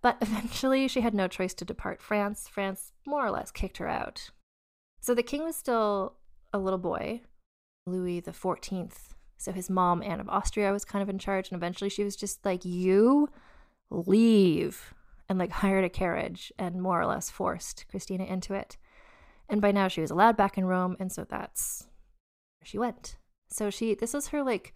But 0.02 0.18
eventually, 0.20 0.86
she 0.86 1.00
had 1.00 1.14
no 1.14 1.26
choice 1.26 1.54
to 1.54 1.64
depart 1.64 2.02
France. 2.02 2.46
France 2.46 2.92
more 3.06 3.26
or 3.26 3.30
less 3.30 3.50
kicked 3.50 3.78
her 3.78 3.88
out. 3.88 4.30
So 5.00 5.14
the 5.14 5.22
king 5.22 5.42
was 5.42 5.56
still 5.56 6.16
a 6.52 6.58
little 6.58 6.78
boy, 6.78 7.22
Louis 7.86 8.20
the 8.20 8.32
Fourteenth. 8.32 9.14
So 9.38 9.50
his 9.50 9.70
mom, 9.70 10.02
Anne 10.02 10.20
of 10.20 10.28
Austria, 10.28 10.70
was 10.70 10.84
kind 10.84 11.02
of 11.02 11.08
in 11.08 11.18
charge, 11.18 11.50
and 11.50 11.56
eventually 11.56 11.90
she 11.90 12.04
was 12.04 12.14
just 12.14 12.44
like, 12.44 12.64
"You 12.64 13.28
leave," 13.90 14.94
and 15.28 15.38
like 15.38 15.50
hired 15.50 15.84
a 15.84 15.88
carriage 15.88 16.52
and 16.58 16.80
more 16.80 17.00
or 17.00 17.06
less 17.06 17.30
forced 17.30 17.86
Christina 17.88 18.24
into 18.24 18.54
it. 18.54 18.76
And 19.48 19.60
by 19.60 19.72
now 19.72 19.88
she 19.88 20.00
was 20.00 20.10
allowed 20.10 20.36
back 20.36 20.56
in 20.56 20.66
Rome, 20.66 20.96
and 21.00 21.10
so 21.10 21.24
that's 21.24 21.88
where 22.60 22.66
she 22.66 22.78
went. 22.78 23.16
So 23.52 23.70
she 23.70 23.94
this 23.94 24.14
was 24.14 24.28
her 24.28 24.42
like 24.42 24.74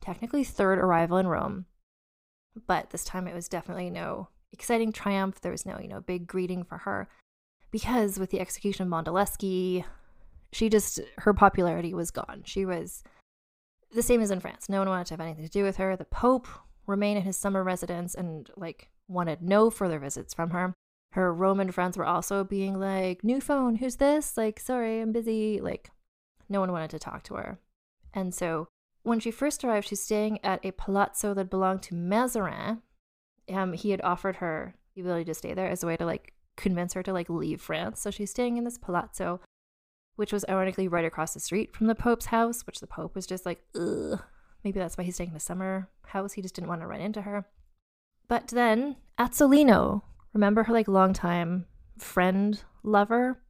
technically 0.00 0.44
third 0.44 0.78
arrival 0.78 1.18
in 1.18 1.26
Rome. 1.26 1.66
But 2.66 2.90
this 2.90 3.04
time 3.04 3.26
it 3.26 3.34
was 3.34 3.48
definitely 3.48 3.90
no 3.90 4.28
exciting 4.52 4.92
triumph. 4.92 5.40
There 5.40 5.52
was 5.52 5.66
no, 5.66 5.78
you 5.80 5.88
know, 5.88 6.00
big 6.00 6.26
greeting 6.26 6.64
for 6.64 6.78
her. 6.78 7.08
Because 7.70 8.18
with 8.18 8.30
the 8.30 8.40
execution 8.40 8.86
of 8.86 8.92
Monaldeschi, 8.92 9.84
she 10.52 10.68
just 10.68 11.00
her 11.18 11.34
popularity 11.34 11.92
was 11.92 12.10
gone. 12.10 12.42
She 12.44 12.64
was 12.64 13.02
the 13.92 14.02
same 14.02 14.20
as 14.20 14.30
in 14.30 14.40
France. 14.40 14.68
No 14.68 14.78
one 14.78 14.88
wanted 14.88 15.06
to 15.08 15.14
have 15.14 15.20
anything 15.20 15.44
to 15.44 15.50
do 15.50 15.64
with 15.64 15.76
her. 15.76 15.96
The 15.96 16.04
Pope 16.04 16.46
remained 16.86 17.18
in 17.18 17.24
his 17.24 17.36
summer 17.36 17.64
residence 17.64 18.14
and 18.14 18.50
like 18.56 18.90
wanted 19.08 19.42
no 19.42 19.70
further 19.70 19.98
visits 19.98 20.34
from 20.34 20.50
her 20.50 20.74
her 21.14 21.32
Roman 21.32 21.70
friends 21.70 21.96
were 21.96 22.04
also 22.04 22.42
being 22.42 22.80
like, 22.80 23.22
New 23.22 23.40
phone, 23.40 23.76
who's 23.76 23.96
this? 23.96 24.36
Like, 24.36 24.58
sorry, 24.58 25.00
I'm 25.00 25.12
busy. 25.12 25.60
Like, 25.60 25.92
no 26.48 26.58
one 26.58 26.72
wanted 26.72 26.90
to 26.90 26.98
talk 26.98 27.22
to 27.24 27.34
her. 27.34 27.58
And 28.14 28.34
so 28.34 28.68
when 29.02 29.20
she 29.20 29.30
first 29.30 29.62
arrived, 29.64 29.88
she's 29.88 30.00
staying 30.00 30.38
at 30.42 30.64
a 30.64 30.70
palazzo 30.70 31.34
that 31.34 31.50
belonged 31.50 31.82
to 31.82 31.94
Mazarin. 31.94 32.80
Um, 33.52 33.74
he 33.74 33.90
had 33.90 34.00
offered 34.00 34.36
her 34.36 34.76
the 34.94 35.02
ability 35.02 35.26
to 35.26 35.34
stay 35.34 35.52
there 35.52 35.68
as 35.68 35.82
a 35.82 35.86
way 35.86 35.96
to 35.98 36.06
like 36.06 36.32
convince 36.56 36.94
her 36.94 37.02
to 37.02 37.12
like 37.12 37.28
leave 37.28 37.60
France. 37.60 38.00
So 38.00 38.10
she's 38.10 38.30
staying 38.30 38.56
in 38.56 38.64
this 38.64 38.78
palazzo, 38.78 39.40
which 40.16 40.32
was 40.32 40.44
ironically 40.48 40.88
right 40.88 41.04
across 41.04 41.34
the 41.34 41.40
street 41.40 41.76
from 41.76 41.88
the 41.88 41.94
Pope's 41.94 42.26
house, 42.26 42.66
which 42.66 42.80
the 42.80 42.86
Pope 42.86 43.14
was 43.14 43.26
just 43.26 43.44
like, 43.44 43.60
ugh. 43.74 44.22
Maybe 44.62 44.78
that's 44.78 44.96
why 44.96 45.04
he's 45.04 45.16
staying 45.16 45.30
in 45.30 45.36
a 45.36 45.40
summer 45.40 45.90
house. 46.06 46.32
He 46.32 46.40
just 46.40 46.54
didn't 46.54 46.68
want 46.68 46.80
to 46.80 46.86
run 46.86 47.00
into 47.00 47.22
her. 47.22 47.44
But 48.28 48.48
then 48.48 48.96
Azzolino, 49.18 50.02
remember 50.32 50.62
her 50.62 50.72
like 50.72 50.88
longtime 50.88 51.66
friend 51.98 52.62
lover 52.82 53.40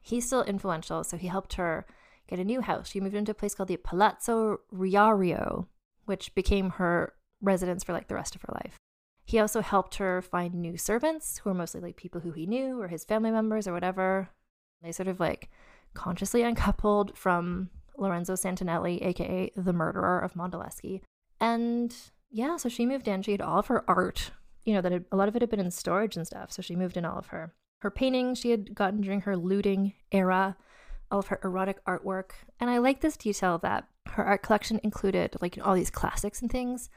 he's 0.00 0.26
still 0.26 0.42
influential 0.44 1.04
so 1.04 1.16
he 1.16 1.26
helped 1.26 1.54
her 1.54 1.86
get 2.28 2.38
a 2.38 2.44
new 2.44 2.60
house. 2.60 2.90
She 2.90 3.00
moved 3.00 3.14
into 3.14 3.32
a 3.32 3.34
place 3.34 3.54
called 3.54 3.68
the 3.68 3.76
palazzo 3.76 4.60
riario 4.72 5.66
which 6.04 6.34
became 6.36 6.70
her 6.70 7.12
residence 7.40 7.82
for 7.82 7.92
like 7.92 8.06
the 8.08 8.14
rest 8.14 8.36
of 8.36 8.42
her 8.42 8.52
life. 8.54 8.76
He 9.24 9.40
also 9.40 9.60
helped 9.60 9.96
her 9.96 10.22
find 10.22 10.54
new 10.54 10.76
servants 10.76 11.38
who 11.38 11.50
were 11.50 11.54
mostly 11.54 11.80
like 11.80 11.96
people 11.96 12.20
who 12.20 12.30
he 12.30 12.46
knew 12.46 12.80
or 12.80 12.88
his 12.88 13.04
family 13.04 13.32
members 13.32 13.66
or 13.66 13.72
whatever. 13.72 14.28
They 14.82 14.92
sort 14.92 15.08
of 15.08 15.18
like 15.18 15.50
consciously 15.94 16.42
uncoupled 16.44 17.16
from 17.18 17.70
lorenzo 17.98 18.34
santinelli 18.34 19.04
aka 19.04 19.50
the 19.56 19.72
murderer 19.72 20.18
of 20.18 20.34
Monaldeschi 20.34 21.00
and 21.40 21.96
yeah 22.30 22.56
so 22.56 22.68
she 22.68 22.86
moved 22.86 23.08
in. 23.08 23.22
She 23.22 23.32
had 23.32 23.40
all 23.40 23.58
of 23.58 23.66
her 23.66 23.84
art 23.88 24.30
you 24.66 24.74
know, 24.74 24.80
that 24.82 24.92
had, 24.92 25.04
a 25.12 25.16
lot 25.16 25.28
of 25.28 25.36
it 25.36 25.42
had 25.42 25.48
been 25.48 25.60
in 25.60 25.70
storage 25.70 26.16
and 26.16 26.26
stuff. 26.26 26.52
So 26.52 26.60
she 26.60 26.76
moved 26.76 26.98
in 26.98 27.06
all 27.06 27.18
of 27.18 27.28
her 27.28 27.54
her 27.80 27.90
paintings. 27.90 28.38
She 28.38 28.50
had 28.50 28.74
gotten 28.74 29.00
during 29.00 29.22
her 29.22 29.36
looting 29.36 29.94
era, 30.10 30.56
all 31.10 31.20
of 31.20 31.28
her 31.28 31.40
erotic 31.42 31.84
artwork. 31.84 32.30
And 32.60 32.70
I 32.70 32.78
like 32.78 33.00
this 33.00 33.16
detail 33.16 33.58
that 33.58 33.88
her 34.08 34.24
art 34.24 34.42
collection 34.42 34.80
included 34.82 35.36
like 35.40 35.58
all 35.62 35.74
these 35.74 35.90
classics 35.90 36.40
and 36.42 36.50
things, 36.50 36.90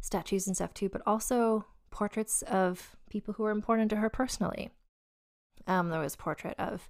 statues 0.00 0.46
and 0.46 0.56
stuff 0.56 0.74
too, 0.74 0.88
but 0.88 1.02
also 1.06 1.66
portraits 1.90 2.42
of 2.42 2.96
people 3.10 3.34
who 3.34 3.42
were 3.42 3.50
important 3.50 3.90
to 3.90 3.96
her 3.96 4.10
personally. 4.10 4.70
Um, 5.66 5.90
there 5.90 6.00
was 6.00 6.14
a 6.14 6.18
portrait 6.18 6.58
of 6.58 6.88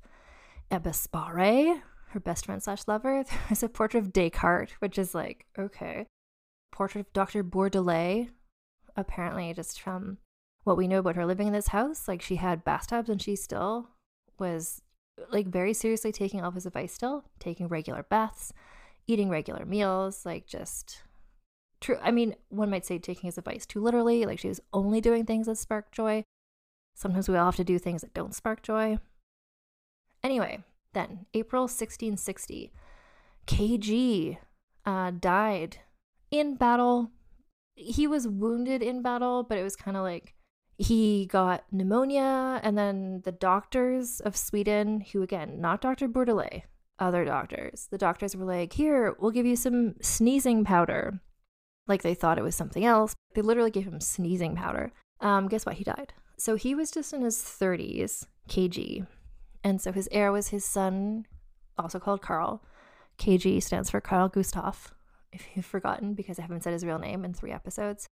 Ebba 0.71 0.93
Sparre, 0.93 1.83
her 2.09 2.21
best 2.21 2.47
friend 2.47 2.63
slash 2.63 2.83
lover. 2.87 3.25
There 3.29 3.39
was 3.51 3.63
a 3.63 3.69
portrait 3.69 4.05
of 4.05 4.13
Descartes, 4.13 4.73
which 4.79 4.99
is 4.99 5.15
like, 5.15 5.47
okay. 5.59 6.07
Portrait 6.71 7.07
of 7.07 7.13
Dr. 7.13 7.45
Bourdelot, 7.45 8.31
apparently 8.97 9.53
just 9.53 9.81
from 9.81 10.19
what 10.65 10.77
we 10.77 10.89
know 10.89 11.01
about 11.01 11.17
her 11.17 11.27
living 11.27 11.49
in 11.49 11.53
this 11.53 11.69
house, 11.69 12.07
like 12.09 12.23
she 12.23 12.37
had 12.37 12.65
bathtubs 12.65 13.11
and 13.11 13.21
she 13.21 13.37
still 13.37 13.89
was 14.39 14.81
like 15.31 15.47
very 15.47 15.75
seriously 15.75 16.13
taking 16.13 16.41
all 16.41 16.49
of 16.49 16.55
his 16.55 16.67
advice 16.67 16.93
still, 16.93 17.25
taking 17.39 17.69
regular 17.69 18.03
baths, 18.03 18.53
eating 19.07 19.29
regular 19.29 19.65
meals, 19.65 20.25
like 20.25 20.47
just 20.47 21.03
true. 21.81 21.99
I 22.03 22.11
mean, 22.11 22.35
one 22.49 22.71
might 22.71 22.87
say 22.87 22.99
taking 22.99 23.29
his 23.29 23.39
advice 23.39 23.67
too 23.67 23.81
literally, 23.81 24.25
like 24.25 24.39
she 24.39 24.49
was 24.49 24.61
only 24.73 25.01
doing 25.01 25.25
things 25.25 25.47
that 25.47 25.59
spark 25.59 25.93
joy. 25.93 26.25
Sometimes 26.95 27.29
we 27.29 27.37
all 27.37 27.47
have 27.47 27.57
to 27.57 27.65
do 27.65 27.79
things 27.79 28.03
that 28.03 28.15
don't 28.15 28.35
spark 28.35 28.63
joy. 28.63 28.99
Anyway, 30.23 30.63
then 30.93 31.27
April 31.35 31.63
1660, 31.63 32.73
KG 33.47 34.39
uh, 34.85 35.11
died 35.11 35.79
in 36.31 36.55
battle 36.55 37.11
he 37.75 38.07
was 38.07 38.29
wounded 38.29 38.83
in 38.83 39.03
battle, 39.03 39.43
but 39.43 39.59
it 39.59 39.63
was 39.63 39.77
kind 39.77 39.97
of 39.97 40.03
like 40.03 40.35
he 40.83 41.27
got 41.27 41.65
pneumonia, 41.71 42.61
and 42.63 42.77
then 42.77 43.23
the 43.25 43.33
doctors 43.33 44.21
of 44.21 44.37
Sweden, 44.37 45.01
who 45.13 45.23
again, 45.23 45.61
not 45.61 45.81
Dr. 45.81 46.09
Bourdelot, 46.09 46.63
other 46.99 47.25
doctors, 47.25 47.89
the 47.91 47.99
doctors 47.99 48.37
were 48.37 48.45
like, 48.45 48.73
Here, 48.73 49.15
we'll 49.19 49.31
give 49.31 49.47
you 49.47 49.57
some 49.57 49.95
sneezing 50.01 50.65
powder. 50.65 51.21
Like 51.87 52.03
they 52.03 52.15
thought 52.15 52.39
it 52.39 52.45
was 52.45 52.55
something 52.55 52.85
else. 52.85 53.15
They 53.35 53.43
literally 53.43 53.71
gave 53.71 53.87
him 53.87 54.01
sneezing 54.01 54.57
powder. 54.57 54.93
Um, 55.21 55.49
guess 55.49 55.67
what? 55.67 55.77
He 55.77 55.85
died. 55.85 56.13
So 56.37 56.57
he 56.57 56.75
was 56.75 56.91
just 56.91 57.13
in 57.13 57.23
his 57.23 57.37
30s, 57.37 58.27
KG. 58.49 59.07
And 59.65 59.81
so 59.81 59.93
his 59.93 60.09
heir 60.11 60.33
was 60.33 60.49
his 60.49 60.65
son, 60.65 61.27
also 61.79 61.99
called 61.99 62.23
Carl. 62.23 62.63
KG 63.19 63.63
stands 63.63 63.91
for 63.91 64.01
Carl 64.01 64.29
Gustaf 64.29 64.93
if 65.33 65.47
you've 65.55 65.67
forgotten, 65.67 66.15
because 66.15 66.39
I 66.39 66.43
haven't 66.43 66.63
said 66.63 66.73
his 66.73 66.85
real 66.85 66.99
name 66.99 67.25
in 67.25 67.33
three 67.33 67.53
episodes. 67.53 68.07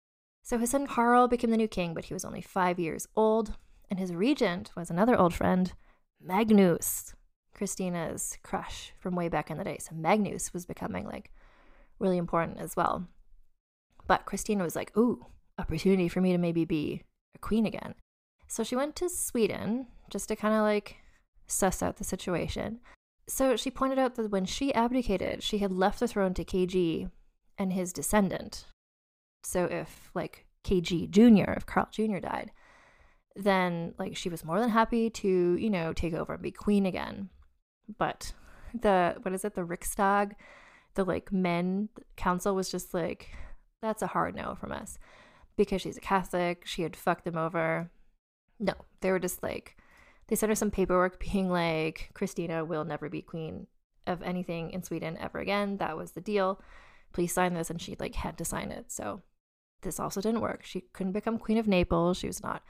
So 0.44 0.58
his 0.58 0.72
son 0.72 0.88
Carl 0.88 1.28
became 1.28 1.52
the 1.52 1.58
new 1.58 1.68
king, 1.68 1.94
but 1.94 2.06
he 2.06 2.14
was 2.14 2.26
only 2.26 2.42
five 2.42 2.80
years 2.80 3.08
old, 3.16 3.56
and 3.90 4.00
his 4.00 4.14
regent 4.14 4.72
was 4.76 4.90
another 4.90 5.18
old 5.18 5.34
friend, 5.34 5.74
Magnus, 6.22 7.14
Christina's 7.54 8.38
crush 8.44 8.94
from 9.00 9.16
way 9.16 9.30
back 9.30 9.52
in 9.52 9.58
the 9.58 9.64
day. 9.64 9.78
So 9.80 9.96
Magnus 9.96 10.54
was 10.54 10.66
becoming 10.66 11.06
like 11.06 11.32
really 12.00 12.18
important 12.18 12.60
as 12.60 12.76
well. 12.76 13.08
But 14.08 14.26
Christina 14.26 14.64
was 14.64 14.76
like, 14.76 14.96
ooh, 14.98 15.26
opportunity 15.58 16.08
for 16.08 16.22
me 16.22 16.32
to 16.32 16.38
maybe 16.38 16.66
be 16.66 17.04
a 17.36 17.40
queen 17.40 17.66
again. 17.66 17.96
So 18.48 18.64
she 18.64 18.76
went 18.76 18.96
to 18.96 19.10
Sweden 19.10 19.88
just 20.10 20.30
to 20.30 20.36
kind 20.36 20.56
of 20.56 20.62
like 20.62 20.98
suss 21.48 21.84
out 21.84 21.98
the 21.98 22.04
situation. 22.04 22.80
So 23.28 23.56
she 23.56 23.70
pointed 23.70 24.00
out 24.00 24.16
that 24.16 24.32
when 24.32 24.46
she 24.46 24.74
abdicated, 24.74 25.44
she 25.44 25.60
had 25.60 25.72
left 25.72 26.00
the 26.00 26.08
throne 26.08 26.34
to 26.34 26.44
KG 26.44 27.12
and 27.58 27.74
his 27.74 27.94
descendant. 27.94 28.66
So 29.44 29.66
if, 29.66 30.12
like, 30.14 30.46
KG 30.64 31.10
Jr., 31.10 31.52
if 31.52 31.66
Carl 31.66 31.88
Jr. 31.92 32.20
died, 32.20 32.52
then 33.36 33.94
like 33.98 34.16
she 34.16 34.30
was 34.30 34.44
more 34.44 34.60
than 34.60 34.70
happy 34.70 35.10
to, 35.10 35.56
you 35.58 35.70
know, 35.70 35.94
take 35.94 36.14
over 36.14 36.34
and 36.34 36.44
be 36.44 36.52
queen 36.52 36.86
again. 36.86 37.30
But 37.98 38.34
the 38.74 39.16
what 39.22 39.34
is 39.34 39.46
it, 39.46 39.56
the 39.56 39.66
Riksdag, 39.66 40.34
the 40.96 41.04
like 41.04 41.32
men 41.32 41.90
council 42.16 42.56
was 42.56 42.70
just 42.70 42.94
like, 42.94 43.30
that's 43.82 44.02
a 44.02 44.08
hard 44.08 44.36
no 44.36 44.56
from 44.60 44.72
us. 44.72 44.98
Because 45.56 45.82
she's 45.82 45.98
a 45.98 46.02
Catholic, 46.02 46.66
she 46.66 46.84
had 46.84 46.96
fucked 46.96 47.26
them 47.26 47.38
over. 47.38 47.92
No, 48.60 48.74
they 49.02 49.12
were 49.12 49.20
just 49.20 49.42
like 49.42 49.78
they 50.28 50.36
sent 50.36 50.50
her 50.50 50.56
some 50.56 50.72
paperwork 50.72 51.20
being 51.32 51.50
like, 51.50 52.12
Christina 52.14 52.66
will 52.66 52.86
never 52.86 53.10
be 53.10 53.22
queen 53.22 53.68
of 54.06 54.22
anything 54.22 54.72
in 54.72 54.84
Sweden 54.84 55.18
ever 55.18 55.40
again. 55.40 55.78
That 55.78 55.98
was 55.98 56.12
the 56.12 56.22
deal. 56.22 56.62
Please 57.14 57.34
sign 57.34 57.54
this. 57.54 57.70
And 57.70 57.82
she 57.82 57.96
like 58.00 58.16
had 58.16 58.38
to 58.38 58.46
sign 58.46 58.72
it. 58.72 58.92
So 58.92 59.22
this 59.82 60.00
also 60.00 60.22
didn't 60.22 60.42
work. 60.42 60.64
She 60.64 60.82
couldn't 60.94 61.14
become 61.14 61.38
queen 61.38 61.58
of 61.58 61.68
Naples. 61.68 62.18
She 62.18 62.28
was 62.28 62.44
not 62.44 62.64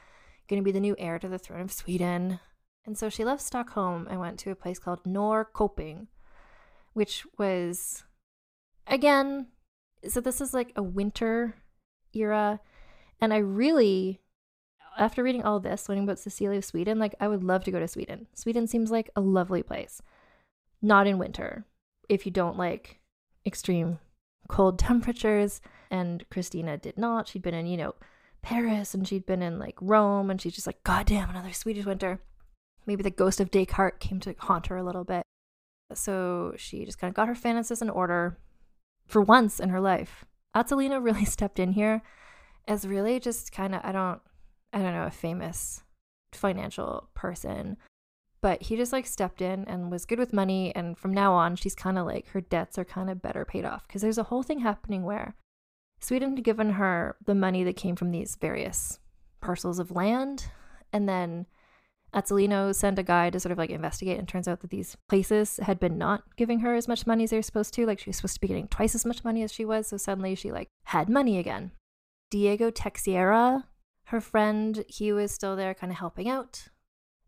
going 0.47 0.62
to 0.62 0.66
be 0.66 0.72
the 0.72 0.80
new 0.80 0.95
heir 0.97 1.20
to 1.20 1.28
the 1.28 1.39
throne 1.39 1.62
of 1.62 1.72
Sweden. 1.72 2.39
And 2.86 2.97
so 2.97 3.10
she 3.10 3.24
left 3.24 3.41
Stockholm 3.41 4.07
and 4.10 4.20
went 4.20 4.39
to 4.39 4.51
a 4.51 4.55
place 4.55 4.80
called 4.80 5.03
Norrköping, 5.03 6.07
which 6.93 7.26
was, 7.38 8.03
again, 8.88 9.47
so 10.07 10.22
this 10.22 10.41
is 10.41 10.53
like 10.53 10.72
a 10.76 10.84
winter 10.84 11.55
era. 12.14 12.60
And 13.22 13.34
I 13.34 13.38
really, 13.38 14.22
after 14.97 15.24
reading 15.24 15.43
all 15.43 15.60
this, 15.60 15.89
learning 15.89 16.05
about 16.05 16.20
Cecilia 16.20 16.57
of 16.57 16.66
Sweden, 16.66 16.99
like 16.99 17.16
I 17.20 17.28
would 17.28 17.43
love 17.43 17.64
to 17.66 17.72
go 17.72 17.80
to 17.80 17.88
Sweden. 17.88 18.28
Sweden 18.34 18.66
seems 18.66 18.91
like 18.91 19.10
a 19.16 19.22
lovely 19.22 19.62
place. 19.62 20.01
Not 20.82 21.07
in 21.07 21.18
winter, 21.18 21.66
if 22.07 22.26
you 22.26 22.32
don't 22.32 22.57
like 22.57 22.99
extreme 23.45 23.99
cold 24.48 24.80
temperatures. 24.80 25.62
And 25.92 26.24
Christina 26.30 26.78
did 26.78 26.98
not. 26.98 27.28
She'd 27.28 27.42
been 27.42 27.54
in, 27.54 27.68
you 27.68 27.78
know, 27.78 27.96
Paris 28.42 28.94
and 28.94 29.08
she'd 29.08 29.26
been 29.26 29.42
in 29.42 29.60
like 29.60 29.76
Rome 29.82 30.30
and 30.30 30.42
she's 30.42 30.54
just 30.54 30.68
like, 30.68 30.84
God 30.84 31.08
damn, 31.08 31.30
another 31.30 31.54
Swedish 31.54 31.86
winter. 31.86 32.22
Maybe 32.86 33.04
the 33.04 33.12
ghost 33.12 33.40
of 33.40 33.52
Descartes 33.52 34.00
came 34.00 34.20
to 34.22 34.36
haunt 34.40 34.68
her 34.68 34.78
a 34.78 34.84
little 34.84 35.04
bit. 35.04 35.24
So 35.94 36.54
she 36.58 36.86
just 36.86 37.00
kind 37.00 37.10
of 37.10 37.16
got 37.16 37.28
her 37.28 37.36
finances 37.36 37.82
in 37.82 37.90
order 37.90 38.38
for 39.06 39.22
once 39.22 39.60
in 39.60 39.70
her 39.70 39.82
life. 39.82 40.26
Azzolino 40.56 41.04
really 41.04 41.26
stepped 41.26 41.60
in 41.60 41.74
here 41.74 42.02
as 42.68 42.88
really 42.88 43.20
just 43.20 43.52
kind 43.52 43.76
of, 43.76 43.82
I 43.84 43.92
don't, 43.92 44.22
I 44.72 44.80
don't 44.80 44.94
know, 44.94 45.06
a 45.06 45.12
famous 45.12 45.82
financial 46.32 47.10
person. 47.16 47.78
But 48.42 48.64
he 48.64 48.78
just 48.78 48.94
like 48.94 49.06
stepped 49.06 49.42
in 49.42 49.66
and 49.66 49.92
was 49.92 50.06
good 50.06 50.20
with 50.20 50.34
money. 50.34 50.74
And 50.76 50.98
from 50.98 51.14
now 51.14 51.34
on, 51.34 51.56
she's 51.56 51.76
kind 51.76 51.98
of 51.98 52.06
like 52.06 52.28
her 52.30 52.42
debts 52.42 52.78
are 52.78 52.86
kind 52.86 53.10
of 53.10 53.22
better 53.22 53.44
paid 53.44 53.66
off 53.66 53.88
because 53.88 54.02
there's 54.02 54.18
a 54.18 54.24
whole 54.24 54.44
thing 54.44 54.60
happening 54.60 55.04
where 55.04 55.36
Sweden 56.00 56.36
had 56.36 56.46
given 56.46 56.72
her 56.72 57.18
the 57.26 57.36
money 57.36 57.64
that 57.64 57.76
came 57.76 57.96
from 57.96 58.12
these 58.12 58.38
various 58.40 59.00
parcels 59.42 59.80
of 59.80 59.92
land. 59.92 60.46
And 60.94 61.08
then 61.08 61.48
Azzolino 62.14 62.74
sent 62.74 62.98
a 62.98 63.04
guy 63.04 63.30
to 63.30 63.40
sort 63.40 63.52
of 63.52 63.58
like 63.58 63.70
investigate. 63.70 64.18
And 64.18 64.28
turns 64.28 64.48
out 64.48 64.62
that 64.62 64.70
these 64.70 64.96
places 65.10 65.58
had 65.62 65.80
been 65.80 65.98
not 65.98 66.24
giving 66.38 66.60
her 66.60 66.76
as 66.76 66.88
much 66.88 67.06
money 67.06 67.26
as 67.26 67.32
they 67.32 67.38
were 67.38 67.42
supposed 67.42 67.74
to. 67.74 67.86
Like 67.86 68.00
she 68.00 68.10
was 68.10 68.18
supposed 68.18 68.36
to 68.36 68.42
be 68.42 68.48
getting 68.48 68.70
twice 68.70 68.96
as 68.96 69.06
much 69.06 69.26
money 69.26 69.44
as 69.44 69.52
she 69.52 69.66
was. 69.66 69.88
So 69.88 69.98
suddenly 69.98 70.36
she 70.36 70.52
like 70.52 70.70
had 70.86 71.10
money 71.10 71.38
again. 71.38 71.72
Diego 72.32 72.70
Teixeira 72.70 73.66
her 74.10 74.22
friend, 74.22 74.84
he 74.88 75.12
was 75.12 75.32
still 75.32 75.56
there 75.56 75.76
kind 75.76 75.92
of 75.92 76.00
helping 76.00 76.28
out. 76.28 76.70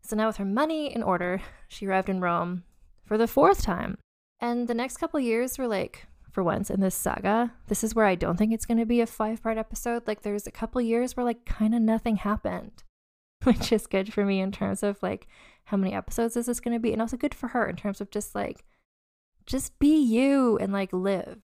So 0.02 0.16
now 0.16 0.26
with 0.26 0.36
her 0.36 0.44
money 0.44 0.94
in 0.94 1.02
order, 1.02 1.40
she 1.68 1.86
arrived 1.86 2.08
in 2.08 2.20
Rome 2.20 2.64
for 3.04 3.16
the 3.16 3.28
fourth 3.28 3.62
time. 3.62 3.98
And 4.40 4.66
the 4.66 4.74
next 4.74 4.96
couple 4.96 5.20
years 5.20 5.58
were 5.58 5.68
like 5.68 6.06
for 6.32 6.42
once 6.42 6.70
in 6.70 6.80
this 6.80 6.94
saga. 6.94 7.52
This 7.68 7.84
is 7.84 7.94
where 7.94 8.06
I 8.06 8.14
don't 8.14 8.36
think 8.36 8.52
it's 8.52 8.66
going 8.66 8.78
to 8.78 8.86
be 8.86 9.00
a 9.00 9.06
five 9.06 9.42
part 9.42 9.58
episode. 9.58 10.06
Like, 10.06 10.22
there's 10.22 10.46
a 10.46 10.50
couple 10.50 10.80
years 10.80 11.16
where, 11.16 11.24
like, 11.24 11.44
kind 11.44 11.74
of 11.74 11.82
nothing 11.82 12.16
happened, 12.16 12.82
which 13.44 13.70
is 13.70 13.86
good 13.86 14.12
for 14.12 14.24
me 14.24 14.40
in 14.40 14.50
terms 14.50 14.82
of, 14.82 15.02
like, 15.02 15.28
how 15.64 15.76
many 15.76 15.92
episodes 15.92 16.36
is 16.36 16.46
this 16.46 16.60
going 16.60 16.74
to 16.74 16.80
be? 16.80 16.92
And 16.92 17.00
also 17.00 17.16
good 17.16 17.34
for 17.34 17.48
her 17.48 17.68
in 17.68 17.76
terms 17.76 18.00
of 18.00 18.10
just, 18.10 18.34
like, 18.34 18.64
just 19.46 19.78
be 19.78 20.02
you 20.02 20.58
and, 20.58 20.72
like, 20.72 20.92
live. 20.92 21.38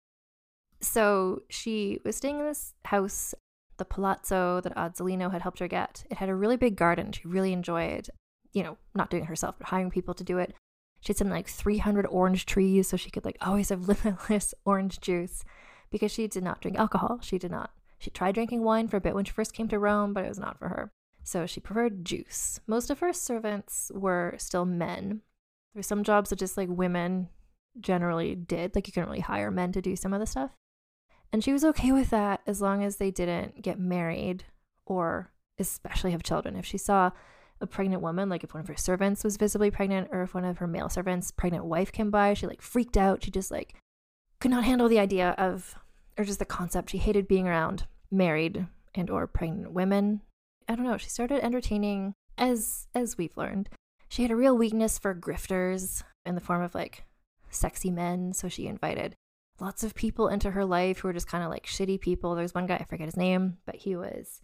So 0.81 1.43
she 1.49 1.99
was 2.05 2.17
staying 2.17 2.39
in 2.39 2.47
this 2.47 2.75
house, 2.85 3.35
the 3.79 3.87
palazzo 3.87 4.61
that 4.61 4.77
Azzolino 4.77 5.33
had 5.33 5.43
helped 5.43 5.61
her 5.61 5.69
get. 5.69 6.05
It 6.11 6.19
had 6.19 6.29
a 6.29 6.35
really 6.35 6.59
big 6.59 6.77
garden. 6.77 7.13
She 7.13 7.27
really 7.27 7.55
enjoyed, 7.55 8.11
you 8.55 8.63
know, 8.63 8.79
not 8.95 9.11
doing 9.11 9.25
it 9.25 9.27
herself, 9.27 9.57
but 9.59 9.67
hiring 9.67 9.91
people 9.91 10.15
to 10.15 10.25
do 10.25 10.39
it. 10.39 10.55
She 11.01 11.09
had 11.09 11.19
something 11.19 11.35
like 11.35 11.49
300 11.49 12.07
orange 12.07 12.47
trees 12.47 12.89
so 12.89 12.97
she 12.97 13.11
could 13.11 13.25
like 13.27 13.37
always 13.43 13.69
have 13.69 13.89
limitless 13.89 14.55
orange 14.65 15.01
juice 15.01 15.45
because 15.91 16.11
she 16.11 16.27
did 16.27 16.43
not 16.43 16.63
drink 16.63 16.79
alcohol. 16.79 17.19
She 17.21 17.39
did 17.39 17.51
not. 17.51 17.71
She 17.99 18.11
tried 18.11 18.35
drinking 18.35 18.63
wine 18.63 18.89
for 18.89 18.97
a 18.97 19.01
bit 19.01 19.15
when 19.15 19.25
she 19.25 19.33
first 19.33 19.53
came 19.53 19.69
to 19.69 19.79
Rome, 19.79 20.15
but 20.15 20.25
it 20.25 20.29
was 20.29 20.39
not 20.39 20.59
for 20.59 20.69
her. 20.69 20.91
So 21.25 21.47
she 21.47 21.61
preferred 21.61 22.05
juice. 22.05 22.61
Most 22.67 22.91
of 22.91 23.01
her 23.01 23.13
servants 23.13 23.91
were 23.95 24.35
still 24.39 24.65
men. 24.65 25.23
There 25.73 25.81
were 25.81 25.83
some 25.83 26.05
jobs 26.05 26.31
that 26.31 26.39
just 26.39 26.57
like 26.57 26.69
women 26.71 27.29
generally 27.81 28.35
did. 28.35 28.75
Like 28.75 28.87
you 28.87 28.93
couldn't 28.93 29.09
really 29.09 29.21
hire 29.21 29.51
men 29.51 29.73
to 29.73 29.83
do 29.83 29.97
some 29.97 30.13
of 30.13 30.21
the 30.21 30.27
stuff. 30.27 30.53
And 31.33 31.43
she 31.43 31.53
was 31.53 31.65
okay 31.65 31.91
with 31.91 32.11
that 32.11 32.43
as 32.47 32.61
long 32.61 32.85
as 32.85 32.97
they 32.97 33.11
didn't 33.11 33.63
get 33.63 33.79
married 33.79 34.45
or 34.87 35.33
especially 35.59 36.13
have 36.13 36.23
children. 36.23 36.57
If 36.57 36.67
she 36.67 36.79
saw 36.79 37.11
a 37.65 37.67
pregnant 37.67 38.03
woman, 38.03 38.29
like 38.29 38.45
if 38.45 38.55
one 38.55 38.61
of 38.61 38.69
her 38.69 38.77
servants 38.77 39.25
was 39.25 39.37
visibly 39.37 39.71
pregnant 39.71 40.09
or 40.13 40.23
if 40.23 40.35
one 40.35 40.45
of 40.45 40.59
her 40.59 40.67
male 40.67 40.89
servants' 40.89 41.33
pregnant 41.33 41.65
wife 41.65 41.91
came 41.91 42.11
by, 42.11 42.35
she 42.35 42.47
like 42.47 42.63
freaked 42.63 42.97
out. 42.97 43.25
She 43.25 43.33
just 43.33 43.51
like 43.51 43.75
could 44.41 44.53
not 44.53 44.65
handle 44.65 44.89
the 44.89 45.01
idea 45.01 45.35
of 45.37 45.75
or 46.17 46.25
just 46.25 46.39
the 46.39 46.45
concept. 46.45 46.91
She 46.91 46.99
hated 46.99 47.27
being 47.27 47.49
around 47.49 47.87
married 48.11 48.67
and 48.95 49.11
or 49.11 49.27
pregnant 49.27 49.73
women. 49.73 50.21
I 50.69 50.77
don't 50.77 50.87
know. 50.87 50.97
She 50.97 51.09
started 51.09 51.45
entertaining 51.45 52.15
as 52.39 52.87
as 52.95 53.19
we've 53.19 53.37
learned. 53.37 53.69
She 54.09 54.23
had 54.23 54.31
a 54.31 54.37
real 54.37 54.57
weakness 54.57 54.99
for 54.99 55.15
grifters 55.15 56.05
in 56.25 56.37
the 56.37 56.41
form 56.41 56.63
of 56.63 56.75
like 56.75 57.05
sexy 57.51 57.91
men, 57.91 58.33
so 58.33 58.49
she 58.49 58.67
invited 58.67 59.17
lots 59.61 59.85
of 59.85 59.95
people 59.95 60.29
into 60.29 60.51
her 60.51 60.65
life 60.65 60.99
who 60.99 61.09
were 61.09 61.15
just 61.15 61.29
kind 61.29 61.45
of 61.45 61.51
like 61.51 61.67
shitty 61.67 62.01
people. 62.01 62.35
There's 62.35 62.55
one 62.55 62.67
guy, 62.67 62.77
I 62.77 62.85
forget 62.85 63.07
his 63.07 63.17
name, 63.17 63.59
but 63.67 63.77
he 63.77 63.97
was 63.97 64.41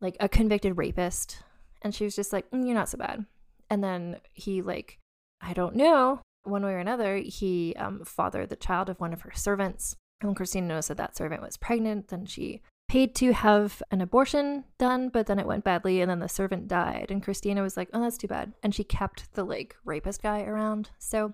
like 0.00 0.16
a 0.20 0.28
convicted 0.28 0.76
rapist 0.76 1.42
and 1.82 1.94
she 1.94 2.04
was 2.04 2.16
just 2.16 2.32
like, 2.32 2.50
mm, 2.50 2.64
You're 2.64 2.74
not 2.74 2.88
so 2.88 2.98
bad. 2.98 3.26
And 3.70 3.82
then 3.82 4.18
he, 4.32 4.62
like, 4.62 4.98
I 5.40 5.52
don't 5.52 5.76
know, 5.76 6.20
one 6.44 6.64
way 6.64 6.72
or 6.72 6.78
another, 6.78 7.16
he 7.16 7.74
um, 7.76 8.04
fathered 8.04 8.48
the 8.48 8.56
child 8.56 8.88
of 8.88 9.00
one 9.00 9.12
of 9.12 9.22
her 9.22 9.32
servants. 9.34 9.96
And 10.20 10.28
when 10.28 10.34
Christina 10.34 10.66
noticed 10.66 10.88
that 10.88 10.96
that 10.98 11.16
servant 11.16 11.42
was 11.42 11.56
pregnant, 11.56 12.08
then 12.08 12.26
she 12.26 12.62
paid 12.88 13.14
to 13.16 13.32
have 13.32 13.82
an 13.90 14.00
abortion 14.00 14.64
done, 14.78 15.08
but 15.08 15.26
then 15.26 15.38
it 15.38 15.46
went 15.46 15.64
badly 15.64 16.00
and 16.00 16.10
then 16.10 16.18
the 16.18 16.28
servant 16.28 16.68
died. 16.68 17.06
And 17.10 17.22
Christina 17.22 17.62
was 17.62 17.76
like, 17.76 17.88
Oh, 17.92 18.00
that's 18.00 18.18
too 18.18 18.28
bad. 18.28 18.52
And 18.62 18.74
she 18.74 18.84
kept 18.84 19.32
the, 19.34 19.44
like, 19.44 19.76
rapist 19.84 20.22
guy 20.22 20.42
around. 20.42 20.90
So, 20.98 21.32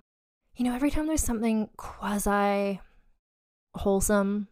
you 0.55 0.65
know, 0.65 0.73
every 0.73 0.91
time 0.91 1.07
there's 1.07 1.23
something 1.23 1.69
quasi 1.77 2.79
wholesome 3.75 4.47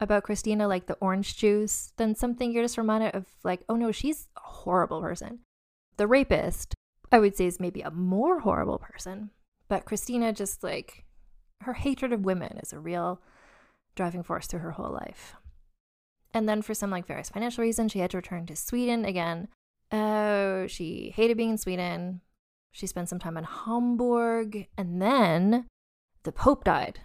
about 0.00 0.24
Christina, 0.24 0.68
like 0.68 0.86
the 0.86 0.98
orange 1.00 1.36
juice, 1.36 1.92
then 1.96 2.14
something 2.14 2.52
you're 2.52 2.64
just 2.64 2.78
reminded 2.78 3.14
of, 3.14 3.26
like, 3.42 3.62
oh 3.68 3.76
no, 3.76 3.92
she's 3.92 4.28
a 4.36 4.40
horrible 4.40 5.00
person. 5.00 5.40
The 5.96 6.06
rapist, 6.06 6.74
I 7.10 7.18
would 7.18 7.36
say, 7.36 7.46
is 7.46 7.60
maybe 7.60 7.80
a 7.80 7.90
more 7.90 8.40
horrible 8.40 8.78
person, 8.78 9.30
but 9.68 9.84
Christina 9.84 10.32
just 10.32 10.62
like 10.62 11.04
her 11.62 11.74
hatred 11.74 12.12
of 12.12 12.24
women 12.24 12.58
is 12.62 12.72
a 12.72 12.78
real 12.78 13.20
driving 13.94 14.22
force 14.22 14.46
through 14.46 14.60
her 14.60 14.72
whole 14.72 14.92
life. 14.92 15.34
And 16.34 16.46
then 16.46 16.60
for 16.60 16.74
some 16.74 16.90
like 16.90 17.06
various 17.06 17.30
financial 17.30 17.62
reasons, 17.62 17.92
she 17.92 18.00
had 18.00 18.10
to 18.10 18.18
return 18.18 18.44
to 18.46 18.56
Sweden 18.56 19.06
again. 19.06 19.48
Oh, 19.90 20.66
she 20.66 21.12
hated 21.16 21.38
being 21.38 21.50
in 21.50 21.58
Sweden. 21.58 22.20
She 22.72 22.86
spent 22.86 23.08
some 23.08 23.18
time 23.18 23.38
in 23.38 23.44
Hamburg, 23.44 24.68
and 24.76 25.00
then 25.00 25.66
the 26.24 26.32
Pope 26.32 26.64
died 26.64 27.00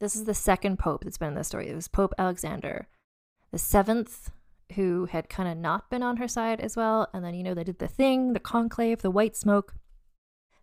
this 0.00 0.14
is 0.14 0.24
the 0.24 0.34
second 0.34 0.78
pope 0.78 1.04
that's 1.04 1.18
been 1.18 1.28
in 1.28 1.34
this 1.34 1.48
story. 1.48 1.68
It 1.68 1.74
was 1.74 1.88
Pope 1.88 2.14
Alexander, 2.18 2.88
the 3.50 3.58
seventh, 3.58 4.30
who 4.74 5.06
had 5.06 5.28
kind 5.28 5.48
of 5.48 5.56
not 5.56 5.90
been 5.90 6.02
on 6.02 6.18
her 6.18 6.28
side 6.28 6.60
as 6.60 6.76
well. 6.76 7.08
And 7.12 7.24
then, 7.24 7.34
you 7.34 7.42
know, 7.42 7.54
they 7.54 7.64
did 7.64 7.78
the 7.78 7.88
thing, 7.88 8.32
the 8.32 8.40
conclave, 8.40 9.02
the 9.02 9.10
white 9.10 9.36
smoke. 9.36 9.74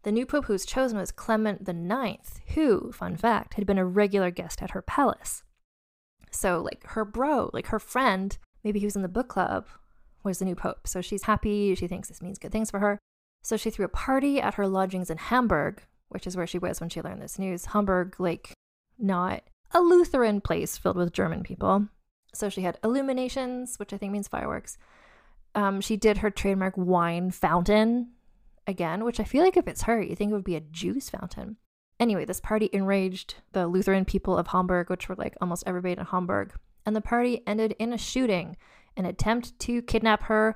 The 0.03 0.11
new 0.11 0.25
pope 0.25 0.45
who 0.45 0.53
was 0.53 0.65
chosen 0.65 0.99
was 0.99 1.11
Clement 1.11 1.65
the 1.65 1.73
Ninth, 1.73 2.39
who, 2.53 2.91
fun 2.91 3.17
fact, 3.17 3.55
had 3.55 3.65
been 3.65 3.79
a 3.79 3.85
regular 3.85 4.29
guest 4.29 4.61
at 4.61 4.71
her 4.71 4.83
palace. 4.83 5.41
So, 6.29 6.61
like, 6.61 6.85
her 6.89 7.03
bro, 7.03 7.49
like 7.53 7.67
her 7.67 7.79
friend, 7.79 8.37
maybe 8.63 8.79
he 8.79 8.85
was 8.85 8.95
in 8.95 9.01
the 9.01 9.07
book 9.07 9.29
club, 9.29 9.65
was 10.23 10.39
the 10.39 10.45
new 10.45 10.55
pope. 10.55 10.87
So 10.87 11.01
she's 11.01 11.23
happy. 11.23 11.73
She 11.75 11.87
thinks 11.87 12.07
this 12.07 12.21
means 12.21 12.37
good 12.37 12.51
things 12.51 12.69
for 12.69 12.79
her. 12.79 12.99
So 13.41 13.57
she 13.57 13.69
threw 13.69 13.85
a 13.85 13.89
party 13.89 14.39
at 14.39 14.55
her 14.55 14.67
lodgings 14.67 15.09
in 15.09 15.17
Hamburg, 15.17 15.83
which 16.09 16.27
is 16.27 16.37
where 16.37 16.47
she 16.47 16.59
was 16.59 16.79
when 16.79 16.89
she 16.89 17.01
learned 17.01 17.21
this 17.21 17.39
news. 17.39 17.65
Hamburg, 17.65 18.19
like, 18.19 18.53
not 18.97 19.43
a 19.71 19.79
Lutheran 19.79 20.41
place 20.41 20.77
filled 20.77 20.97
with 20.97 21.13
German 21.13 21.43
people. 21.43 21.87
So 22.33 22.49
she 22.49 22.61
had 22.61 22.79
illuminations, 22.83 23.77
which 23.77 23.93
I 23.93 23.97
think 23.97 24.11
means 24.11 24.27
fireworks. 24.27 24.77
Um, 25.53 25.81
she 25.81 25.95
did 25.97 26.17
her 26.17 26.29
trademark 26.29 26.73
wine 26.77 27.31
fountain 27.31 28.11
again, 28.67 29.03
which 29.03 29.19
I 29.19 29.23
feel 29.23 29.43
like 29.43 29.57
if 29.57 29.67
it's 29.67 29.83
her, 29.83 30.01
you 30.01 30.15
think 30.15 30.31
it 30.31 30.35
would 30.35 30.43
be 30.43 30.55
a 30.55 30.61
juice 30.61 31.09
fountain. 31.09 31.57
Anyway, 31.99 32.25
this 32.25 32.41
party 32.41 32.69
enraged 32.73 33.35
the 33.53 33.67
Lutheran 33.67 34.03
people 34.03 34.37
of 34.37 34.47
Hamburg, 34.47 34.89
which 34.89 35.07
were 35.07 35.15
like 35.15 35.35
almost 35.39 35.63
everybody 35.65 35.93
in 35.93 36.05
Hamburg. 36.05 36.53
And 36.85 36.95
the 36.95 37.01
party 37.01 37.41
ended 37.47 37.75
in 37.79 37.93
a 37.93 37.97
shooting, 37.97 38.57
an 38.97 39.05
attempt 39.05 39.57
to 39.59 39.81
kidnap 39.81 40.23
her, 40.23 40.55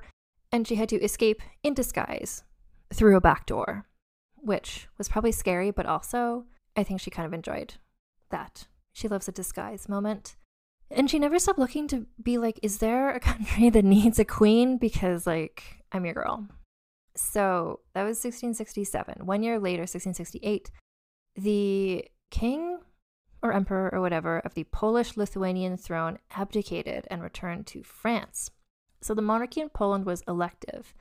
and 0.52 0.68
she 0.68 0.74
had 0.74 0.88
to 0.90 1.02
escape 1.02 1.40
in 1.62 1.72
disguise 1.72 2.44
through 2.92 3.16
a 3.16 3.20
back 3.20 3.46
door, 3.46 3.86
which 4.36 4.88
was 4.98 5.08
probably 5.08 5.32
scary, 5.32 5.70
but 5.70 5.86
also 5.86 6.44
I 6.76 6.82
think 6.82 7.00
she 7.00 7.10
kind 7.10 7.26
of 7.26 7.32
enjoyed 7.32 7.74
that. 8.30 8.66
She 8.92 9.08
loves 9.08 9.28
a 9.28 9.32
disguise 9.32 9.88
moment. 9.88 10.36
And 10.90 11.08
she 11.08 11.18
never 11.18 11.38
stopped 11.38 11.58
looking 11.58 11.86
to 11.88 12.06
be 12.20 12.36
like, 12.38 12.58
is 12.62 12.78
there 12.78 13.10
a 13.10 13.20
country 13.20 13.70
that 13.70 13.84
needs 13.84 14.18
a 14.18 14.24
queen? 14.24 14.76
Because, 14.76 15.26
like, 15.26 15.62
I'm 15.92 16.04
your 16.04 16.14
girl. 16.14 16.48
So 17.14 17.80
that 17.94 18.02
was 18.02 18.16
1667. 18.16 19.26
One 19.26 19.42
year 19.42 19.58
later, 19.58 19.82
1668, 19.82 20.70
the 21.36 22.04
king 22.30 22.78
or 23.42 23.52
emperor 23.52 23.90
or 23.92 24.00
whatever 24.00 24.38
of 24.40 24.54
the 24.54 24.64
Polish 24.64 25.16
Lithuanian 25.16 25.76
throne 25.76 26.18
abdicated 26.36 27.06
and 27.10 27.22
returned 27.22 27.66
to 27.68 27.82
France. 27.82 28.50
So 29.00 29.14
the 29.14 29.22
monarchy 29.22 29.60
in 29.60 29.70
Poland 29.70 30.04
was 30.04 30.22
elective. 30.28 30.94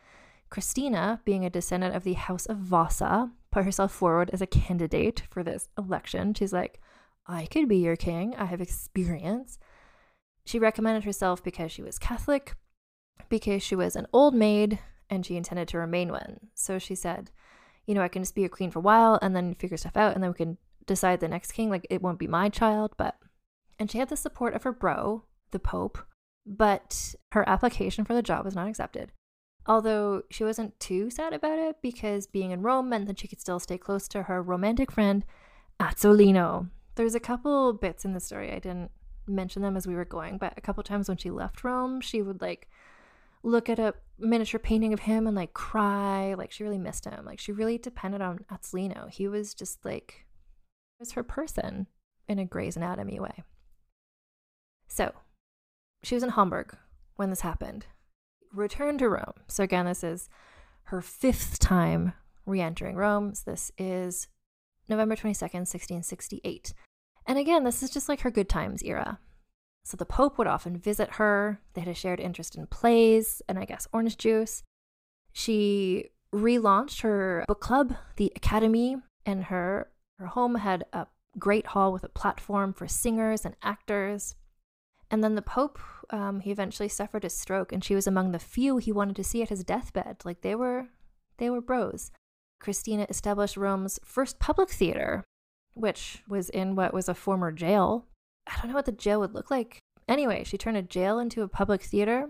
Christina, 0.49 1.21
being 1.25 1.45
a 1.45 1.49
descendant 1.49 1.95
of 1.95 2.03
the 2.03 2.13
House 2.13 2.45
of 2.45 2.57
Vasa, 2.57 3.31
put 3.51 3.65
herself 3.65 3.91
forward 3.91 4.29
as 4.31 4.41
a 4.41 4.47
candidate 4.47 5.23
for 5.29 5.43
this 5.43 5.67
election. 5.77 6.33
She's 6.33 6.53
like, 6.53 6.79
I 7.29 7.45
could 7.45 7.69
be 7.69 7.77
your 7.77 7.95
king. 7.95 8.33
I 8.35 8.45
have 8.45 8.59
experience. 8.59 9.59
She 10.45 10.57
recommended 10.57 11.03
herself 11.03 11.43
because 11.43 11.71
she 11.71 11.83
was 11.83 11.99
Catholic, 11.99 12.55
because 13.29 13.61
she 13.61 13.75
was 13.75 13.95
an 13.95 14.07
old 14.11 14.33
maid, 14.33 14.79
and 15.11 15.23
she 15.23 15.37
intended 15.37 15.67
to 15.69 15.77
remain 15.77 16.11
one. 16.11 16.39
So 16.55 16.79
she 16.79 16.95
said, 16.95 17.29
You 17.85 17.93
know, 17.93 18.01
I 18.01 18.07
can 18.07 18.23
just 18.23 18.33
be 18.33 18.45
a 18.45 18.49
queen 18.49 18.71
for 18.71 18.79
a 18.79 18.81
while 18.81 19.19
and 19.21 19.35
then 19.35 19.53
figure 19.53 19.77
stuff 19.77 19.95
out, 19.95 20.15
and 20.15 20.23
then 20.23 20.31
we 20.31 20.37
can 20.37 20.57
decide 20.87 21.19
the 21.19 21.27
next 21.27 21.51
king. 21.51 21.69
Like, 21.69 21.85
it 21.91 22.01
won't 22.01 22.17
be 22.17 22.27
my 22.27 22.49
child, 22.49 22.95
but. 22.97 23.15
And 23.77 23.91
she 23.91 23.99
had 23.99 24.09
the 24.09 24.17
support 24.17 24.55
of 24.55 24.63
her 24.63 24.73
bro, 24.73 25.23
the 25.51 25.59
Pope, 25.59 25.99
but 26.47 27.13
her 27.31 27.47
application 27.47 28.05
for 28.05 28.15
the 28.15 28.23
job 28.23 28.43
was 28.43 28.55
not 28.55 28.67
accepted. 28.67 29.11
Although 29.67 30.23
she 30.31 30.43
wasn't 30.43 30.79
too 30.79 31.11
sad 31.11 31.33
about 31.33 31.59
it 31.59 31.77
because 31.83 32.25
being 32.25 32.49
in 32.49 32.63
Rome 32.63 32.89
meant 32.89 33.05
that 33.05 33.19
she 33.19 33.27
could 33.27 33.39
still 33.39 33.59
stay 33.59 33.77
close 33.77 34.07
to 34.07 34.23
her 34.23 34.41
romantic 34.41 34.91
friend, 34.91 35.23
Azzolino. 35.79 36.69
There's 36.99 37.15
a 37.15 37.19
couple 37.21 37.71
bits 37.71 38.03
in 38.03 38.11
the 38.11 38.19
story 38.19 38.51
I 38.51 38.59
didn't 38.59 38.91
mention 39.25 39.61
them 39.61 39.77
as 39.77 39.87
we 39.87 39.95
were 39.95 40.03
going, 40.03 40.37
but 40.37 40.51
a 40.57 40.61
couple 40.61 40.83
times 40.83 41.07
when 41.07 41.15
she 41.15 41.31
left 41.31 41.63
Rome, 41.63 42.01
she 42.01 42.21
would 42.21 42.41
like 42.41 42.67
look 43.41 43.69
at 43.69 43.79
a 43.79 43.93
miniature 44.17 44.59
painting 44.59 44.91
of 44.91 44.99
him 44.99 45.25
and 45.25 45.33
like 45.33 45.53
cry. 45.53 46.33
Like 46.33 46.51
she 46.51 46.65
really 46.65 46.77
missed 46.77 47.05
him. 47.05 47.23
Like 47.23 47.39
she 47.39 47.53
really 47.53 47.77
depended 47.77 48.19
on 48.19 48.39
Azzolino. 48.51 49.09
He 49.09 49.29
was 49.29 49.53
just 49.53 49.85
like 49.85 50.25
was 50.99 51.13
her 51.13 51.23
person 51.23 51.87
in 52.27 52.37
a 52.37 52.43
Grey's 52.43 52.75
Anatomy 52.75 53.17
way. 53.17 53.43
So 54.89 55.13
she 56.03 56.15
was 56.15 56.23
in 56.23 56.31
Hamburg 56.31 56.75
when 57.15 57.29
this 57.29 57.39
happened. 57.39 57.85
Returned 58.51 58.99
to 58.99 59.07
Rome. 59.07 59.35
So 59.47 59.63
again, 59.63 59.85
this 59.85 60.03
is 60.03 60.27
her 60.87 61.01
fifth 61.01 61.59
time 61.59 62.11
re-entering 62.45 62.97
Rome. 62.97 63.35
So 63.35 63.51
this 63.51 63.71
is 63.77 64.27
November 64.89 65.15
22nd, 65.15 65.63
1668. 65.63 66.73
And 67.29 67.37
again, 67.37 67.63
this 67.63 67.83
is 67.83 67.91
just 67.91 68.09
like 68.09 68.21
her 68.21 68.31
good 68.31 68.49
times 68.49 68.81
era. 68.81 69.19
So 69.83 69.95
the 69.95 70.05
Pope 70.05 70.39
would 70.39 70.47
often 70.47 70.75
visit 70.75 71.11
her. 71.13 71.61
They 71.73 71.81
had 71.81 71.87
a 71.87 71.93
shared 71.93 72.19
interest 72.19 72.55
in 72.55 72.65
plays 72.65 73.43
and 73.47 73.59
I 73.59 73.65
guess 73.65 73.87
orange 73.93 74.17
juice. 74.17 74.63
She 75.31 76.09
relaunched 76.33 77.01
her 77.01 77.45
book 77.47 77.61
club, 77.61 77.95
the 78.15 78.33
Academy, 78.35 78.97
and 79.27 79.45
her 79.45 79.91
her 80.17 80.25
home 80.25 80.55
had 80.55 80.85
a 80.91 81.05
great 81.37 81.67
hall 81.67 81.93
with 81.93 82.03
a 82.03 82.09
platform 82.09 82.73
for 82.73 82.87
singers 82.87 83.45
and 83.45 83.55
actors. 83.61 84.35
And 85.11 85.23
then 85.23 85.35
the 85.35 85.43
Pope, 85.43 85.79
um, 86.09 86.39
he 86.39 86.51
eventually 86.51 86.89
suffered 86.89 87.23
a 87.23 87.29
stroke, 87.29 87.71
and 87.71 87.83
she 87.83 87.95
was 87.95 88.07
among 88.07 88.31
the 88.31 88.39
few 88.39 88.77
he 88.77 88.91
wanted 88.91 89.15
to 89.17 89.23
see 89.23 89.43
at 89.43 89.49
his 89.49 89.63
deathbed. 89.63 90.23
Like 90.25 90.41
they 90.41 90.55
were, 90.55 90.87
they 91.37 91.49
were 91.49 91.61
bros. 91.61 92.11
Christina 92.59 93.05
established 93.07 93.55
Rome's 93.55 93.99
first 94.03 94.39
public 94.39 94.69
theater, 94.69 95.23
which 95.79 96.23
was 96.27 96.49
in 96.49 96.75
what 96.75 96.93
was 96.93 97.09
a 97.09 97.13
former 97.13 97.51
jail. 97.51 98.05
I 98.47 98.55
don't 98.57 98.69
know 98.69 98.75
what 98.75 98.85
the 98.85 98.91
jail 98.91 99.19
would 99.19 99.33
look 99.33 99.49
like. 99.51 99.79
Anyway, 100.07 100.43
she 100.43 100.57
turned 100.57 100.77
a 100.77 100.81
jail 100.81 101.19
into 101.19 101.43
a 101.43 101.47
public 101.47 101.81
theater. 101.81 102.29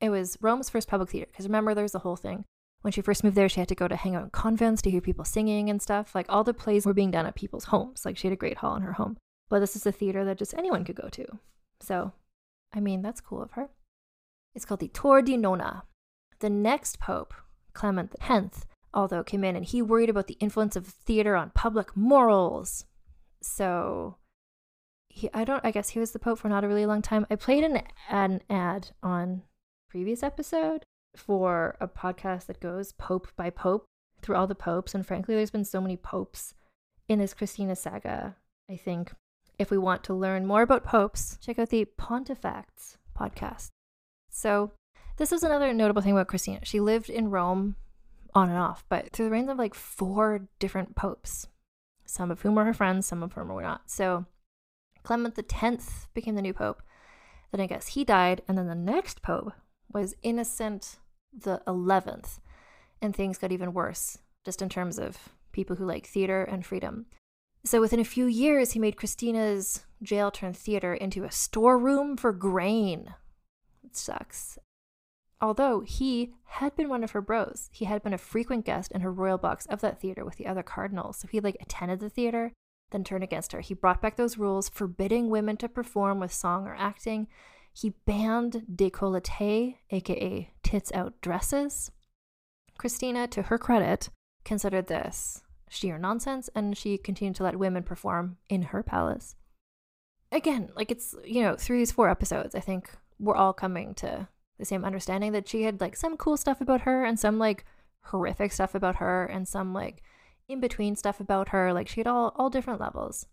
It 0.00 0.10
was 0.10 0.38
Rome's 0.40 0.70
first 0.70 0.88
public 0.88 1.10
theater, 1.10 1.28
because 1.30 1.46
remember, 1.46 1.74
there's 1.74 1.92
the 1.92 2.00
whole 2.00 2.16
thing. 2.16 2.44
When 2.82 2.92
she 2.92 3.00
first 3.00 3.24
moved 3.24 3.36
there, 3.36 3.48
she 3.48 3.60
had 3.60 3.68
to 3.70 3.74
go 3.74 3.88
to 3.88 3.96
hang 3.96 4.14
out 4.14 4.22
in 4.22 4.30
convents 4.30 4.80
to 4.82 4.90
hear 4.90 5.00
people 5.00 5.24
singing 5.24 5.68
and 5.68 5.82
stuff. 5.82 6.14
Like 6.14 6.26
all 6.28 6.44
the 6.44 6.54
plays 6.54 6.86
were 6.86 6.94
being 6.94 7.10
done 7.10 7.26
at 7.26 7.34
people's 7.34 7.64
homes. 7.64 8.04
Like 8.04 8.16
she 8.16 8.28
had 8.28 8.32
a 8.32 8.36
great 8.36 8.58
hall 8.58 8.76
in 8.76 8.82
her 8.82 8.92
home. 8.92 9.16
But 9.48 9.60
this 9.60 9.74
is 9.74 9.86
a 9.86 9.92
theater 9.92 10.24
that 10.24 10.38
just 10.38 10.54
anyone 10.54 10.84
could 10.84 10.94
go 10.94 11.08
to. 11.08 11.26
So, 11.80 12.12
I 12.72 12.80
mean, 12.80 13.02
that's 13.02 13.20
cool 13.20 13.42
of 13.42 13.52
her. 13.52 13.70
It's 14.54 14.64
called 14.64 14.80
the 14.80 14.88
Tor 14.88 15.22
di 15.22 15.36
Nona. 15.36 15.84
The 16.38 16.50
next 16.50 17.00
pope, 17.00 17.34
Clement 17.72 18.14
X, 18.28 18.66
although 18.96 19.22
came 19.22 19.44
in 19.44 19.54
and 19.54 19.64
he 19.64 19.82
worried 19.82 20.08
about 20.08 20.26
the 20.26 20.38
influence 20.40 20.74
of 20.74 20.86
theater 20.86 21.36
on 21.36 21.50
public 21.50 21.96
morals. 21.96 22.86
So 23.42 24.16
he 25.08 25.28
I 25.32 25.44
don't 25.44 25.64
I 25.64 25.70
guess 25.70 25.90
he 25.90 26.00
was 26.00 26.12
the 26.12 26.18
pope 26.18 26.38
for 26.38 26.48
not 26.48 26.64
a 26.64 26.68
really 26.68 26.86
long 26.86 27.02
time. 27.02 27.26
I 27.30 27.36
played 27.36 27.62
an 27.62 27.82
an 28.08 28.40
ad 28.50 28.90
on 29.02 29.42
previous 29.90 30.22
episode 30.22 30.84
for 31.14 31.76
a 31.80 31.86
podcast 31.86 32.46
that 32.46 32.60
goes 32.60 32.92
pope 32.92 33.28
by 33.36 33.50
pope 33.50 33.84
through 34.22 34.36
all 34.36 34.46
the 34.46 34.54
popes 34.54 34.94
and 34.94 35.06
frankly 35.06 35.34
there's 35.34 35.50
been 35.50 35.64
so 35.64 35.80
many 35.80 35.96
popes 35.96 36.54
in 37.08 37.18
this 37.18 37.34
Christina 37.34 37.76
saga. 37.76 38.36
I 38.68 38.76
think 38.76 39.12
if 39.58 39.70
we 39.70 39.78
want 39.78 40.04
to 40.04 40.14
learn 40.14 40.46
more 40.46 40.62
about 40.62 40.84
popes, 40.84 41.38
check 41.40 41.58
out 41.58 41.70
the 41.70 41.86
Pontifacts 41.98 42.96
podcast. 43.18 43.68
So 44.30 44.72
this 45.18 45.32
is 45.32 45.42
another 45.42 45.72
notable 45.72 46.02
thing 46.02 46.12
about 46.12 46.28
Christina. 46.28 46.60
She 46.64 46.80
lived 46.80 47.08
in 47.08 47.30
Rome 47.30 47.76
on 48.36 48.50
and 48.50 48.58
off, 48.58 48.84
but 48.88 49.10
through 49.10 49.24
the 49.24 49.30
reigns 49.30 49.48
of 49.48 49.58
like 49.58 49.74
four 49.74 50.46
different 50.58 50.94
popes, 50.94 51.48
some 52.04 52.30
of 52.30 52.42
whom 52.42 52.54
were 52.54 52.66
her 52.66 52.74
friends, 52.74 53.06
some 53.06 53.22
of 53.22 53.32
whom 53.32 53.48
were 53.48 53.62
not. 53.62 53.90
So 53.90 54.26
Clement 55.02 55.38
X 55.38 56.06
became 56.14 56.34
the 56.34 56.42
new 56.42 56.52
pope. 56.52 56.82
Then 57.50 57.60
I 57.60 57.66
guess 57.66 57.88
he 57.88 58.04
died, 58.04 58.42
and 58.46 58.58
then 58.58 58.66
the 58.66 58.74
next 58.74 59.22
pope 59.22 59.52
was 59.92 60.14
Innocent 60.22 60.98
the 61.32 61.62
11th, 61.66 62.38
and 63.00 63.14
things 63.14 63.38
got 63.38 63.52
even 63.52 63.72
worse, 63.72 64.18
just 64.44 64.60
in 64.60 64.68
terms 64.68 64.98
of 64.98 65.16
people 65.52 65.76
who 65.76 65.86
like 65.86 66.06
theater 66.06 66.44
and 66.44 66.66
freedom. 66.66 67.06
So 67.64 67.80
within 67.80 68.00
a 68.00 68.04
few 68.04 68.26
years, 68.26 68.72
he 68.72 68.78
made 68.78 68.96
Christina's 68.96 69.84
jail 70.02 70.30
turned 70.30 70.56
theater 70.56 70.92
into 70.92 71.24
a 71.24 71.30
storeroom 71.30 72.16
for 72.16 72.32
grain. 72.32 73.14
It 73.82 73.96
sucks. 73.96 74.58
Although 75.40 75.80
he 75.80 76.32
had 76.44 76.74
been 76.76 76.88
one 76.88 77.04
of 77.04 77.10
her 77.10 77.20
bros, 77.20 77.68
he 77.72 77.84
had 77.84 78.02
been 78.02 78.14
a 78.14 78.18
frequent 78.18 78.64
guest 78.64 78.90
in 78.92 79.02
her 79.02 79.12
royal 79.12 79.36
box 79.36 79.66
of 79.66 79.80
that 79.82 80.00
theater 80.00 80.24
with 80.24 80.36
the 80.36 80.46
other 80.46 80.62
cardinals. 80.62 81.18
So 81.18 81.28
he 81.28 81.40
like 81.40 81.58
attended 81.60 82.00
the 82.00 82.08
theater, 82.08 82.52
then 82.90 83.04
turned 83.04 83.24
against 83.24 83.52
her. 83.52 83.60
He 83.60 83.74
brought 83.74 84.00
back 84.00 84.16
those 84.16 84.38
rules 84.38 84.68
forbidding 84.68 85.28
women 85.28 85.58
to 85.58 85.68
perform 85.68 86.20
with 86.20 86.32
song 86.32 86.66
or 86.66 86.74
acting. 86.74 87.28
He 87.74 87.90
banned 88.06 88.64
décolleté, 88.74 89.76
aka 89.90 90.50
tits 90.62 90.90
out 90.92 91.20
dresses. 91.20 91.90
Christina, 92.78 93.26
to 93.28 93.42
her 93.42 93.58
credit, 93.58 94.08
considered 94.44 94.86
this 94.86 95.42
sheer 95.68 95.98
nonsense 95.98 96.48
and 96.54 96.76
she 96.76 96.96
continued 96.96 97.36
to 97.36 97.42
let 97.42 97.58
women 97.58 97.82
perform 97.82 98.38
in 98.48 98.62
her 98.62 98.82
palace. 98.82 99.34
Again, 100.32 100.70
like 100.74 100.90
it's, 100.90 101.14
you 101.24 101.42
know, 101.42 101.56
through 101.56 101.78
these 101.78 101.92
four 101.92 102.08
episodes, 102.08 102.54
I 102.54 102.60
think 102.60 102.90
we're 103.18 103.36
all 103.36 103.52
coming 103.52 103.94
to 103.96 104.28
the 104.58 104.64
same 104.64 104.84
understanding 104.84 105.32
that 105.32 105.48
she 105.48 105.62
had 105.62 105.80
like 105.80 105.96
some 105.96 106.16
cool 106.16 106.36
stuff 106.36 106.60
about 106.60 106.82
her 106.82 107.04
and 107.04 107.18
some 107.18 107.38
like 107.38 107.64
horrific 108.04 108.52
stuff 108.52 108.74
about 108.74 108.96
her 108.96 109.26
and 109.26 109.46
some 109.46 109.74
like 109.74 110.02
in 110.48 110.60
between 110.60 110.96
stuff 110.96 111.20
about 111.20 111.50
her. 111.50 111.72
Like 111.72 111.88
she 111.88 112.00
had 112.00 112.06
all 112.06 112.32
all 112.36 112.50
different 112.50 112.80
levels. 112.80 113.26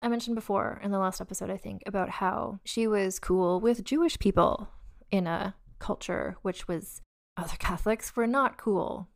I 0.00 0.08
mentioned 0.08 0.36
before 0.36 0.80
in 0.82 0.92
the 0.92 0.98
last 0.98 1.20
episode, 1.20 1.50
I 1.50 1.56
think, 1.56 1.82
about 1.86 2.08
how 2.08 2.60
she 2.64 2.86
was 2.86 3.18
cool 3.18 3.60
with 3.60 3.84
Jewish 3.84 4.18
people 4.18 4.68
in 5.10 5.26
a 5.26 5.56
culture 5.78 6.36
which 6.42 6.68
was 6.68 7.02
other 7.36 7.56
Catholics 7.58 8.14
were 8.14 8.26
not 8.26 8.58
cool 8.58 9.08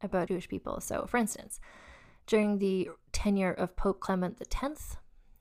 about 0.00 0.28
Jewish 0.28 0.48
people. 0.48 0.80
So, 0.80 1.06
for 1.06 1.16
instance, 1.16 1.58
during 2.26 2.58
the 2.58 2.90
tenure 3.12 3.52
of 3.52 3.76
Pope 3.76 4.00
Clement 4.00 4.40
X, 4.62 4.96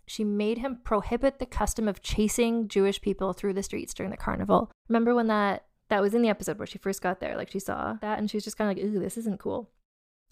she 0.08 0.24
made 0.24 0.60
him 0.60 0.80
prohibit 0.84 1.38
the 1.38 1.46
custom 1.46 1.88
of 1.88 2.02
chasing 2.02 2.68
Jewish 2.68 3.02
people 3.02 3.34
through 3.34 3.54
the 3.54 3.64
streets 3.64 3.94
during 3.94 4.10
the 4.10 4.18
carnival. 4.18 4.72
Remember 4.88 5.14
when 5.14 5.28
that 5.28 5.66
that 5.90 6.02
was 6.02 6.14
in 6.14 6.22
the 6.22 6.30
episode 6.30 6.58
where 6.60 6.68
she 6.68 6.78
first 6.78 7.02
got 7.02 7.20
there. 7.20 7.38
Like 7.38 7.52
she 7.52 7.60
saw 7.60 7.94
that 8.02 8.20
and 8.20 8.30
she 8.30 8.38
was 8.38 8.44
just 8.44 8.58
kind 8.58 8.70
of 8.70 8.78
like, 8.78 8.86
ooh, 8.86 9.00
this 9.00 9.18
isn't 9.18 9.40
cool. 9.40 9.70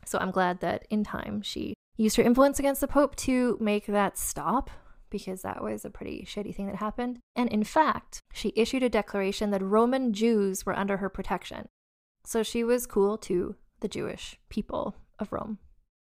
So 0.06 0.20
I'm 0.20 0.32
glad 0.32 0.60
that 0.60 0.86
in 0.90 1.04
time 1.04 1.42
she 1.42 1.74
used 1.98 2.18
her 2.18 2.24
influence 2.24 2.60
against 2.60 2.82
the 2.82 2.88
Pope 2.88 3.16
to 3.18 3.58
make 3.60 3.86
that 3.88 4.18
stop 4.18 4.70
because 5.10 5.44
that 5.44 5.64
was 5.64 5.86
a 5.86 5.90
pretty 5.90 6.28
shitty 6.30 6.54
thing 6.54 6.68
that 6.68 6.76
happened. 6.76 7.20
And 7.36 7.50
in 7.50 7.64
fact, 7.64 8.20
she 8.34 8.54
issued 8.56 8.84
a 8.84 8.90
declaration 8.90 9.52
that 9.52 9.62
Roman 9.62 10.14
Jews 10.14 10.66
were 10.66 10.78
under 10.78 10.98
her 10.98 11.10
protection. 11.10 11.68
So 12.26 12.44
she 12.44 12.64
was 12.64 12.86
cool 12.86 13.18
to 13.20 13.56
the 13.80 13.88
Jewish 13.88 14.38
people 14.50 14.96
of 15.20 15.32
Rome. 15.32 15.60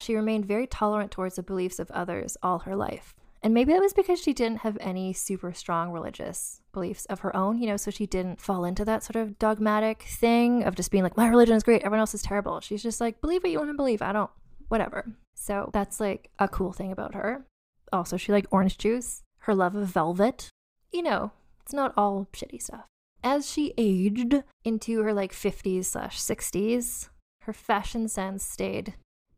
She 0.01 0.15
remained 0.15 0.47
very 0.47 0.67
tolerant 0.67 1.11
towards 1.11 1.37
the 1.37 1.43
beliefs 1.43 1.79
of 1.79 1.91
others 1.91 2.37
all 2.43 2.61
her 2.61 2.77
life. 2.77 3.15
And 3.43 3.53
maybe 3.53 3.73
that 3.73 3.81
was 3.81 3.93
because 3.93 4.21
she 4.21 4.33
didn't 4.33 4.59
have 4.59 4.79
any 4.81 5.13
super 5.13 5.53
strong 5.53 5.91
religious 5.91 6.61
beliefs 6.73 7.07
of 7.07 7.21
her 7.21 7.35
own, 7.35 7.59
you 7.59 7.67
know, 7.67 7.77
so 7.77 7.91
she 7.91 8.07
didn't 8.07 8.41
fall 8.41 8.65
into 8.65 8.85
that 8.85 9.03
sort 9.03 9.17
of 9.17 9.39
dogmatic 9.39 10.03
thing 10.03 10.63
of 10.63 10.77
just 10.77 10.93
being 10.93 11.03
like, 11.03 11.17
my 11.17 11.27
religion 11.27 11.57
is 11.57 11.65
great, 11.65 11.83
everyone 11.83 12.01
else 12.01 12.15
is 12.15 12.23
terrible. 12.23 12.61
She's 12.61 12.83
just 12.83 13.01
like, 13.01 13.21
believe 13.21 13.43
what 13.43 13.51
you 13.51 13.59
want 13.59 13.71
to 13.71 13.75
believe. 13.75 14.01
I 14.01 14.13
don't, 14.13 14.31
whatever. 14.69 15.13
So 15.35 15.71
that's 15.73 15.99
like 15.99 16.31
a 16.39 16.47
cool 16.47 16.73
thing 16.73 16.93
about 16.93 17.17
her. 17.17 17.45
Also, 17.93 18.17
she 18.17 18.31
liked 18.31 18.47
orange 18.53 18.79
juice, 18.79 19.23
her 19.41 19.55
love 19.55 19.75
of 19.75 19.89
velvet. 19.89 20.49
You 20.93 21.03
know, 21.03 21.33
it's 21.63 21.75
not 21.75 21.93
all 21.97 22.29
shitty 22.33 22.63
stuff. 22.63 22.87
As 23.25 23.51
she 23.51 23.75
aged 23.77 24.43
into 24.65 25.03
her 25.03 25.13
like 25.13 25.33
50s 25.33 25.87
slash 25.87 26.21
60s, 26.21 27.09
her 27.43 27.53
fashion 27.53 28.09
sense 28.09 28.45
stayed 28.45 28.95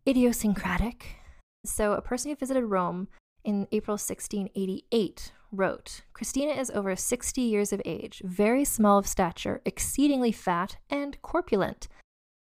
idiosyncratic. 0.07 1.16
So, 1.64 1.94
a 1.94 2.02
person 2.02 2.30
who 2.30 2.36
visited 2.36 2.64
Rome 2.64 3.09
in 3.45 3.68
April 3.70 3.95
1688 3.95 5.32
wrote 5.53 6.01
Christina 6.12 6.53
is 6.53 6.70
over 6.70 6.97
60 6.97 7.40
years 7.40 7.72
of 7.72 7.82
age, 7.84 8.22
very 8.24 8.64
small 8.64 8.99
of 8.99 9.07
stature, 9.07 9.61
exceedingly 9.64 10.32
fat, 10.32 10.76
and 10.90 11.20
corpulent. 11.22 11.86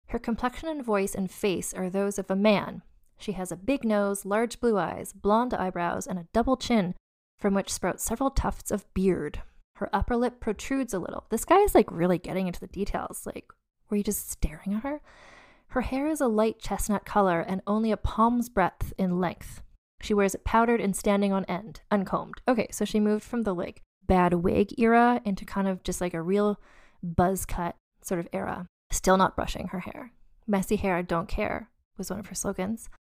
Her 0.08 0.18
complexion 0.18 0.68
and 0.68 0.84
voice 0.84 1.14
and 1.14 1.30
face 1.30 1.72
are 1.74 1.90
those 1.90 2.18
of 2.18 2.30
a 2.30 2.36
man. 2.36 2.82
She 3.18 3.32
has 3.32 3.52
a 3.52 3.56
big 3.56 3.84
nose, 3.84 4.24
large 4.24 4.60
blue 4.60 4.78
eyes, 4.78 5.12
blonde 5.12 5.54
eyebrows, 5.54 6.06
and 6.06 6.18
a 6.18 6.26
double 6.32 6.56
chin 6.56 6.94
from 7.38 7.54
which 7.54 7.72
sprout 7.72 8.00
several 8.00 8.30
tufts 8.30 8.70
of 8.70 8.92
beard. 8.94 9.42
Her 9.76 9.90
upper 9.92 10.16
lip 10.16 10.40
protrudes 10.40 10.94
a 10.94 10.98
little. 10.98 11.26
This 11.30 11.44
guy 11.44 11.58
is 11.58 11.74
like 11.74 11.90
really 11.90 12.18
getting 12.18 12.46
into 12.46 12.60
the 12.60 12.66
details. 12.66 13.26
Like, 13.26 13.50
were 13.88 13.96
you 13.96 14.04
just 14.04 14.30
staring 14.30 14.74
at 14.74 14.82
her? 14.82 15.00
Her 15.68 15.80
hair 15.80 16.06
is 16.06 16.20
a 16.20 16.28
light 16.28 16.60
chestnut 16.60 17.04
color 17.04 17.40
and 17.40 17.60
only 17.66 17.90
a 17.90 17.96
palm's 17.96 18.48
breadth 18.48 18.92
in 18.96 19.18
length. 19.20 19.62
She 20.00 20.14
wears 20.14 20.34
it 20.34 20.44
powdered 20.44 20.80
and 20.80 20.94
standing 20.94 21.32
on 21.32 21.44
end, 21.46 21.80
uncombed. 21.90 22.42
Okay, 22.46 22.68
so 22.70 22.84
she 22.84 23.00
moved 23.00 23.24
from 23.24 23.42
the 23.42 23.54
like 23.54 23.82
bad 24.06 24.34
wig 24.34 24.78
era 24.78 25.20
into 25.24 25.44
kind 25.44 25.66
of 25.66 25.82
just 25.82 26.00
like 26.00 26.14
a 26.14 26.22
real 26.22 26.60
buzz 27.02 27.46
cut 27.46 27.76
sort 28.02 28.20
of 28.20 28.28
era. 28.32 28.66
Still 28.90 29.16
not 29.16 29.36
brushing 29.36 29.68
her 29.68 29.80
hair. 29.80 30.12
Messy 30.46 30.76
hair, 30.76 30.96
I 30.96 31.02
don't 31.02 31.28
care, 31.28 31.70
was 31.96 32.10
one 32.10 32.20
of 32.20 32.26
her 32.26 32.34
slogans. 32.34 32.90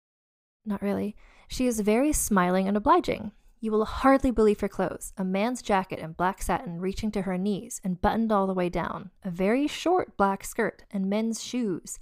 Not 0.64 0.82
really. 0.82 1.14
She 1.46 1.66
is 1.66 1.80
very 1.80 2.12
smiling 2.12 2.66
and 2.66 2.76
obliging. 2.76 3.32
You 3.60 3.70
will 3.70 3.84
hardly 3.84 4.30
believe 4.30 4.60
her 4.60 4.68
clothes 4.68 5.12
a 5.16 5.24
man's 5.24 5.62
jacket 5.62 5.98
and 5.98 6.16
black 6.16 6.42
satin 6.42 6.80
reaching 6.80 7.10
to 7.12 7.22
her 7.22 7.38
knees 7.38 7.80
and 7.84 8.00
buttoned 8.00 8.32
all 8.32 8.46
the 8.46 8.54
way 8.54 8.68
down, 8.68 9.10
a 9.22 9.30
very 9.30 9.66
short 9.66 10.16
black 10.16 10.44
skirt, 10.44 10.84
and 10.90 11.08
men's 11.08 11.42
shoes, 11.42 11.98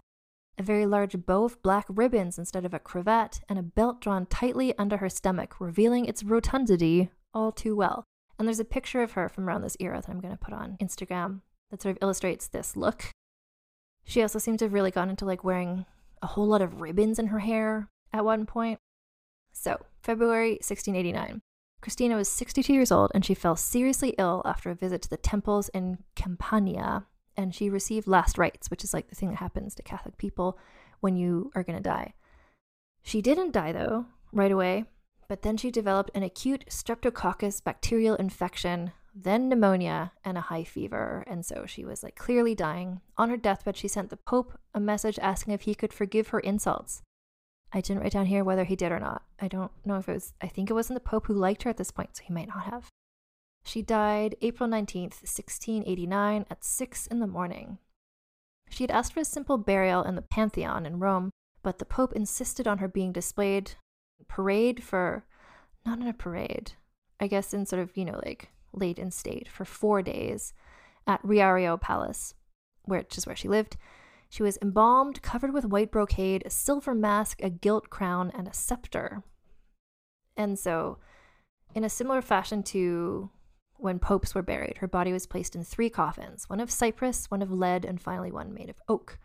a 0.59 0.63
very 0.63 0.87
large 0.87 1.17
bow 1.27 1.45
of 1.45 1.63
black 1.63 1.87
ribbons 1.89 2.39
instead 2.39 2.65
of 2.65 2.75
a 2.75 2.79
cravat, 2.79 3.41
and 3.49 3.59
a 3.59 3.63
belt 3.63 4.01
drawn 4.01 4.27
tightly 4.27 4.77
under 4.79 4.99
her 4.99 5.09
stomach, 5.09 5.61
revealing 5.61 6.05
its 6.05 6.23
rotundity 6.23 7.11
all 7.35 7.53
too 7.53 7.75
well. 7.75 8.05
And 8.39 8.47
there's 8.47 8.61
a 8.61 8.65
picture 8.65 9.03
of 9.03 9.13
her 9.13 9.29
from 9.29 9.49
around 9.49 9.63
this 9.63 9.77
era 9.81 10.01
that 10.01 10.11
I'm 10.11 10.21
going 10.21 10.37
to 10.37 10.45
put 10.45 10.55
on 10.55 10.77
Instagram 10.83 11.41
that 11.71 11.83
sort 11.83 11.97
of 11.97 12.03
illustrates 12.03 12.49
this 12.49 12.77
look. 12.77 13.11
She 14.05 14.21
also 14.21 14.39
seems 14.39 14.59
to 14.59 14.67
have 14.67 14.73
really 14.73 14.91
gone 14.91 15.11
into 15.11 15.25
like 15.25 15.45
wearing 15.45 15.87
a 16.21 16.27
whole 16.27 16.47
lot 16.47 16.63
of 16.63 16.81
ribbons 16.81 17.19
in 17.19 17.29
her 17.29 17.39
hair 17.41 17.89
at 18.13 18.25
one 18.25 18.47
point. 18.47 18.79
So, 19.53 19.79
February 20.03 20.53
1689. 20.53 21.41
Christina 21.81 22.17
was 22.17 22.29
62 22.29 22.73
years 22.73 22.93
old 22.93 23.11
and 23.15 23.25
she 23.25 23.35
fell 23.35 23.57
seriously 23.57 24.15
ill 24.19 24.43
after 24.45 24.71
a 24.71 24.75
visit 24.75 25.03
to 25.03 25.11
the 25.11 25.17
temples 25.17 25.69
in 25.71 25.99
Campania 26.15 27.07
and 27.37 27.55
she 27.55 27.71
received 27.71 28.07
last 28.07 28.39
rites, 28.39 28.71
which 28.71 28.85
is 28.85 28.95
like 28.95 29.09
the 29.09 29.15
thing 29.15 29.31
that 29.31 29.39
happens 29.39 29.75
to 29.75 29.83
Catholic 29.83 30.19
people 30.19 30.59
when 31.01 31.17
you 31.17 31.51
are 31.55 31.63
going 31.63 31.77
to 31.77 31.83
die. 31.83 32.15
She 33.03 33.21
didn't 33.21 33.53
die 33.53 33.73
though, 33.73 34.07
right 34.33 34.53
away, 34.53 34.85
but 35.29 35.43
then 35.43 35.57
she 35.57 35.71
developed 35.71 36.11
an 36.15 36.23
acute 36.23 36.65
streptococcus 36.69 37.63
bacterial 37.63 38.17
infection, 38.17 38.93
then 39.15 39.49
pneumonia, 39.49 40.13
and 40.25 40.39
a 40.39 40.43
high 40.43 40.65
fever. 40.65 41.25
And 41.27 41.45
so 41.45 41.65
she 41.67 41.85
was 41.85 42.03
like 42.03 42.17
clearly 42.17 42.55
dying. 42.55 43.01
On 43.19 43.31
her 43.31 43.37
deathbed, 43.37 43.77
she 43.77 43.89
sent 43.89 44.11
the 44.11 44.17
Pope 44.17 44.59
a 44.75 44.81
message 44.81 45.19
asking 45.21 45.55
if 45.55 45.63
he 45.63 45.75
could 45.75 45.93
forgive 45.93 46.29
her 46.29 46.41
insults. 46.41 47.03
I 47.73 47.81
didn't 47.81 48.03
write 48.03 48.13
down 48.13 48.27
here 48.27 48.45
whether 48.45 48.65
he 48.65 48.77
did 48.77 48.93
or 48.93 49.01
not. 49.01 49.23
I 49.41 49.49
don't 49.49 49.73
know 49.85 49.97
if 49.97 50.09
it 50.09 50.13
was, 50.13 50.35
I 50.43 50.49
think 50.49 50.71
it 50.71 50.75
wasn't 50.75 50.97
the 50.97 51.09
Pope 51.09 51.27
who 51.27 51.35
liked 51.35 51.63
her 51.63 51.71
at 51.71 51.79
this 51.79 51.91
point, 51.91 52.17
so 52.17 52.23
he 52.25 52.33
might 52.33 52.49
not 52.49 52.65
have. 52.65 52.89
She 53.65 53.83
died 53.83 54.37
April 54.43 54.69
19th, 54.69 55.23
1689, 55.23 56.47
at 56.51 56.65
6 56.65 57.07
in 57.07 57.21
the 57.21 57.27
morning. 57.27 57.79
She 58.69 58.85
had 58.85 58.91
asked 58.91 59.13
for 59.13 59.21
a 59.21 59.25
simple 59.25 59.59
burial 59.59 60.03
in 60.03 60.15
the 60.15 60.23
Pantheon 60.23 60.87
in 60.87 60.99
Rome, 60.99 61.31
but 61.63 61.79
the 61.79 61.85
Pope 61.85 62.13
insisted 62.15 62.67
on 62.67 62.79
her 62.79 62.89
being 62.89 63.13
displayed 63.13 63.73
parade 64.29 64.83
for, 64.83 65.25
not 65.85 65.99
in 66.01 66.07
a 66.07 66.13
parade, 66.13 66.73
I 67.21 67.27
guess 67.27 67.53
in 67.53 67.67
sort 67.67 67.83
of, 67.83 67.97
you 67.97 68.05
know, 68.05 68.21
like 68.25 68.49
late 68.73 68.99
in 68.99 69.11
state 69.11 69.49
for 69.49 69.65
four 69.65 70.03
days 70.03 70.55
at 71.07 71.23
Riario 71.23 71.81
Palace, 71.81 72.35
which 72.85 73.19
is 73.19 73.27
where 73.27 73.37
she 73.37 73.49
lived. 73.49 73.77
She 74.29 74.43
was 74.43 74.59
embalmed, 74.63 75.21
covered 75.21 75.53
with 75.53 75.67
white 75.67 75.91
brocade, 75.91 76.43
a 76.47 76.51
silver 76.51 76.95
mask, 76.95 77.43
a 77.43 77.51
gilt 77.51 77.91
crown, 77.91 78.33
and 78.35 78.49
a 78.49 78.55
scepter. 78.55 79.23
And 80.37 80.59
so, 80.59 80.99
in 81.75 81.85
a 81.85 81.91
similar 81.91 82.23
fashion 82.23 82.63
to 82.65 83.31
when 83.83 83.99
popes 83.99 84.35
were 84.35 84.43
buried, 84.43 84.79
her 84.79 84.87
body 84.87 85.13
was 85.13 85.27
placed 85.27 85.57
in 85.57 85.65
three 85.65 85.91
coffins 85.91 86.49
one 86.49 86.61
of 86.61 86.71
cypress, 86.71 87.31
one 87.31 87.43
of 87.43 87.51
lead, 87.51 87.85
and 87.85 88.01
finally 88.01 88.31
one 88.31 88.55
made 88.55 88.71
of 88.71 88.81
oak. 88.89 89.19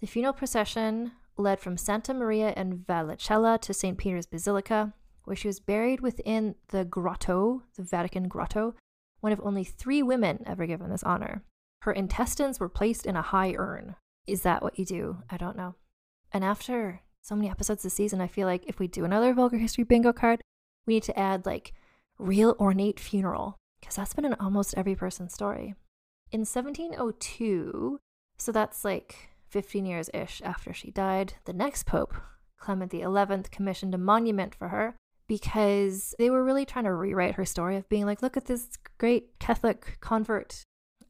The 0.00 0.08
funeral 0.08 0.34
procession 0.34 1.12
led 1.36 1.60
from 1.60 1.76
Santa 1.76 2.12
Maria 2.12 2.52
in 2.56 2.78
Vallicella 2.78 3.60
to 3.60 3.72
St. 3.72 3.96
Peter's 3.96 4.26
Basilica, 4.26 4.92
where 5.24 5.36
she 5.36 5.46
was 5.46 5.60
buried 5.60 6.00
within 6.00 6.56
the 6.68 6.84
grotto, 6.84 7.62
the 7.76 7.82
Vatican 7.82 8.26
grotto, 8.26 8.74
one 9.20 9.32
of 9.32 9.40
only 9.44 9.62
three 9.62 10.02
women 10.02 10.42
ever 10.46 10.66
given 10.66 10.90
this 10.90 11.04
honor. 11.04 11.44
Her 11.82 11.92
intestines 11.92 12.58
were 12.58 12.68
placed 12.68 13.06
in 13.06 13.14
a 13.14 13.22
high 13.22 13.54
urn. 13.56 13.94
Is 14.26 14.42
that 14.42 14.62
what 14.62 14.78
you 14.78 14.84
do? 14.84 15.18
I 15.30 15.36
don't 15.36 15.56
know. 15.56 15.76
And 16.32 16.44
after 16.44 17.02
so 17.22 17.36
many 17.36 17.48
episodes 17.48 17.84
this 17.84 17.94
season, 17.94 18.20
I 18.20 18.26
feel 18.26 18.48
like 18.48 18.64
if 18.66 18.80
we 18.80 18.88
do 18.88 19.04
another 19.04 19.32
vulgar 19.32 19.58
history 19.58 19.84
bingo 19.84 20.12
card, 20.12 20.42
we 20.86 20.94
need 20.94 21.02
to 21.04 21.18
add 21.18 21.46
like 21.46 21.72
real 22.18 22.56
ornate 22.58 22.98
funeral 22.98 23.59
because 23.80 23.96
that's 23.96 24.14
been 24.14 24.24
in 24.24 24.34
almost 24.34 24.74
every 24.76 24.94
person's 24.94 25.34
story. 25.34 25.74
In 26.30 26.40
1702, 26.40 27.98
so 28.38 28.52
that's 28.52 28.84
like 28.84 29.30
15 29.48 29.84
years 29.84 30.10
ish 30.14 30.40
after 30.44 30.72
she 30.72 30.90
died, 30.90 31.34
the 31.44 31.52
next 31.52 31.86
pope, 31.86 32.14
Clement 32.58 32.92
XI, 32.92 33.50
commissioned 33.50 33.94
a 33.94 33.98
monument 33.98 34.54
for 34.54 34.68
her 34.68 34.94
because 35.26 36.14
they 36.18 36.30
were 36.30 36.44
really 36.44 36.64
trying 36.64 36.84
to 36.84 36.92
rewrite 36.92 37.34
her 37.34 37.44
story 37.44 37.76
of 37.76 37.88
being 37.88 38.06
like, 38.06 38.22
look 38.22 38.36
at 38.36 38.46
this 38.46 38.68
great 38.98 39.38
Catholic 39.38 39.98
convert 40.00 40.62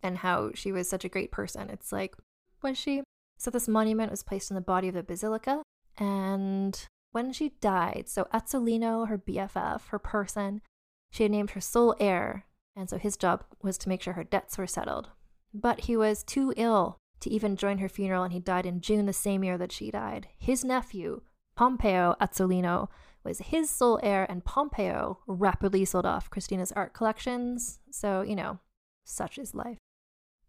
and 0.03 0.19
how 0.19 0.51
she 0.55 0.73
was 0.73 0.89
such 0.89 1.05
a 1.05 1.09
great 1.09 1.31
person. 1.31 1.71
It's 1.71 1.93
like, 1.93 2.15
was 2.63 2.79
she? 2.79 3.03
So 3.39 3.51
this 3.51 3.69
monument 3.69 4.11
was 4.11 4.23
placed 4.23 4.51
in 4.51 4.55
the 4.55 4.61
body 4.61 4.89
of 4.89 4.95
the 4.95 5.03
basilica. 5.03 5.63
And 5.99 6.79
when 7.13 7.33
she 7.33 7.55
died, 7.61 8.05
so 8.09 8.29
Azzolino, 8.33 9.09
her 9.09 9.19
BFF, 9.19 9.89
her 9.89 9.99
person, 9.99 10.63
she 11.11 11.25
had 11.25 11.33
named 11.33 11.53
her 11.53 11.61
sole 11.61 11.97
heir 11.99 12.45
and 12.77 12.89
so 12.89 12.99
his 12.99 13.17
job 13.17 13.45
was 13.63 13.79
to 13.79 13.89
make 13.89 14.03
sure 14.03 14.15
her 14.15 14.25
debts 14.25 14.59
were 14.59 14.67
settled. 14.67 15.09
But 15.53 15.81
he 15.81 15.97
was 15.97 16.23
too 16.23 16.53
ill 16.57 16.99
to 17.21 17.31
even 17.31 17.57
join 17.57 17.79
her 17.79 17.89
funeral, 17.89 18.23
and 18.23 18.33
he 18.33 18.41
died 18.41 18.67
in 18.67 18.81
June 18.81 19.07
the 19.07 19.13
same 19.13 19.45
year 19.45 19.59
that 19.59 19.73
she 19.73 19.91
died. 19.91 20.29
His 20.39 20.65
nephew, 20.65 21.23
Pompeo 21.57 22.17
Azzolino, 22.21 22.89
was 23.25 23.39
his 23.41 23.69
sole 23.69 24.01
heir, 24.03 24.27
and 24.29 24.45
Pompeo 24.45 25.19
rapidly 25.27 25.85
sold 25.85 26.07
off 26.07 26.31
Christina's 26.31 26.73
art 26.73 26.95
collections. 26.95 27.81
So, 27.91 28.23
you 28.23 28.35
know, 28.35 28.61
such 29.05 29.39
is 29.39 29.55
life. 29.55 29.79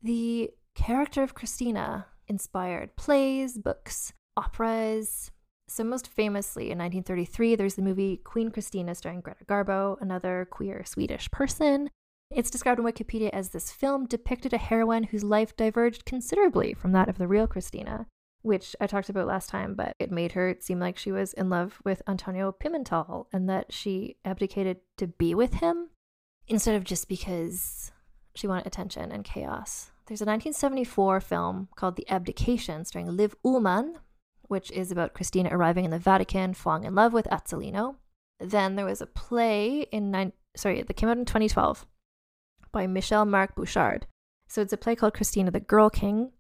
The 0.02 0.52
character 0.74 1.24
of 1.24 1.36
Christina 1.36 2.08
inspired 2.28 2.96
plays, 2.96 3.58
books, 3.58 4.14
operas. 4.38 5.32
So, 5.68 5.84
most 5.84 6.08
famously, 6.08 6.66
in 6.66 6.78
1933, 6.78 7.56
there's 7.56 7.76
the 7.76 7.82
movie 7.82 8.18
Queen 8.18 8.52
Christina 8.52 8.96
starring 8.96 9.22
Greta 9.22 9.46
Garbo, 9.46 10.02
another 10.02 10.48
queer 10.50 10.84
Swedish 10.86 11.30
person. 11.32 11.90
It's 12.34 12.50
described 12.50 12.80
in 12.80 12.86
Wikipedia 12.86 13.30
as 13.34 13.50
this 13.50 13.72
film 13.72 14.06
depicted 14.06 14.54
a 14.54 14.58
heroine 14.58 15.04
whose 15.04 15.24
life 15.24 15.56
diverged 15.58 16.06
considerably 16.06 16.74
from 16.74 16.94
that 16.94 17.10
of 17.10 17.18
the 17.18 17.28
real 17.28 17.46
Christina, 17.46 18.08
which 18.42 18.74
I 18.80 18.88
talked 18.88 19.10
about 19.10 19.28
last 19.28 19.50
time, 19.50 19.76
but 19.76 19.96
it 20.00 20.12
made 20.12 20.32
her 20.32 20.56
seem 20.62 20.80
like 20.80 20.98
she 20.98 21.12
was 21.12 21.34
in 21.34 21.50
love 21.50 21.82
with 21.84 22.02
Antonio 22.08 22.54
Pimentel 22.54 23.26
and 23.34 23.50
that 23.50 23.74
she 23.74 24.16
abdicated 24.24 24.78
to 24.98 25.08
be 25.08 25.36
with 25.36 25.56
him 25.56 25.90
instead 26.48 26.76
of 26.76 26.86
just 26.86 27.10
because 27.10 27.92
she 28.34 28.48
wanted 28.48 28.66
attention 28.66 29.12
and 29.12 29.26
chaos. 29.26 29.92
There's 30.06 30.22
a 30.22 30.26
1974 30.26 31.20
film 31.20 31.68
called 31.76 31.98
The 31.98 32.10
Abdication 32.10 32.86
starring 32.86 33.16
Liv 33.18 33.36
Ullmann, 33.46 33.96
which 34.44 34.72
is 34.72 34.90
about 34.90 35.14
Christina 35.14 35.50
arriving 35.52 35.84
in 35.84 35.92
the 35.92 36.00
Vatican, 36.00 36.54
falling 36.54 36.86
in 36.86 36.96
love 36.96 37.12
with 37.12 37.28
Azzolino. 37.28 37.96
Then 38.40 38.78
there 38.78 38.86
was 38.86 39.02
a 39.02 39.06
play 39.06 39.82
in 39.92 40.12
nine, 40.12 40.32
sorry, 40.56 40.82
that 40.82 40.94
came 40.94 41.10
out 41.10 41.18
in 41.18 41.26
2012 41.26 41.86
by 42.72 42.88
Michel 42.88 43.26
Marc 43.26 43.56
Bouchard. 43.56 44.08
So 44.48 44.62
it's 44.62 44.74
a 44.74 44.78
play 44.78 44.96
called 44.96 45.14
Christina 45.14 45.52
the 45.52 45.60
Girl 45.60 45.90
King. 45.90 46.32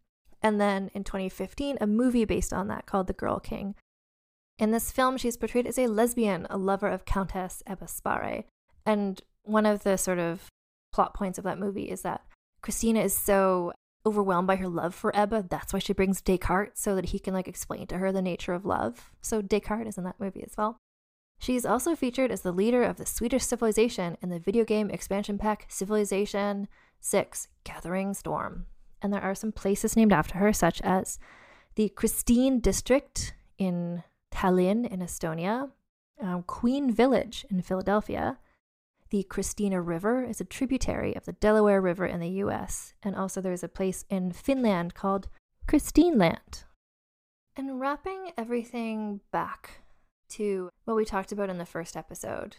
And 0.41 0.59
then 0.59 0.89
in 0.93 1.03
2015, 1.03 1.77
a 1.79 1.87
movie 1.87 2.25
based 2.25 2.51
on 2.51 2.67
that 2.67 2.85
called 2.85 3.07
The 3.07 3.13
Girl 3.13 3.39
King. 3.39 3.75
In 4.57 4.71
this 4.71 4.91
film, 4.91 5.17
she's 5.17 5.37
portrayed 5.37 5.67
as 5.67 5.77
a 5.77 5.87
lesbian, 5.87 6.47
a 6.49 6.57
lover 6.57 6.87
of 6.87 7.05
Countess 7.05 7.63
Ebba 7.65 7.87
Sparre. 7.87 8.43
And 8.85 9.21
one 9.43 9.65
of 9.65 9.83
the 9.83 9.97
sort 9.97 10.19
of 10.19 10.47
plot 10.91 11.13
points 11.13 11.37
of 11.37 11.43
that 11.43 11.59
movie 11.59 11.89
is 11.89 12.01
that 12.01 12.21
Christina 12.61 13.01
is 13.01 13.15
so 13.15 13.73
overwhelmed 14.05 14.47
by 14.47 14.55
her 14.57 14.67
love 14.67 14.93
for 14.95 15.15
Ebba. 15.15 15.45
That's 15.49 15.73
why 15.73 15.79
she 15.79 15.93
brings 15.93 16.21
Descartes 16.21 16.79
so 16.79 16.95
that 16.95 17.05
he 17.05 17.19
can 17.19 17.33
like 17.33 17.47
explain 17.47 17.87
to 17.87 17.97
her 17.97 18.11
the 18.11 18.21
nature 18.21 18.53
of 18.53 18.65
love. 18.65 19.11
So 19.21 19.41
Descartes 19.41 19.87
is 19.87 19.97
in 19.97 20.03
that 20.03 20.19
movie 20.19 20.43
as 20.43 20.53
well. 20.57 20.77
She's 21.41 21.65
also 21.65 21.95
featured 21.95 22.29
as 22.29 22.41
the 22.41 22.51
leader 22.51 22.83
of 22.83 22.97
the 22.97 23.05
Swedish 23.07 23.43
civilization 23.43 24.15
in 24.21 24.29
the 24.29 24.37
video 24.37 24.63
game 24.63 24.91
expansion 24.91 25.39
pack 25.39 25.65
Civilization 25.69 26.67
6 26.99 27.47
Gathering 27.63 28.13
Storm. 28.13 28.67
And 29.01 29.11
there 29.11 29.23
are 29.23 29.33
some 29.33 29.51
places 29.51 29.97
named 29.97 30.13
after 30.13 30.37
her, 30.37 30.53
such 30.53 30.81
as 30.81 31.17
the 31.73 31.89
Christine 31.89 32.59
District 32.59 33.33
in 33.57 34.03
Tallinn 34.31 34.87
in 34.87 34.99
Estonia, 34.99 35.71
um, 36.21 36.43
Queen 36.43 36.93
Village 36.93 37.43
in 37.49 37.63
Philadelphia, 37.63 38.37
the 39.09 39.23
Christina 39.23 39.81
River 39.81 40.23
is 40.23 40.41
a 40.41 40.45
tributary 40.45 41.15
of 41.15 41.25
the 41.25 41.33
Delaware 41.33 41.81
River 41.81 42.05
in 42.05 42.19
the 42.19 42.29
US. 42.45 42.93
And 43.01 43.15
also, 43.15 43.41
there's 43.41 43.63
a 43.63 43.67
place 43.67 44.05
in 44.11 44.31
Finland 44.31 44.93
called 44.93 45.27
Christine 45.67 46.19
Land. 46.19 46.65
And 47.57 47.79
wrapping 47.79 48.31
everything 48.37 49.21
back 49.31 49.81
to 50.31 50.69
what 50.85 50.97
we 50.97 51.05
talked 51.05 51.31
about 51.31 51.49
in 51.49 51.57
the 51.57 51.65
first 51.65 51.95
episode, 51.95 52.57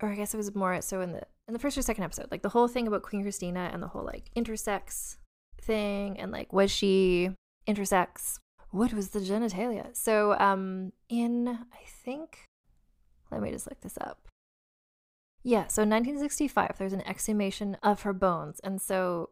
or 0.00 0.10
I 0.10 0.14
guess 0.14 0.34
it 0.34 0.38
was 0.38 0.54
more 0.54 0.80
so 0.80 1.00
in 1.00 1.12
the 1.12 1.22
in 1.46 1.52
the 1.52 1.58
first 1.58 1.76
or 1.76 1.82
second 1.82 2.04
episode, 2.04 2.28
like 2.30 2.42
the 2.42 2.48
whole 2.48 2.68
thing 2.68 2.86
about 2.86 3.02
Queen 3.02 3.22
Christina 3.22 3.70
and 3.72 3.82
the 3.82 3.88
whole 3.88 4.04
like 4.04 4.30
intersex 4.36 5.16
thing, 5.60 6.18
and 6.18 6.32
like 6.32 6.52
was 6.52 6.70
she 6.70 7.30
intersex? 7.68 8.38
What 8.70 8.92
was 8.92 9.10
the 9.10 9.20
genitalia? 9.20 9.94
So, 9.96 10.36
um, 10.38 10.92
in 11.08 11.48
I 11.48 11.84
think, 11.86 12.44
let 13.30 13.40
me 13.40 13.52
just 13.52 13.68
look 13.68 13.80
this 13.80 13.96
up. 14.00 14.28
Yeah, 15.44 15.66
so 15.66 15.82
1965, 15.82 16.76
there's 16.78 16.94
an 16.94 17.06
exhumation 17.06 17.76
of 17.82 18.02
her 18.02 18.14
bones. 18.14 18.60
And 18.64 18.80
so 18.80 19.30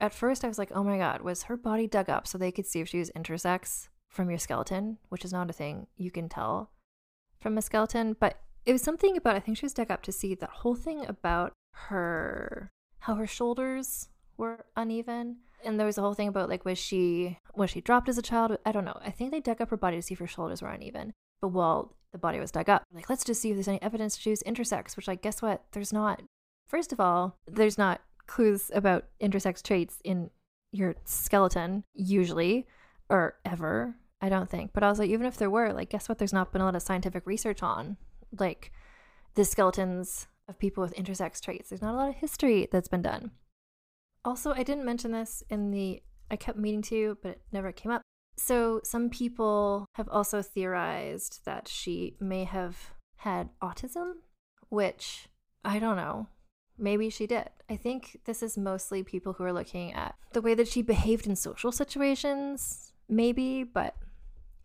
at 0.00 0.14
first 0.14 0.44
I 0.44 0.48
was 0.48 0.58
like, 0.58 0.70
oh 0.72 0.84
my 0.84 0.96
God, 0.96 1.22
was 1.22 1.44
her 1.44 1.56
body 1.56 1.88
dug 1.88 2.08
up 2.08 2.26
so 2.26 2.38
they 2.38 2.52
could 2.52 2.66
see 2.66 2.80
if 2.80 2.88
she 2.88 3.00
was 3.00 3.10
intersex 3.10 3.88
from 4.08 4.30
your 4.30 4.38
skeleton, 4.38 4.98
which 5.08 5.24
is 5.24 5.32
not 5.32 5.50
a 5.50 5.52
thing 5.52 5.88
you 5.96 6.12
can 6.12 6.28
tell 6.28 6.70
from 7.40 7.58
a 7.58 7.62
skeleton. 7.62 8.16
But 8.18 8.40
it 8.66 8.72
was 8.72 8.82
something 8.82 9.16
about, 9.16 9.36
I 9.36 9.40
think 9.40 9.56
she 9.56 9.66
was 9.66 9.74
dug 9.74 9.90
up 9.90 10.02
to 10.02 10.12
see 10.12 10.34
that 10.34 10.50
whole 10.50 10.74
thing 10.74 11.06
about 11.06 11.52
her, 11.72 12.70
how 13.00 13.14
her 13.14 13.26
shoulders 13.26 14.08
were 14.36 14.66
uneven. 14.76 15.38
And 15.64 15.78
there 15.78 15.86
was 15.86 15.98
a 15.98 16.02
whole 16.02 16.14
thing 16.14 16.28
about 16.28 16.48
like, 16.48 16.64
was 16.64 16.78
she, 16.78 17.38
was 17.54 17.70
she 17.70 17.80
dropped 17.80 18.08
as 18.08 18.18
a 18.18 18.22
child? 18.22 18.56
I 18.64 18.72
don't 18.72 18.84
know. 18.84 18.98
I 19.04 19.10
think 19.10 19.30
they 19.30 19.40
dug 19.40 19.60
up 19.60 19.70
her 19.70 19.76
body 19.76 19.96
to 19.96 20.02
see 20.02 20.14
if 20.14 20.20
her 20.20 20.26
shoulders 20.26 20.62
were 20.62 20.70
uneven. 20.70 21.12
But 21.40 21.48
while 21.48 21.94
the 22.12 22.18
body 22.18 22.40
was 22.40 22.50
dug 22.50 22.68
up. 22.68 22.84
Like, 22.92 23.08
let's 23.08 23.24
just 23.24 23.40
see 23.40 23.50
if 23.50 23.56
there's 23.56 23.68
any 23.68 23.82
evidence 23.82 24.18
she 24.18 24.30
was 24.30 24.42
intersex, 24.42 24.96
which, 24.96 25.08
like, 25.08 25.22
guess 25.22 25.42
what? 25.42 25.64
There's 25.72 25.92
not. 25.92 26.22
First 26.66 26.92
of 26.92 27.00
all, 27.00 27.36
there's 27.46 27.78
not 27.78 28.00
clues 28.26 28.70
about 28.74 29.04
intersex 29.20 29.62
traits 29.62 29.98
in 30.04 30.30
your 30.72 30.96
skeleton, 31.04 31.84
usually, 31.94 32.66
or 33.08 33.36
ever, 33.44 33.96
I 34.20 34.28
don't 34.28 34.50
think. 34.50 34.72
But 34.72 34.82
also, 34.82 35.02
even 35.02 35.26
if 35.26 35.36
there 35.36 35.50
were, 35.50 35.72
like, 35.72 35.90
guess 35.90 36.08
what? 36.08 36.18
There's 36.18 36.32
not 36.32 36.52
been 36.52 36.62
a 36.62 36.64
lot 36.64 36.76
of 36.76 36.82
scientific 36.82 37.26
research 37.26 37.62
on, 37.62 37.96
like, 38.38 38.72
the 39.34 39.44
skeletons 39.44 40.28
of 40.48 40.58
people 40.58 40.82
with 40.82 40.94
intersex 40.94 41.40
traits. 41.40 41.70
There's 41.70 41.82
not 41.82 41.94
a 41.94 41.96
lot 41.96 42.08
of 42.08 42.16
history 42.16 42.68
that's 42.70 42.88
been 42.88 43.02
done. 43.02 43.30
Also, 44.24 44.52
I 44.52 44.62
didn't 44.62 44.84
mention 44.84 45.12
this 45.12 45.42
in 45.48 45.70
the, 45.70 46.02
I 46.30 46.36
kept 46.36 46.58
meaning 46.58 46.82
to, 46.82 47.16
but 47.22 47.30
it 47.30 47.42
never 47.52 47.72
came 47.72 47.92
up. 47.92 48.02
So, 48.36 48.80
some 48.84 49.08
people 49.08 49.86
have 49.94 50.08
also 50.08 50.42
theorized 50.42 51.40
that 51.44 51.68
she 51.68 52.16
may 52.20 52.44
have 52.44 52.94
had 53.16 53.50
autism, 53.62 54.12
which 54.68 55.28
I 55.64 55.78
don't 55.78 55.96
know. 55.96 56.28
Maybe 56.78 57.10
she 57.10 57.26
did. 57.26 57.50
I 57.68 57.76
think 57.76 58.20
this 58.24 58.42
is 58.42 58.56
mostly 58.56 59.02
people 59.02 59.34
who 59.34 59.44
are 59.44 59.52
looking 59.52 59.92
at 59.92 60.14
the 60.32 60.40
way 60.40 60.54
that 60.54 60.68
she 60.68 60.80
behaved 60.80 61.26
in 61.26 61.36
social 61.36 61.72
situations, 61.72 62.92
maybe, 63.08 63.62
but 63.62 63.94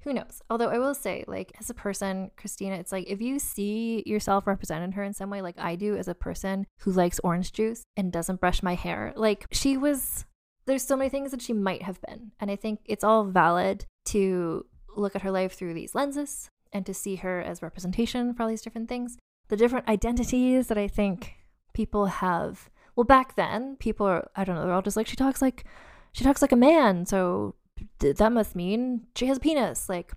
who 0.05 0.13
knows? 0.13 0.41
Although 0.49 0.69
I 0.69 0.77
will 0.77 0.93
say, 0.93 1.25
like, 1.27 1.51
as 1.59 1.69
a 1.69 1.73
person, 1.73 2.31
Christina, 2.37 2.75
it's 2.75 2.91
like 2.91 3.09
if 3.09 3.21
you 3.21 3.39
see 3.39 4.03
yourself 4.05 4.47
represented 4.47 4.93
her 4.93 5.03
in 5.03 5.13
some 5.13 5.29
way, 5.29 5.41
like 5.41 5.55
I 5.57 5.75
do 5.75 5.97
as 5.97 6.07
a 6.07 6.15
person 6.15 6.67
who 6.81 6.91
likes 6.91 7.19
orange 7.23 7.51
juice 7.51 7.83
and 7.97 8.11
doesn't 8.11 8.39
brush 8.39 8.63
my 8.63 8.75
hair, 8.75 9.13
like 9.17 9.47
she 9.51 9.75
was 9.75 10.25
there's 10.65 10.83
so 10.83 10.95
many 10.95 11.09
things 11.09 11.31
that 11.31 11.41
she 11.41 11.53
might 11.53 11.83
have 11.83 12.01
been. 12.01 12.31
And 12.39 12.49
I 12.49 12.55
think 12.55 12.79
it's 12.85 13.03
all 13.03 13.25
valid 13.25 13.85
to 14.05 14.65
look 14.95 15.15
at 15.15 15.21
her 15.21 15.31
life 15.31 15.53
through 15.53 15.73
these 15.73 15.95
lenses 15.95 16.49
and 16.71 16.85
to 16.85 16.93
see 16.93 17.17
her 17.17 17.41
as 17.41 17.61
representation 17.61 18.33
for 18.33 18.43
all 18.43 18.49
these 18.49 18.61
different 18.61 18.89
things. 18.89 19.17
The 19.49 19.57
different 19.57 19.87
identities 19.87 20.67
that 20.67 20.77
I 20.77 20.87
think 20.87 21.35
people 21.73 22.07
have. 22.07 22.69
Well, 22.95 23.03
back 23.03 23.35
then, 23.35 23.75
people 23.75 24.07
are, 24.07 24.29
I 24.35 24.43
don't 24.43 24.55
know, 24.55 24.63
they're 24.63 24.73
all 24.73 24.81
just 24.81 24.97
like, 24.97 25.07
she 25.07 25.15
talks 25.15 25.41
like, 25.41 25.65
she 26.13 26.23
talks 26.23 26.41
like 26.41 26.51
a 26.51 26.57
man. 26.57 27.05
So 27.05 27.55
that 27.99 28.31
must 28.31 28.55
mean 28.55 29.07
she 29.15 29.27
has 29.27 29.37
a 29.37 29.39
penis. 29.39 29.89
Like, 29.89 30.11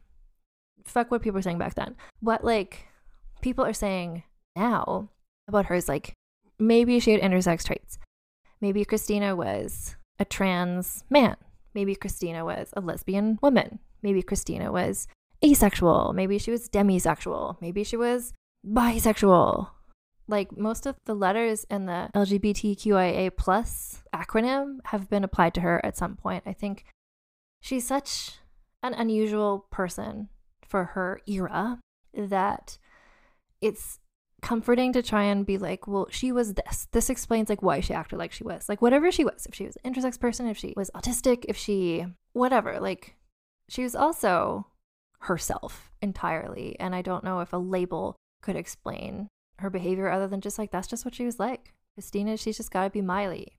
fuck 0.84 1.10
what 1.10 1.22
people 1.22 1.38
were 1.38 1.42
saying 1.42 1.58
back 1.58 1.74
then. 1.74 1.96
What, 2.20 2.44
like, 2.44 2.86
people 3.40 3.64
are 3.64 3.72
saying 3.72 4.24
now 4.56 5.10
about 5.46 5.66
her 5.66 5.74
is 5.74 5.88
like, 5.88 6.12
maybe 6.58 7.00
she 7.00 7.12
had 7.12 7.20
intersex 7.20 7.64
traits. 7.64 7.98
Maybe 8.60 8.84
Christina 8.84 9.36
was 9.36 9.96
a 10.18 10.24
trans 10.24 11.04
man. 11.10 11.36
Maybe 11.74 11.94
Christina 11.94 12.44
was 12.44 12.70
a 12.72 12.80
lesbian 12.80 13.38
woman. 13.40 13.78
Maybe 14.02 14.22
Christina 14.22 14.72
was 14.72 15.06
asexual. 15.44 16.12
Maybe 16.12 16.38
she 16.38 16.50
was 16.50 16.68
demisexual. 16.68 17.60
Maybe 17.60 17.84
she 17.84 17.96
was 17.96 18.32
bisexual. 18.66 19.70
Like 20.26 20.56
most 20.56 20.86
of 20.86 20.96
the 21.06 21.14
letters 21.14 21.64
in 21.70 21.86
the 21.86 22.10
LGBTQIA 22.14 23.36
plus 23.36 24.02
acronym 24.14 24.78
have 24.86 25.08
been 25.08 25.24
applied 25.24 25.54
to 25.54 25.60
her 25.60 25.84
at 25.84 25.96
some 25.96 26.16
point. 26.16 26.42
I 26.46 26.52
think 26.52 26.84
she's 27.68 27.86
such 27.86 28.38
an 28.82 28.94
unusual 28.94 29.66
person 29.70 30.28
for 30.66 30.84
her 30.84 31.20
era 31.26 31.78
that 32.14 32.78
it's 33.60 33.98
comforting 34.40 34.92
to 34.94 35.02
try 35.02 35.24
and 35.24 35.44
be 35.44 35.58
like, 35.58 35.86
well, 35.86 36.06
she 36.10 36.32
was 36.32 36.54
this. 36.54 36.88
This 36.92 37.10
explains 37.10 37.50
like 37.50 37.62
why 37.62 37.80
she 37.80 37.92
acted 37.92 38.18
like 38.18 38.32
she 38.32 38.44
was. 38.44 38.68
Like 38.68 38.80
whatever 38.80 39.12
she 39.12 39.24
was, 39.24 39.44
if 39.46 39.54
she 39.54 39.66
was 39.66 39.76
an 39.84 39.92
intersex 39.92 40.18
person, 40.18 40.48
if 40.48 40.56
she 40.56 40.72
was 40.76 40.90
autistic, 40.94 41.44
if 41.46 41.56
she 41.58 42.06
whatever, 42.32 42.80
like 42.80 43.16
she 43.68 43.82
was 43.82 43.94
also 43.94 44.66
herself 45.20 45.92
entirely. 46.00 46.74
And 46.80 46.94
I 46.94 47.02
don't 47.02 47.24
know 47.24 47.40
if 47.40 47.52
a 47.52 47.58
label 47.58 48.16
could 48.40 48.56
explain 48.56 49.28
her 49.58 49.68
behavior 49.68 50.08
other 50.08 50.28
than 50.28 50.40
just 50.40 50.58
like 50.58 50.70
that's 50.70 50.88
just 50.88 51.04
what 51.04 51.14
she 51.14 51.26
was 51.26 51.38
like. 51.38 51.74
Christina, 51.94 52.38
she's 52.38 52.56
just 52.56 52.70
gotta 52.70 52.88
be 52.88 53.02
Miley, 53.02 53.58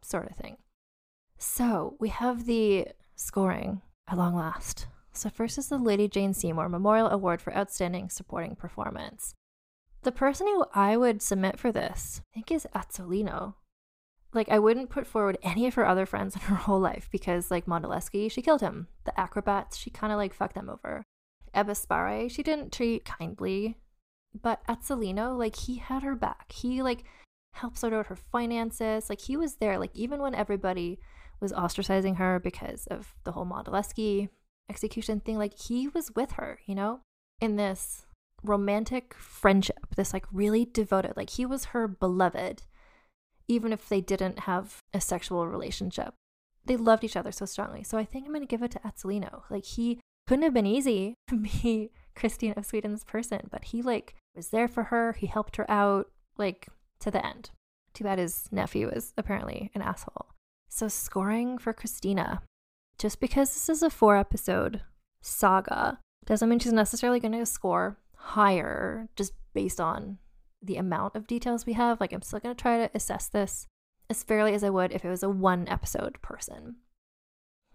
sort 0.00 0.30
of 0.30 0.36
thing. 0.36 0.56
So 1.36 1.96
we 2.00 2.08
have 2.08 2.46
the 2.46 2.86
scoring 3.16 3.82
at 4.08 4.18
long 4.18 4.34
last. 4.34 4.86
So 5.12 5.28
first 5.28 5.58
is 5.58 5.68
the 5.68 5.78
Lady 5.78 6.08
Jane 6.08 6.32
Seymour 6.32 6.68
Memorial 6.68 7.08
Award 7.08 7.42
for 7.42 7.54
Outstanding 7.54 8.08
Supporting 8.08 8.56
Performance. 8.56 9.34
The 10.02 10.12
person 10.12 10.46
who 10.46 10.64
I 10.74 10.96
would 10.96 11.22
submit 11.22 11.60
for 11.60 11.70
this, 11.70 12.22
I 12.32 12.34
think, 12.34 12.50
is 12.50 12.66
Azzolino. 12.74 13.54
Like, 14.34 14.48
I 14.48 14.58
wouldn't 14.58 14.90
put 14.90 15.06
forward 15.06 15.38
any 15.42 15.66
of 15.66 15.74
her 15.74 15.86
other 15.86 16.06
friends 16.06 16.34
in 16.36 16.40
her 16.42 16.56
whole 16.56 16.80
life 16.80 17.08
because, 17.12 17.50
like, 17.50 17.66
Monaldeschi, 17.66 18.30
she 18.30 18.42
killed 18.42 18.62
him. 18.62 18.88
The 19.04 19.18
acrobats, 19.18 19.76
she 19.76 19.90
kind 19.90 20.12
of 20.12 20.18
like 20.18 20.34
fucked 20.34 20.54
them 20.54 20.70
over. 20.70 21.04
Ebba 21.54 21.74
Sparre 21.74 22.30
she 22.30 22.42
didn't 22.42 22.72
treat 22.72 23.04
kindly. 23.04 23.76
But 24.40 24.66
Azzolino, 24.66 25.38
like, 25.38 25.56
he 25.56 25.76
had 25.76 26.02
her 26.02 26.16
back. 26.16 26.52
He, 26.52 26.82
like, 26.82 27.04
helped 27.54 27.78
sort 27.78 27.92
out 27.92 28.06
her 28.06 28.16
finances. 28.16 29.10
Like, 29.10 29.20
he 29.20 29.36
was 29.36 29.56
there. 29.56 29.78
Like, 29.78 29.94
even 29.94 30.20
when 30.20 30.34
everybody 30.34 30.98
was 31.42 31.52
ostracizing 31.52 32.16
her 32.16 32.38
because 32.38 32.86
of 32.86 33.14
the 33.24 33.32
whole 33.32 33.44
Monaldeschi 33.44 34.30
execution 34.70 35.20
thing, 35.20 35.36
like, 35.36 35.58
he 35.58 35.88
was 35.88 36.14
with 36.14 36.32
her, 36.32 36.60
you 36.64 36.74
know? 36.74 37.00
In 37.40 37.56
this 37.56 38.06
romantic 38.42 39.14
friendship, 39.14 39.94
this 39.96 40.12
like 40.12 40.26
really 40.32 40.64
devoted, 40.64 41.16
like 41.16 41.30
he 41.30 41.46
was 41.46 41.66
her 41.66 41.86
beloved, 41.86 42.62
even 43.48 43.72
if 43.72 43.88
they 43.88 44.00
didn't 44.00 44.40
have 44.40 44.78
a 44.92 45.00
sexual 45.00 45.46
relationship. 45.46 46.14
They 46.64 46.76
loved 46.76 47.04
each 47.04 47.16
other 47.16 47.32
so 47.32 47.44
strongly. 47.44 47.82
So 47.82 47.98
I 47.98 48.04
think 48.04 48.24
I'm 48.24 48.32
going 48.32 48.42
to 48.42 48.46
give 48.46 48.62
it 48.62 48.70
to 48.72 48.80
Azzolino. 48.80 49.42
Like 49.50 49.64
he 49.64 50.00
couldn't 50.26 50.44
have 50.44 50.54
been 50.54 50.66
easy 50.66 51.14
to 51.28 51.36
be 51.36 51.90
Christine 52.14 52.54
of 52.56 52.66
Sweden's 52.66 53.04
person, 53.04 53.48
but 53.50 53.64
he 53.64 53.82
like 53.82 54.14
was 54.36 54.48
there 54.48 54.68
for 54.68 54.84
her. 54.84 55.12
He 55.12 55.26
helped 55.26 55.56
her 55.56 55.70
out 55.70 56.10
like 56.36 56.68
to 57.00 57.10
the 57.10 57.24
end. 57.24 57.50
Too 57.94 58.04
bad 58.04 58.18
his 58.18 58.48
nephew 58.50 58.90
was 58.92 59.12
apparently 59.18 59.70
an 59.74 59.82
asshole. 59.82 60.31
So 60.74 60.88
scoring 60.88 61.58
for 61.58 61.74
Christina. 61.74 62.40
Just 62.96 63.20
because 63.20 63.52
this 63.52 63.68
is 63.68 63.82
a 63.82 63.90
four 63.90 64.16
episode 64.16 64.80
saga 65.20 65.98
doesn't 66.24 66.48
mean 66.48 66.60
she's 66.60 66.72
necessarily 66.72 67.20
going 67.20 67.32
to 67.32 67.44
score 67.44 67.98
higher 68.16 69.06
just 69.14 69.34
based 69.52 69.78
on 69.78 70.16
the 70.62 70.78
amount 70.78 71.14
of 71.14 71.26
details 71.26 71.66
we 71.66 71.74
have. 71.74 72.00
Like, 72.00 72.14
I'm 72.14 72.22
still 72.22 72.38
going 72.38 72.56
to 72.56 72.60
try 72.60 72.78
to 72.78 72.90
assess 72.94 73.28
this 73.28 73.66
as 74.08 74.22
fairly 74.22 74.54
as 74.54 74.64
I 74.64 74.70
would 74.70 74.92
if 74.92 75.04
it 75.04 75.10
was 75.10 75.22
a 75.22 75.28
one 75.28 75.68
episode 75.68 76.22
person. 76.22 76.76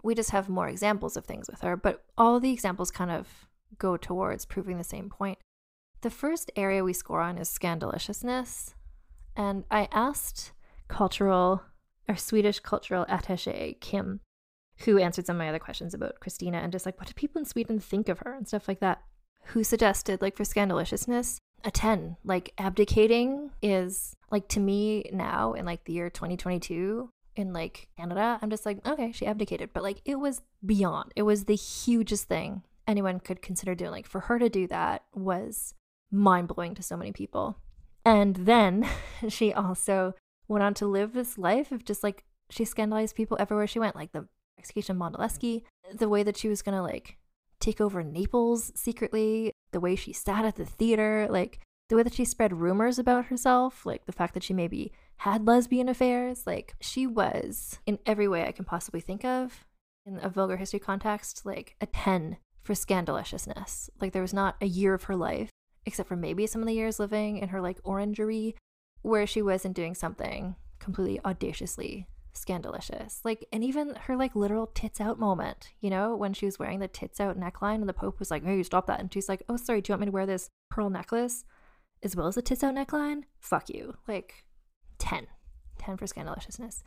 We 0.02 0.16
just 0.16 0.32
have 0.32 0.50
more 0.50 0.68
examples 0.68 1.16
of 1.16 1.26
things 1.26 1.48
with 1.48 1.62
her, 1.62 1.78
but 1.78 2.04
all 2.18 2.39
the 2.39 2.52
examples 2.52 2.89
kind 2.89 3.12
of 3.12 3.28
go 3.78 3.95
towards 3.95 4.45
proving 4.45 4.80
the 4.80 4.84
same 4.84 5.08
point. 5.08 5.38
The 6.02 6.10
first 6.10 6.50
area 6.56 6.84
we 6.84 6.93
score 6.93 7.22
on 7.22 7.38
is 7.38 7.48
scandaliciousness. 7.48 8.74
And 9.36 9.66
I 9.70 9.88
asked 9.91 10.52
cultural 10.88 11.62
or 12.08 12.16
Swedish 12.16 12.60
cultural 12.60 13.05
attache 13.10 13.78
Kim, 13.82 14.22
who 14.80 14.97
answered 14.97 15.26
some 15.26 15.36
of 15.36 15.39
my 15.39 15.49
other 15.49 15.60
questions 15.60 15.93
about 15.93 16.20
Christina 16.20 16.58
and 16.58 16.72
just 16.72 16.86
like 16.86 16.99
what 16.99 17.08
do 17.08 17.14
people 17.14 17.39
in 17.39 17.45
Sweden 17.45 17.80
think 17.80 18.10
of 18.10 18.20
her 18.20 18.34
and 18.34 18.47
stuff 18.47 18.68
like 18.68 18.80
that, 18.80 19.01
who 19.47 19.64
suggested 19.64 20.22
like 20.22 20.36
for 20.36 20.43
scandaliciousness, 20.43 21.39
a 21.64 21.72
10. 21.72 22.18
Like 22.24 22.53
abdicating 22.58 23.51
is 23.62 24.16
like 24.32 24.47
to 24.49 24.60
me 24.60 25.10
now 25.12 25.53
in 25.53 25.66
like 25.66 25.86
the 25.86 25.93
year 25.93 26.10
2022 26.10 27.10
in 27.36 27.53
like 27.53 27.88
Canada, 27.97 28.39
I'm 28.41 28.49
just 28.49 28.66
like, 28.66 28.86
okay, 28.86 29.12
she 29.12 29.26
abdicated. 29.26 29.72
But 29.74 29.84
like 29.84 30.01
it 30.05 30.16
was 30.16 30.41
beyond. 30.66 31.12
It 31.16 31.24
was 31.24 31.45
the 31.45 31.55
hugest 31.55 32.26
thing 32.26 32.64
anyone 32.88 33.20
could 33.20 33.41
consider 33.41 33.76
doing. 33.76 33.91
Like 33.91 34.08
for 34.08 34.22
her 34.22 34.39
to 34.39 34.49
do 34.49 34.68
that 34.68 35.03
was 35.14 35.74
mind 36.12 36.47
blowing 36.47 36.76
to 36.76 36.84
so 36.84 36.97
many 36.97 37.12
people. 37.12 37.58
And 38.03 38.36
then 38.36 38.88
she 39.30 39.53
also 39.53 40.16
went 40.48 40.64
on 40.64 40.74
to 40.76 40.88
live 40.88 41.14
this 41.14 41.38
life 41.38 41.72
of 41.72 41.86
just 41.86 42.04
like 42.04 42.24
she 42.50 42.66
scandalized 42.66 43.16
people 43.16 43.38
everywhere 43.39 43.68
she 43.68 43.80
went, 43.80 43.95
like 43.95 44.12
the 44.12 44.28
execution 44.58 44.95
of 44.95 45.02
Monaldeschi, 45.02 45.64
the 45.93 46.10
way 46.10 46.24
that 46.24 46.38
she 46.38 46.48
was 46.48 46.62
gonna 46.62 46.84
like 46.84 47.18
take 47.60 47.82
over 47.82 48.04
Naples 48.04 48.72
secretly, 48.76 49.52
the 49.72 49.80
way 49.80 49.95
she 49.95 50.14
sat 50.14 50.45
at 50.45 50.56
the 50.56 50.66
theater, 50.66 51.28
like 51.30 51.60
the 51.89 51.95
way 51.95 52.04
that 52.04 52.14
she 52.14 52.26
spread 52.26 52.54
rumors 52.54 53.00
about 53.00 53.26
herself, 53.26 53.86
like 53.86 54.06
the 54.06 54.12
fact 54.12 54.34
that 54.34 54.43
she 54.43 54.54
maybe 54.54 54.91
had 55.18 55.48
lesbian 55.48 55.89
affairs, 55.89 56.45
like 56.45 56.76
she 56.80 57.08
was 57.08 57.80
in 57.86 58.00
every 58.06 58.28
way 58.28 58.45
I 58.45 58.52
can 58.52 58.66
possibly 58.66 59.02
think 59.02 59.26
of 59.26 59.66
in 60.06 60.20
a 60.22 60.30
vulgar 60.30 60.58
history 60.58 60.80
context, 60.80 61.45
like 61.45 61.76
a 61.82 61.86
10 61.86 62.38
for 62.62 62.74
scandaliciousness. 62.74 63.89
Like 64.00 64.14
there 64.14 64.22
was 64.22 64.34
not 64.34 64.56
a 64.62 64.68
year 64.68 64.93
of 64.93 65.04
her 65.04 65.16
life, 65.16 65.50
except 65.86 66.10
for 66.10 66.16
maybe 66.16 66.45
some 66.48 66.62
of 66.62 66.68
the 66.68 66.74
years 66.74 67.00
living 67.00 67.38
in 67.38 67.50
her 67.50 67.62
like 67.62 67.80
orangery, 67.84 68.56
where 69.08 69.28
she 69.28 69.41
wasn't 69.41 69.76
doing 69.76 69.95
something 69.95 70.55
completely 70.80 71.20
audaciously 71.26 72.08
scandalicious. 72.34 73.20
Like, 73.24 73.47
and 73.51 73.64
even 73.64 73.95
her 74.03 74.16
like 74.16 74.36
literal 74.36 74.68
tits 74.68 75.01
out 75.01 75.20
moment, 75.20 75.72
you 75.82 75.89
know, 75.89 76.16
when 76.16 76.34
she 76.34 76.45
was 76.45 76.60
wearing 76.60 76.80
the 76.80 76.88
tits 76.88 77.20
out 77.20 77.39
neckline 77.39 77.76
and 77.76 77.89
the 77.89 77.93
Pope 77.93 78.20
was 78.20 78.32
like, 78.32 78.43
hey, 78.43 78.58
you 78.58 78.64
stop 78.64 78.88
that. 78.88 78.99
And 78.99 79.12
she's 79.12 79.28
like, 79.28 79.43
oh, 79.49 79.58
sorry, 79.58 79.82
do 79.82 79.89
you 79.89 79.93
want 79.93 80.01
me 80.01 80.05
to 80.08 80.12
wear 80.12 80.26
this 80.26 80.49
pearl 80.70 80.89
necklace 80.89 81.43
as 82.03 82.16
well 82.16 82.28
as 82.28 82.36
the 82.36 82.41
tits 82.41 82.64
out 82.64 82.76
neckline? 82.76 83.24
Fuck 83.39 83.70
you. 83.70 83.95
Like, 84.08 84.45
10. 84.99 85.28
10 85.80 85.97
for 85.97 86.05
scandaliciousness. 86.05 86.84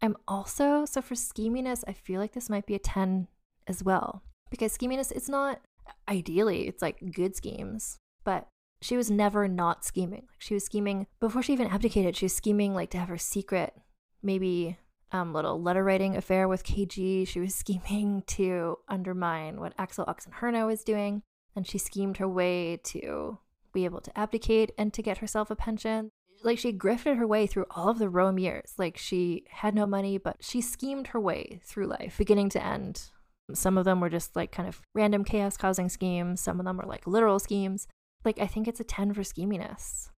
I'm 0.00 0.16
also, 0.26 0.84
so 0.84 1.00
for 1.00 1.14
scheminess, 1.14 1.84
I 1.86 1.92
feel 1.92 2.20
like 2.20 2.32
this 2.32 2.50
might 2.50 2.66
be 2.66 2.74
a 2.74 2.80
10 2.80 3.28
as 3.66 3.82
well. 3.82 4.22
Because 4.50 4.76
scheminess, 4.76 5.12
it's 5.12 5.28
not 5.28 5.60
ideally, 6.08 6.68
it's 6.68 6.82
like 6.82 7.12
good 7.12 7.36
schemes, 7.36 7.98
but 8.24 8.46
she 8.80 8.96
was 8.96 9.10
never 9.10 9.48
not 9.48 9.84
scheming. 9.84 10.26
Like 10.28 10.40
she 10.40 10.54
was 10.54 10.64
scheming 10.64 11.06
before 11.20 11.42
she 11.42 11.52
even 11.52 11.68
abdicated. 11.68 12.16
She 12.16 12.26
was 12.26 12.34
scheming 12.34 12.74
like 12.74 12.90
to 12.90 12.98
have 12.98 13.08
her 13.08 13.18
secret, 13.18 13.74
maybe 14.22 14.78
um, 15.12 15.32
little 15.32 15.60
letter 15.60 15.82
writing 15.82 16.16
affair 16.16 16.46
with 16.48 16.64
KG. 16.64 17.26
She 17.26 17.40
was 17.40 17.54
scheming 17.54 18.22
to 18.28 18.78
undermine 18.88 19.60
what 19.60 19.74
Axel 19.78 20.06
Oxenstierna 20.06 20.66
was 20.66 20.84
doing, 20.84 21.22
and 21.56 21.66
she 21.66 21.78
schemed 21.78 22.18
her 22.18 22.28
way 22.28 22.78
to 22.84 23.38
be 23.72 23.84
able 23.84 24.00
to 24.00 24.18
abdicate 24.18 24.72
and 24.78 24.92
to 24.94 25.02
get 25.02 25.18
herself 25.18 25.50
a 25.50 25.56
pension. 25.56 26.10
Like 26.42 26.58
she 26.58 26.72
grifted 26.72 27.16
her 27.16 27.26
way 27.26 27.48
through 27.48 27.66
all 27.70 27.88
of 27.88 27.98
the 27.98 28.08
Rome 28.08 28.38
years. 28.38 28.74
Like 28.78 28.96
she 28.96 29.44
had 29.50 29.74
no 29.74 29.86
money, 29.86 30.18
but 30.18 30.36
she 30.40 30.60
schemed 30.60 31.08
her 31.08 31.20
way 31.20 31.60
through 31.64 31.86
life, 31.86 32.16
beginning 32.16 32.48
to 32.50 32.64
end. 32.64 33.10
Some 33.54 33.78
of 33.78 33.84
them 33.84 34.00
were 34.00 34.10
just 34.10 34.36
like 34.36 34.52
kind 34.52 34.68
of 34.68 34.80
random 34.94 35.24
chaos 35.24 35.56
causing 35.56 35.88
schemes. 35.88 36.40
Some 36.40 36.60
of 36.60 36.66
them 36.66 36.76
were 36.76 36.86
like 36.86 37.06
literal 37.06 37.38
schemes. 37.38 37.88
Like 38.24 38.38
I 38.38 38.46
think 38.46 38.68
it's 38.68 38.80
a 38.80 38.84
10 38.84 39.14
for 39.14 39.22
scheminess. 39.22 40.10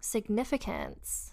Significance 0.00 1.32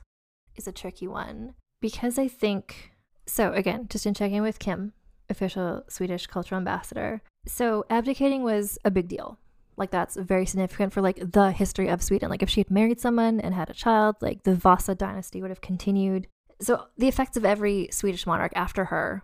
is 0.56 0.68
a 0.68 0.72
tricky 0.72 1.08
one 1.08 1.56
because 1.82 2.18
I 2.18 2.28
think 2.28 2.92
so 3.26 3.54
again, 3.54 3.88
just 3.90 4.06
in 4.06 4.14
checking 4.14 4.42
with 4.42 4.60
Kim, 4.60 4.94
official 5.30 5.84
Swedish 5.88 6.28
cultural 6.28 6.58
ambassador. 6.58 7.22
So 7.46 7.86
abdicating 7.90 8.44
was 8.44 8.78
a 8.84 8.92
big 8.92 9.08
deal. 9.08 9.40
Like 9.78 9.92
that's 9.92 10.16
very 10.16 10.46
significant 10.46 10.94
for 10.94 11.02
like 11.02 11.32
the 11.32 11.52
history 11.52 11.88
of 11.88 12.04
Sweden. 12.04 12.30
Like 12.30 12.44
if 12.44 12.50
she 12.50 12.60
had 12.60 12.70
married 12.70 13.00
someone 13.00 13.40
and 13.40 13.56
had 13.56 13.70
a 13.70 13.74
child, 13.74 14.18
like 14.22 14.44
the 14.44 14.56
Vasa 14.56 14.96
dynasty 14.96 15.42
would 15.42 15.50
have 15.50 15.62
continued. 15.62 16.28
So 16.60 16.88
the 16.98 17.08
effects 17.08 17.38
of 17.38 17.46
every 17.46 17.90
Swedish 17.92 18.28
monarch 18.28 18.52
after 18.56 18.86
her 18.86 19.24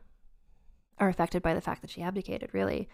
are 0.98 1.10
affected 1.10 1.44
by 1.44 1.54
the 1.54 1.62
fact 1.62 1.82
that 1.82 1.92
she 1.92 2.02
abdicated, 2.02 2.50
really. 2.54 2.90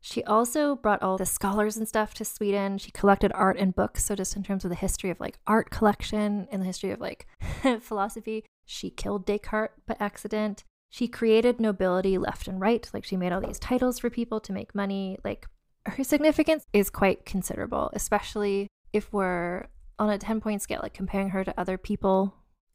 She 0.00 0.22
also 0.24 0.76
brought 0.76 1.02
all 1.02 1.18
the 1.18 1.26
scholars 1.26 1.76
and 1.76 1.88
stuff 1.88 2.14
to 2.14 2.24
Sweden. 2.24 2.78
She 2.78 2.90
collected 2.90 3.32
art 3.34 3.58
and 3.58 3.74
books. 3.74 4.04
So, 4.04 4.14
just 4.14 4.36
in 4.36 4.42
terms 4.42 4.64
of 4.64 4.70
the 4.70 4.76
history 4.76 5.10
of 5.10 5.20
like 5.20 5.38
art 5.46 5.70
collection 5.70 6.46
and 6.50 6.62
the 6.62 6.66
history 6.66 6.90
of 6.90 7.00
like 7.00 7.26
philosophy, 7.80 8.44
she 8.64 8.90
killed 8.90 9.26
Descartes 9.26 9.74
by 9.86 9.96
accident. 9.98 10.64
She 10.90 11.08
created 11.08 11.60
nobility 11.60 12.16
left 12.16 12.48
and 12.48 12.60
right. 12.60 12.88
Like, 12.94 13.04
she 13.04 13.16
made 13.16 13.32
all 13.32 13.40
these 13.40 13.58
titles 13.58 13.98
for 13.98 14.08
people 14.08 14.40
to 14.40 14.52
make 14.52 14.74
money. 14.74 15.18
Like, 15.24 15.46
her 15.86 16.04
significance 16.04 16.64
is 16.72 16.90
quite 16.90 17.26
considerable, 17.26 17.90
especially 17.92 18.68
if 18.92 19.12
we're 19.12 19.66
on 19.98 20.10
a 20.10 20.18
10 20.18 20.40
point 20.40 20.62
scale, 20.62 20.80
like 20.82 20.94
comparing 20.94 21.30
her 21.30 21.44
to 21.44 21.60
other 21.60 21.76
people 21.76 22.34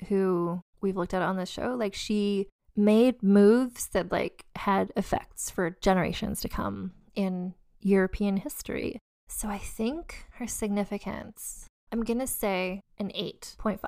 who 0.10 0.62
we've 0.82 0.98
looked 0.98 1.14
at 1.14 1.22
on 1.22 1.38
this 1.38 1.50
show. 1.50 1.74
Like, 1.74 1.94
she 1.94 2.50
made 2.76 3.22
moves 3.24 3.88
that 3.90 4.12
like 4.12 4.46
had 4.56 4.92
effects 4.96 5.50
for 5.50 5.78
generations 5.82 6.42
to 6.42 6.50
come 6.50 6.92
in 7.16 7.54
European 7.82 8.38
history. 8.38 9.00
So 9.28 9.48
I 9.48 9.58
think 9.58 10.26
her 10.34 10.48
significance, 10.48 11.68
I'm 11.92 12.04
going 12.04 12.20
to 12.20 12.28
say 12.28 12.82
an 12.98 13.10
8.5. 13.10 13.80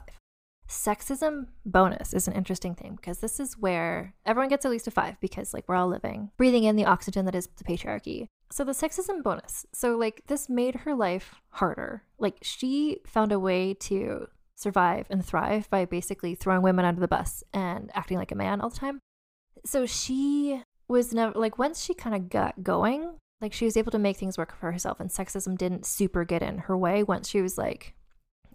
Sexism 0.67 1.47
bonus 1.65 2.13
is 2.13 2.27
an 2.27 2.33
interesting 2.33 2.73
thing 2.73 2.95
because 2.95 3.19
this 3.19 3.39
is 3.39 3.57
where 3.57 4.15
everyone 4.25 4.49
gets 4.49 4.65
at 4.65 4.71
least 4.71 4.87
a 4.87 4.91
five 4.91 5.19
because, 5.21 5.53
like, 5.53 5.65
we're 5.67 5.75
all 5.75 5.87
living, 5.87 6.31
breathing 6.37 6.63
in 6.63 6.75
the 6.75 6.85
oxygen 6.85 7.25
that 7.25 7.35
is 7.35 7.47
the 7.57 7.63
patriarchy. 7.63 8.25
So, 8.51 8.63
the 8.63 8.71
sexism 8.71 9.21
bonus. 9.21 9.67
So, 9.73 9.95
like, 9.95 10.23
this 10.25 10.49
made 10.49 10.75
her 10.77 10.95
life 10.95 11.35
harder. 11.49 12.03
Like, 12.17 12.37
she 12.41 13.01
found 13.05 13.31
a 13.31 13.39
way 13.39 13.75
to 13.81 14.27
survive 14.55 15.05
and 15.11 15.23
thrive 15.23 15.69
by 15.69 15.85
basically 15.85 16.33
throwing 16.33 16.63
women 16.63 16.85
under 16.85 17.01
the 17.01 17.07
bus 17.07 17.43
and 17.53 17.91
acting 17.93 18.17
like 18.17 18.31
a 18.31 18.35
man 18.35 18.59
all 18.59 18.69
the 18.69 18.77
time. 18.77 19.01
So, 19.65 19.85
she 19.85 20.63
was 20.87 21.13
never 21.13 21.37
like 21.37 21.57
once 21.57 21.83
she 21.83 21.93
kind 21.93 22.15
of 22.15 22.29
got 22.29 22.63
going, 22.63 23.15
like 23.41 23.53
she 23.53 23.65
was 23.65 23.77
able 23.77 23.91
to 23.91 23.99
make 23.99 24.17
things 24.17 24.37
work 24.37 24.55
for 24.57 24.71
herself 24.71 24.99
and 24.99 25.09
sexism 25.09 25.57
didn't 25.57 25.85
super 25.85 26.23
get 26.23 26.41
in 26.41 26.59
her 26.59 26.77
way 26.77 27.03
once 27.03 27.29
she 27.29 27.41
was 27.41 27.57
like 27.57 27.95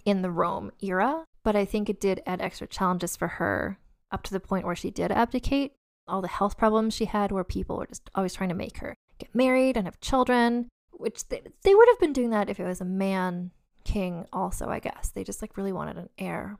in 0.04 0.22
the 0.22 0.30
Rome 0.30 0.70
era. 0.80 1.24
But 1.42 1.56
I 1.56 1.64
think 1.64 1.88
it 1.88 2.00
did 2.00 2.22
add 2.26 2.40
extra 2.40 2.66
challenges 2.66 3.16
for 3.16 3.28
her 3.28 3.78
up 4.10 4.22
to 4.24 4.32
the 4.32 4.40
point 4.40 4.66
where 4.66 4.76
she 4.76 4.90
did 4.90 5.12
abdicate. 5.12 5.72
All 6.08 6.20
the 6.20 6.28
health 6.28 6.56
problems 6.56 6.94
she 6.94 7.04
had 7.04 7.30
where 7.30 7.44
people 7.44 7.76
were 7.76 7.86
just 7.86 8.10
always 8.14 8.34
trying 8.34 8.48
to 8.48 8.54
make 8.54 8.78
her 8.78 8.94
get 9.18 9.34
married 9.34 9.76
and 9.76 9.86
have 9.86 10.00
children, 10.00 10.68
which 10.90 11.28
they, 11.28 11.40
they 11.62 11.74
would 11.74 11.88
have 11.88 12.00
been 12.00 12.12
doing 12.12 12.30
that 12.30 12.50
if 12.50 12.58
it 12.58 12.66
was 12.66 12.80
a 12.80 12.86
man 12.86 13.52
king, 13.84 14.26
also, 14.32 14.68
I 14.68 14.80
guess. 14.80 15.10
They 15.10 15.24
just 15.24 15.40
like 15.40 15.56
really 15.56 15.72
wanted 15.72 15.96
an 15.98 16.08
heir. 16.18 16.58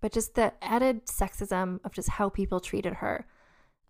But 0.00 0.12
just 0.12 0.34
the 0.34 0.52
added 0.62 1.06
sexism 1.06 1.80
of 1.84 1.92
just 1.92 2.10
how 2.10 2.28
people 2.28 2.60
treated 2.60 2.94
her 2.94 3.26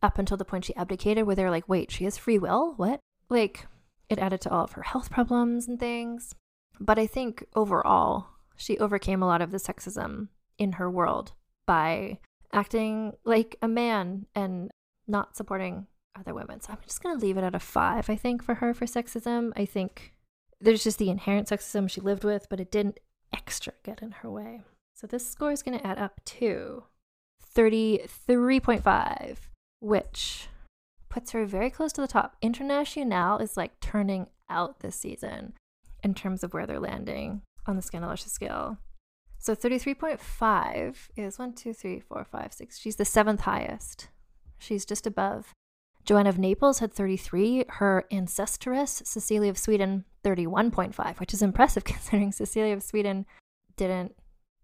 up 0.03 0.19
until 0.19 0.37
the 0.37 0.45
point 0.45 0.65
she 0.65 0.77
abdicated, 0.77 1.27
where 1.27 1.37
they're 1.37 1.51
like, 1.51 1.69
wait, 1.69 1.91
she 1.91 2.05
has 2.05 2.19
free 2.19 2.39
will? 2.39 2.75
What? 2.77 3.01
Like, 3.29 3.67
it 4.09 4.19
added 4.19 4.41
to 4.43 4.51
all 4.51 4.65
of 4.65 4.73
her 4.73 4.83
health 4.83 5.11
problems 5.11 5.67
and 5.69 5.79
things. 5.79 6.35
But 6.79 6.99
I 6.99 7.07
think 7.07 7.45
overall, 7.55 8.27
she 8.57 8.79
overcame 8.79 9.23
a 9.23 9.27
lot 9.27 9.43
of 9.43 9.51
the 9.51 9.59
sexism 9.59 10.29
in 10.59 10.73
her 10.73 10.91
world 10.91 11.33
by 11.67 12.19
acting 12.53 13.13
like 13.25 13.57
a 13.61 13.69
man 13.69 14.27
and 14.35 14.71
not 15.07 15.37
supporting 15.37 15.87
other 16.19 16.35
women. 16.35 16.61
So 16.61 16.73
I'm 16.73 16.79
just 16.83 17.03
going 17.03 17.19
to 17.19 17.25
leave 17.25 17.37
it 17.37 17.45
at 17.45 17.55
a 17.55 17.61
five, 17.61 18.09
I 18.09 18.17
think, 18.17 18.43
for 18.43 18.55
her 18.55 18.73
for 18.75 18.87
sexism. 18.87 19.53
I 19.57 19.65
think 19.65 20.15
there's 20.61 20.85
just 20.85 20.99
the 20.99 21.11
inherent 21.11 21.49
sexism 21.49 21.91
she 21.91 22.01
lived 22.01 22.25
with, 22.25 22.49
but 22.49 22.61
it 22.61 22.71
didn't 22.71 23.01
extra 23.33 23.75
get 23.85 24.03
in 24.03 24.13
her 24.13 24.31
way. 24.31 24.63
So 24.95 25.07
this 25.07 25.29
score 25.29 25.53
is 25.53 25.63
going 25.63 25.79
to 25.79 25.87
add 25.87 25.99
up 25.99 26.25
to 26.25 26.85
33.5 27.55 29.37
which 29.87 30.49
puts 31.09 31.31
her 31.31 31.47
very 31.47 31.71
close 31.71 31.93
to 31.93 32.01
the 32.01 32.09
top. 32.09 32.37
International 32.43 33.39
is 33.39 33.57
like 33.57 33.79
turning 33.81 34.27
out 34.51 34.81
this 34.81 34.97
season 34.97 35.53
in 36.03 36.15
terms 36.15 36.43
of 36.43 36.53
where 36.53 36.67
they're 36.67 36.81
landing 36.81 37.43
on 37.67 37.77
the 37.77 37.83
Scandalicious 37.83 38.31
scale. 38.31 38.79
So 39.39 39.55
33.5 39.55 40.97
is 41.17 41.39
1, 41.39 41.53
2, 41.53 41.73
3, 41.73 42.01
4, 42.01 42.27
5, 42.31 42.53
6. 42.53 42.79
She's 42.79 42.97
the 42.97 43.05
seventh 43.05 43.43
highest. 43.43 44.09
She's 44.59 44.85
just 44.85 45.07
above. 45.07 45.53
Joanna 46.05 46.31
of 46.31 46.39
Naples 46.39 46.81
had 46.81 46.93
33. 46.93 47.65
Her 47.69 48.05
ancestress, 48.11 49.07
Cecilia 49.07 49.51
of 49.51 49.59
Sweden, 49.59 50.05
31.5, 50.25 51.21
which 51.21 51.33
is 51.33 51.43
impressive 51.43 51.85
considering 51.85 52.33
Cecilia 52.33 52.75
of 52.75 52.83
Sweden 52.83 53.27
didn't 53.77 54.17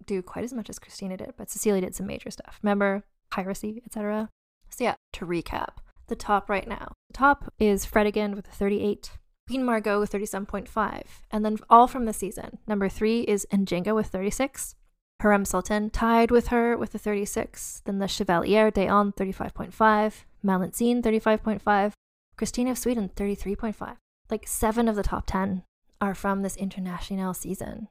do 0.04 0.20
quite 0.20 0.44
as 0.44 0.52
much 0.52 0.68
as 0.68 0.78
Kristina 0.78 1.16
did, 1.16 1.34
but 1.36 1.50
Cecilia 1.50 1.82
did 1.82 1.94
some 1.94 2.06
major 2.06 2.30
stuff. 2.30 2.58
Remember 2.62 3.04
piracy, 3.30 3.82
etc. 3.86 4.28
So, 4.72 4.84
yeah, 4.84 4.94
to 5.14 5.26
recap, 5.26 5.76
the 6.08 6.16
top 6.16 6.48
right 6.48 6.66
now. 6.66 6.92
The 7.08 7.14
top 7.18 7.52
is 7.58 7.86
Fredegund 7.86 8.34
with 8.34 8.48
a 8.48 8.52
38. 8.52 9.12
Queen 9.46 9.64
Margot 9.64 10.00
with 10.00 10.12
37.5. 10.12 11.02
And 11.30 11.44
then 11.44 11.58
all 11.68 11.86
from 11.86 12.06
the 12.06 12.12
season. 12.12 12.58
Number 12.66 12.88
three 12.88 13.20
is 13.22 13.46
Njinga 13.52 13.94
with 13.94 14.06
36. 14.06 14.74
Hurrem 15.22 15.46
Sultan 15.46 15.90
tied 15.90 16.30
with 16.30 16.48
her 16.48 16.76
with 16.76 16.94
a 16.94 16.98
36. 16.98 17.82
Then 17.84 17.98
the 17.98 18.08
Chevalier 18.08 18.70
d'Eon 18.70 19.12
35.5. 19.12 20.24
Malintzin 20.44 21.02
35.5. 21.02 21.92
Christina 22.36 22.70
of 22.72 22.78
Sweden 22.78 23.10
33.5. 23.14 23.96
Like 24.30 24.48
seven 24.48 24.88
of 24.88 24.96
the 24.96 25.02
top 25.02 25.26
10 25.26 25.64
are 26.00 26.14
from 26.14 26.42
this 26.42 26.56
international 26.56 27.34
season. 27.34 27.88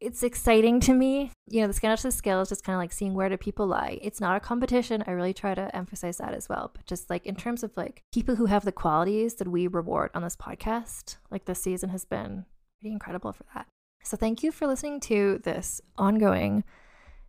It's 0.00 0.22
exciting 0.22 0.80
to 0.80 0.94
me. 0.94 1.30
You 1.46 1.60
know, 1.60 1.66
the 1.66 1.74
Scandalous 1.74 2.14
scale 2.14 2.40
is 2.40 2.48
just 2.48 2.64
kind 2.64 2.74
of 2.74 2.80
like 2.80 2.90
seeing 2.90 3.12
where 3.12 3.28
do 3.28 3.36
people 3.36 3.66
lie. 3.66 3.98
It's 4.00 4.18
not 4.18 4.34
a 4.34 4.40
competition. 4.40 5.04
I 5.06 5.10
really 5.10 5.34
try 5.34 5.54
to 5.54 5.76
emphasize 5.76 6.16
that 6.16 6.32
as 6.32 6.48
well. 6.48 6.70
But 6.72 6.86
just 6.86 7.10
like 7.10 7.26
in 7.26 7.36
terms 7.36 7.62
of 7.62 7.76
like 7.76 8.02
people 8.10 8.36
who 8.36 8.46
have 8.46 8.64
the 8.64 8.72
qualities 8.72 9.34
that 9.34 9.48
we 9.48 9.66
reward 9.66 10.10
on 10.14 10.22
this 10.22 10.36
podcast, 10.36 11.18
like 11.30 11.44
this 11.44 11.60
season 11.60 11.90
has 11.90 12.06
been 12.06 12.46
pretty 12.80 12.94
incredible 12.94 13.34
for 13.34 13.44
that. 13.54 13.66
So 14.02 14.16
thank 14.16 14.42
you 14.42 14.50
for 14.50 14.66
listening 14.66 15.00
to 15.00 15.38
this 15.44 15.82
ongoing, 15.98 16.64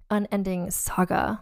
unending 0.10 0.72
saga 0.72 1.42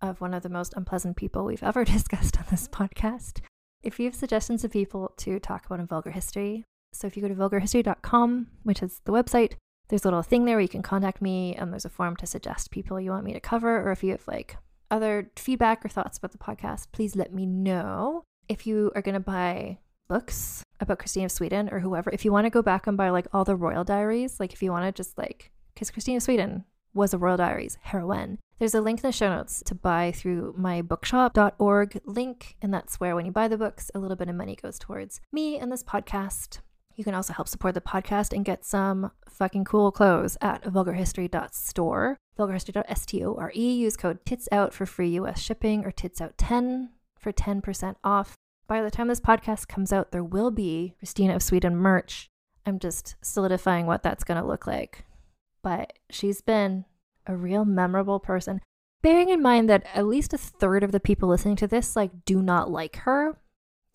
of 0.00 0.20
one 0.20 0.32
of 0.32 0.44
the 0.44 0.48
most 0.48 0.74
unpleasant 0.76 1.16
people 1.16 1.44
we've 1.44 1.62
ever 1.62 1.84
discussed 1.96 2.38
on 2.38 2.44
this 2.52 2.68
podcast. 2.68 3.40
If 3.82 3.98
you 3.98 4.04
have 4.04 4.14
suggestions 4.14 4.62
of 4.62 4.70
people 4.70 5.12
to 5.18 5.40
talk 5.40 5.66
about 5.66 5.80
in 5.80 5.86
vulgar 5.88 6.12
history, 6.12 6.64
so 6.92 7.08
if 7.08 7.16
you 7.16 7.22
go 7.22 7.28
to 7.28 7.34
vulgarhistory.com, 7.34 8.46
which 8.62 8.80
is 8.80 9.00
the 9.04 9.12
website, 9.12 9.54
there's 9.88 10.04
a 10.04 10.08
little 10.08 10.22
thing 10.22 10.44
there 10.44 10.56
where 10.56 10.62
you 10.62 10.68
can 10.68 10.82
contact 10.82 11.20
me 11.22 11.54
and 11.54 11.72
there's 11.72 11.84
a 11.84 11.90
form 11.90 12.16
to 12.16 12.26
suggest 12.26 12.70
people 12.70 13.00
you 13.00 13.10
want 13.10 13.24
me 13.24 13.32
to 13.32 13.40
cover 13.40 13.80
or 13.80 13.90
if 13.90 14.02
you 14.02 14.10
have 14.10 14.26
like 14.28 14.56
other 14.90 15.30
feedback 15.36 15.84
or 15.84 15.88
thoughts 15.88 16.18
about 16.18 16.32
the 16.32 16.38
podcast, 16.38 16.88
please 16.92 17.16
let 17.16 17.32
me 17.32 17.46
know. 17.46 18.24
If 18.48 18.66
you 18.66 18.92
are 18.94 19.02
going 19.02 19.14
to 19.14 19.20
buy 19.20 19.78
books 20.08 20.62
about 20.80 20.98
Christine 20.98 21.24
of 21.24 21.32
Sweden 21.32 21.68
or 21.70 21.80
whoever, 21.80 22.10
if 22.10 22.24
you 22.24 22.32
want 22.32 22.46
to 22.46 22.50
go 22.50 22.62
back 22.62 22.86
and 22.86 22.96
buy 22.96 23.10
like 23.10 23.26
all 23.32 23.44
the 23.44 23.56
royal 23.56 23.84
diaries, 23.84 24.40
like 24.40 24.52
if 24.52 24.62
you 24.62 24.70
want 24.70 24.84
to 24.86 24.92
just 24.92 25.18
like, 25.18 25.50
because 25.74 25.90
Christine 25.90 26.16
of 26.16 26.22
Sweden 26.22 26.64
was 26.94 27.12
a 27.12 27.18
royal 27.18 27.36
diaries 27.36 27.78
heroine. 27.82 28.38
There's 28.58 28.74
a 28.74 28.80
link 28.80 29.00
in 29.00 29.08
the 29.08 29.12
show 29.12 29.28
notes 29.28 29.62
to 29.66 29.74
buy 29.74 30.10
through 30.10 30.54
my 30.56 30.82
bookshop.org 30.82 32.00
link, 32.04 32.56
and 32.60 32.74
that's 32.74 32.98
where 32.98 33.14
when 33.14 33.26
you 33.26 33.30
buy 33.30 33.46
the 33.46 33.58
books, 33.58 33.90
a 33.94 34.00
little 34.00 34.16
bit 34.16 34.28
of 34.28 34.34
money 34.34 34.56
goes 34.56 34.78
towards 34.78 35.20
me 35.30 35.58
and 35.58 35.70
this 35.70 35.84
podcast. 35.84 36.58
You 36.98 37.04
can 37.04 37.14
also 37.14 37.32
help 37.32 37.46
support 37.46 37.74
the 37.74 37.80
podcast 37.80 38.32
and 38.32 38.44
get 38.44 38.64
some 38.64 39.12
fucking 39.30 39.64
cool 39.66 39.92
clothes 39.92 40.36
at 40.40 40.64
vulgarhistory.store, 40.64 42.18
vulgarhistory.store. 42.36 43.52
Use 43.54 43.96
code 43.96 44.24
TITSOUT 44.24 44.72
for 44.72 44.84
free 44.84 45.10
US 45.10 45.40
shipping 45.40 45.84
or 45.84 45.92
TITSOUT10 45.92 46.88
for 47.16 47.32
10% 47.32 47.94
off. 48.02 48.34
By 48.66 48.82
the 48.82 48.90
time 48.90 49.06
this 49.06 49.20
podcast 49.20 49.68
comes 49.68 49.92
out, 49.92 50.10
there 50.10 50.24
will 50.24 50.50
be 50.50 50.96
Christina 50.98 51.36
of 51.36 51.42
Sweden 51.44 51.76
merch. 51.76 52.30
I'm 52.66 52.80
just 52.80 53.14
solidifying 53.22 53.86
what 53.86 54.02
that's 54.02 54.24
going 54.24 54.40
to 54.42 54.46
look 54.46 54.66
like. 54.66 55.04
But 55.62 55.92
she's 56.10 56.40
been 56.40 56.84
a 57.28 57.36
real 57.36 57.64
memorable 57.64 58.18
person. 58.18 58.60
Bearing 59.02 59.28
in 59.28 59.40
mind 59.40 59.70
that 59.70 59.86
at 59.94 60.08
least 60.08 60.34
a 60.34 60.38
third 60.38 60.82
of 60.82 60.90
the 60.90 60.98
people 60.98 61.28
listening 61.28 61.54
to 61.56 61.68
this 61.68 61.94
like 61.94 62.24
do 62.24 62.42
not 62.42 62.72
like 62.72 62.96
her, 62.96 63.38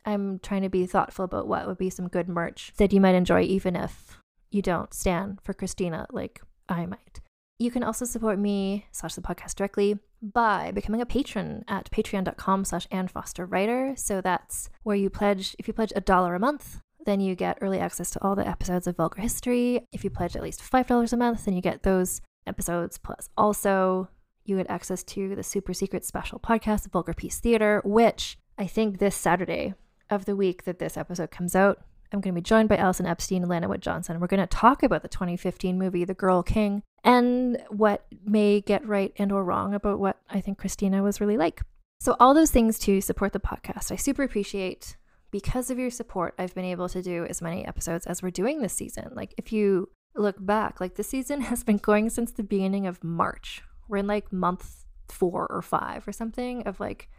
I'm 0.06 0.40
trying 0.40 0.64
to 0.64 0.70
be 0.70 0.86
thoughtful 0.86 1.26
about 1.26 1.48
what 1.48 1.68
would 1.68 1.78
be 1.78 1.90
some 1.90 2.08
good 2.08 2.28
merch 2.28 2.74
that 2.78 2.94
you 2.94 3.02
might 3.02 3.16
enjoy, 3.16 3.42
even 3.42 3.76
if 3.76 4.20
you 4.52 4.62
don't 4.62 4.94
stand 4.94 5.40
for 5.42 5.54
Christina 5.54 6.08
like 6.12 6.42
I 6.70 6.86
might. 6.86 7.22
You 7.60 7.72
can 7.72 7.84
also 7.84 8.06
support 8.06 8.40
me 8.40 8.88
slash 8.92 9.16
the 9.16 9.22
podcast 9.22 9.56
directly 9.56 9.98
by 10.22 10.72
becoming 10.72 11.02
a 11.02 11.06
patron 11.06 11.64
at 11.68 11.90
patreon.com 11.92 12.66
slash 12.66 12.88
Ann 12.92 13.08
Foster 13.08 13.46
Writer. 13.46 13.94
So 13.96 14.22
that's 14.22 14.70
where 14.84 14.96
you 14.96 15.10
pledge, 15.10 15.56
if 15.60 15.68
you 15.68 15.74
pledge 15.74 15.94
a 15.96 16.02
dollar 16.02 16.36
a 16.36 16.40
month, 16.40 16.80
then 17.06 17.20
you 17.20 17.36
get 17.36 17.58
early 17.62 17.80
access 17.80 18.12
to 18.12 18.24
all 18.24 18.36
the 18.36 18.48
episodes 18.48 18.88
of 18.88 18.98
Vulgar 18.98 19.22
History. 19.22 19.88
If 19.92 20.04
you 20.04 20.10
pledge 20.10 20.36
at 20.36 20.44
least 20.44 20.62
$5 20.62 21.14
a 21.14 21.18
month, 21.18 21.46
then 21.46 21.54
you 21.54 21.62
get 21.62 21.84
those 21.84 22.22
episodes. 22.48 22.98
Plus, 22.98 23.30
also, 23.38 24.10
you 24.46 24.58
get 24.58 24.70
access 24.70 25.04
to 25.04 25.36
the 25.36 25.44
super 25.44 25.74
secret 25.74 26.06
special 26.06 26.40
podcast, 26.40 26.90
Vulgar 26.92 27.14
Peace 27.14 27.40
Theater, 27.40 27.82
which 27.84 28.38
I 28.58 28.68
think 28.68 29.00
this 29.00 29.16
Saturday 29.16 29.74
of 30.10 30.26
the 30.26 30.36
week 30.36 30.64
that 30.64 30.80
this 30.80 30.98
episode 30.98 31.32
comes 31.32 31.56
out, 31.56 31.84
I'm 32.12 32.22
going 32.22 32.34
to 32.36 32.40
be 32.40 32.44
joined 32.44 32.70
by 32.70 32.78
Allison 32.78 33.08
Epstein 33.08 33.42
and 33.42 33.50
Lana 33.50 33.68
Wood 33.68 33.82
Johnson. 33.82 34.20
We're 34.20 34.28
going 34.28 34.40
to 34.40 34.48
talk 34.48 34.84
about 34.84 35.02
the 35.02 35.08
2015 35.08 35.80
movie 35.80 36.06
The 36.06 36.14
Girl 36.14 36.44
King 36.44 36.84
and 37.04 37.58
what 37.70 38.06
may 38.24 38.62
get 38.62 38.88
right 38.88 39.12
and 39.18 39.32
or 39.32 39.44
wrong 39.44 39.74
about 39.74 40.00
what 40.00 40.20
I 40.30 40.40
think 40.40 40.60
Christina 40.60 41.02
was 41.02 41.20
really 41.20 41.38
like. 41.38 41.62
So 42.00 42.16
all 42.20 42.34
those 42.34 42.52
things 42.52 42.78
to 42.80 43.02
support 43.02 43.34
the 43.34 43.40
podcast, 43.40 43.92
I 43.92 43.96
super 43.96 44.24
appreciate. 44.24 44.98
Because 45.32 45.72
of 45.72 45.80
your 45.80 45.90
support, 45.90 46.36
I've 46.38 46.54
been 46.54 46.66
able 46.66 46.88
to 46.90 47.02
do 47.02 47.26
as 47.26 47.42
many 47.42 47.66
episodes 47.66 48.06
as 48.06 48.22
we're 48.22 48.30
doing 48.30 48.62
this 48.62 48.74
season. 48.74 49.10
Like 49.16 49.34
if 49.38 49.52
you 49.52 49.90
look 50.16 50.36
back, 50.40 50.80
like 50.80 50.96
the 50.96 51.04
season 51.04 51.42
has 51.50 51.64
been 51.64 51.78
going 51.78 52.10
since 52.12 52.32
the 52.32 52.44
beginning 52.44 52.86
of 52.86 53.04
March. 53.04 53.64
We're 53.88 53.98
in 53.98 54.08
like 54.08 54.32
month 54.32 54.86
4 55.10 55.48
or 55.48 55.62
5 55.62 56.08
or 56.08 56.12
something 56.12 56.64
of 56.64 56.80
like 56.80 57.10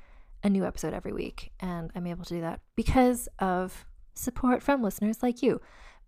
a 0.45 0.51
new 0.51 0.65
episode 0.65 0.95
every 0.95 1.13
week. 1.13 1.51
And 1.59 1.91
I'm 1.95 2.07
able 2.07 2.25
to 2.25 2.35
do 2.35 2.41
that 2.43 2.61
because 2.77 3.29
of 3.39 3.87
support 4.15 4.63
from 4.63 4.83
listeners 4.83 5.23
like 5.23 5.43
you. 5.43 5.61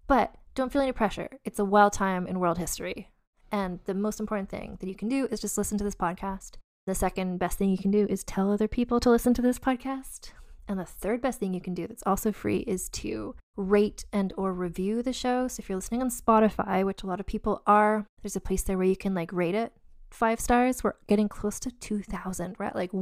But 0.06 0.34
don't 0.54 0.72
feel 0.72 0.82
any 0.82 0.92
pressure. 0.92 1.28
It's 1.44 1.58
a 1.58 1.64
wild 1.64 1.94
time 1.94 2.26
in 2.26 2.38
world 2.38 2.58
history. 2.58 3.10
And 3.50 3.80
the 3.86 3.94
most 3.94 4.20
important 4.20 4.50
thing 4.50 4.76
that 4.80 4.88
you 4.88 4.94
can 4.94 5.08
do 5.08 5.26
is 5.30 5.40
just 5.40 5.58
listen 5.58 5.78
to 5.78 5.84
this 5.84 5.94
podcast. 5.94 6.52
The 6.86 6.94
second 6.94 7.38
best 7.38 7.58
thing 7.58 7.70
you 7.70 7.78
can 7.78 7.90
do 7.90 8.06
is 8.08 8.22
tell 8.22 8.52
other 8.52 8.68
people 8.68 9.00
to 9.00 9.10
listen 9.10 9.34
to 9.34 9.42
this 9.42 9.58
podcast. 9.58 10.32
And 10.68 10.78
the 10.78 10.84
third 10.84 11.20
best 11.20 11.40
thing 11.40 11.54
you 11.54 11.60
can 11.60 11.74
do 11.74 11.86
that's 11.86 12.02
also 12.04 12.32
free 12.32 12.58
is 12.58 12.88
to 12.90 13.34
rate 13.56 14.04
and 14.12 14.32
or 14.36 14.52
review 14.52 15.02
the 15.02 15.12
show. 15.12 15.48
So 15.48 15.60
if 15.60 15.68
you're 15.68 15.76
listening 15.76 16.02
on 16.02 16.10
Spotify, 16.10 16.84
which 16.84 17.02
a 17.02 17.06
lot 17.06 17.20
of 17.20 17.26
people 17.26 17.62
are, 17.66 18.06
there's 18.22 18.36
a 18.36 18.40
place 18.40 18.62
there 18.62 18.76
where 18.76 18.86
you 18.86 18.96
can 18.96 19.14
like 19.14 19.32
rate 19.32 19.54
it 19.54 19.72
five 20.10 20.40
stars. 20.40 20.82
We're 20.82 20.94
getting 21.06 21.28
close 21.28 21.60
to 21.60 21.70
2,000. 21.70 22.56
We're 22.58 22.66
at 22.66 22.76
like 22.76 22.92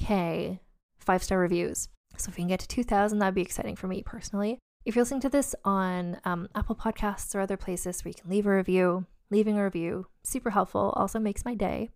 1.7K 0.00 0.58
five 1.06 1.22
star 1.22 1.38
reviews. 1.38 1.88
So 2.18 2.30
if 2.30 2.36
we 2.36 2.42
can 2.42 2.48
get 2.48 2.60
to 2.60 2.68
2,000, 2.68 3.18
that'd 3.18 3.34
be 3.34 3.42
exciting 3.42 3.76
for 3.76 3.86
me 3.86 4.02
personally. 4.02 4.58
If 4.84 4.94
you're 4.94 5.02
listening 5.04 5.20
to 5.22 5.28
this 5.28 5.54
on 5.64 6.18
um, 6.24 6.48
Apple 6.54 6.76
Podcasts 6.76 7.34
or 7.34 7.40
other 7.40 7.56
places 7.56 8.04
where 8.04 8.10
you 8.10 8.14
can 8.20 8.30
leave 8.30 8.46
a 8.46 8.54
review, 8.54 9.06
leaving 9.30 9.58
a 9.58 9.64
review, 9.64 10.06
super 10.24 10.50
helpful, 10.50 10.92
also 10.96 11.18
makes 11.18 11.44
my 11.44 11.54
day. 11.54 11.90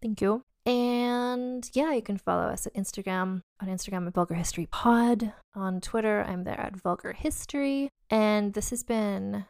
Thank 0.00 0.20
you. 0.20 0.42
And 0.64 1.68
yeah, 1.72 1.92
you 1.92 2.02
can 2.02 2.18
follow 2.18 2.44
us 2.44 2.66
at 2.66 2.74
Instagram 2.74 3.40
on 3.60 3.68
Instagram 3.68 4.06
at 4.06 4.14
Vulgar 4.14 4.34
History 4.34 4.66
Pod. 4.66 5.32
On 5.54 5.80
Twitter, 5.80 6.24
I'm 6.26 6.44
there 6.44 6.60
at 6.60 6.76
Vulgar 6.76 7.12
History. 7.12 7.88
And 8.10 8.54
this 8.54 8.70
has 8.70 8.82
been 8.82 9.44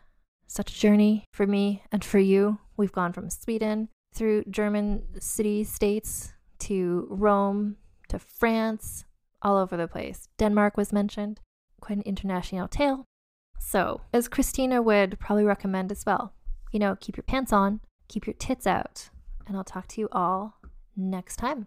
such 0.46 0.74
a 0.74 0.78
journey 0.78 1.24
for 1.32 1.46
me 1.46 1.82
and 1.92 2.04
for 2.04 2.18
you. 2.18 2.58
We've 2.76 2.92
gone 2.92 3.12
from 3.12 3.30
Sweden 3.30 3.88
through 4.14 4.44
German 4.50 5.04
city 5.20 5.64
states 5.64 6.32
to 6.60 7.06
Rome 7.10 7.76
to 8.12 8.18
France, 8.18 9.04
all 9.40 9.56
over 9.56 9.76
the 9.76 9.88
place. 9.88 10.28
Denmark 10.38 10.76
was 10.76 10.92
mentioned. 10.92 11.40
Quite 11.80 11.98
an 11.98 12.04
international 12.04 12.68
tale. 12.68 13.06
So, 13.58 14.02
as 14.12 14.28
Christina 14.28 14.80
would 14.82 15.18
probably 15.18 15.44
recommend 15.44 15.90
as 15.90 16.04
well, 16.06 16.32
you 16.72 16.78
know, 16.78 16.96
keep 17.00 17.16
your 17.16 17.24
pants 17.24 17.52
on, 17.52 17.80
keep 18.08 18.26
your 18.26 18.34
tits 18.34 18.66
out, 18.66 19.10
and 19.46 19.56
I'll 19.56 19.64
talk 19.64 19.88
to 19.88 20.00
you 20.00 20.08
all 20.12 20.58
next 20.96 21.36
time. 21.36 21.66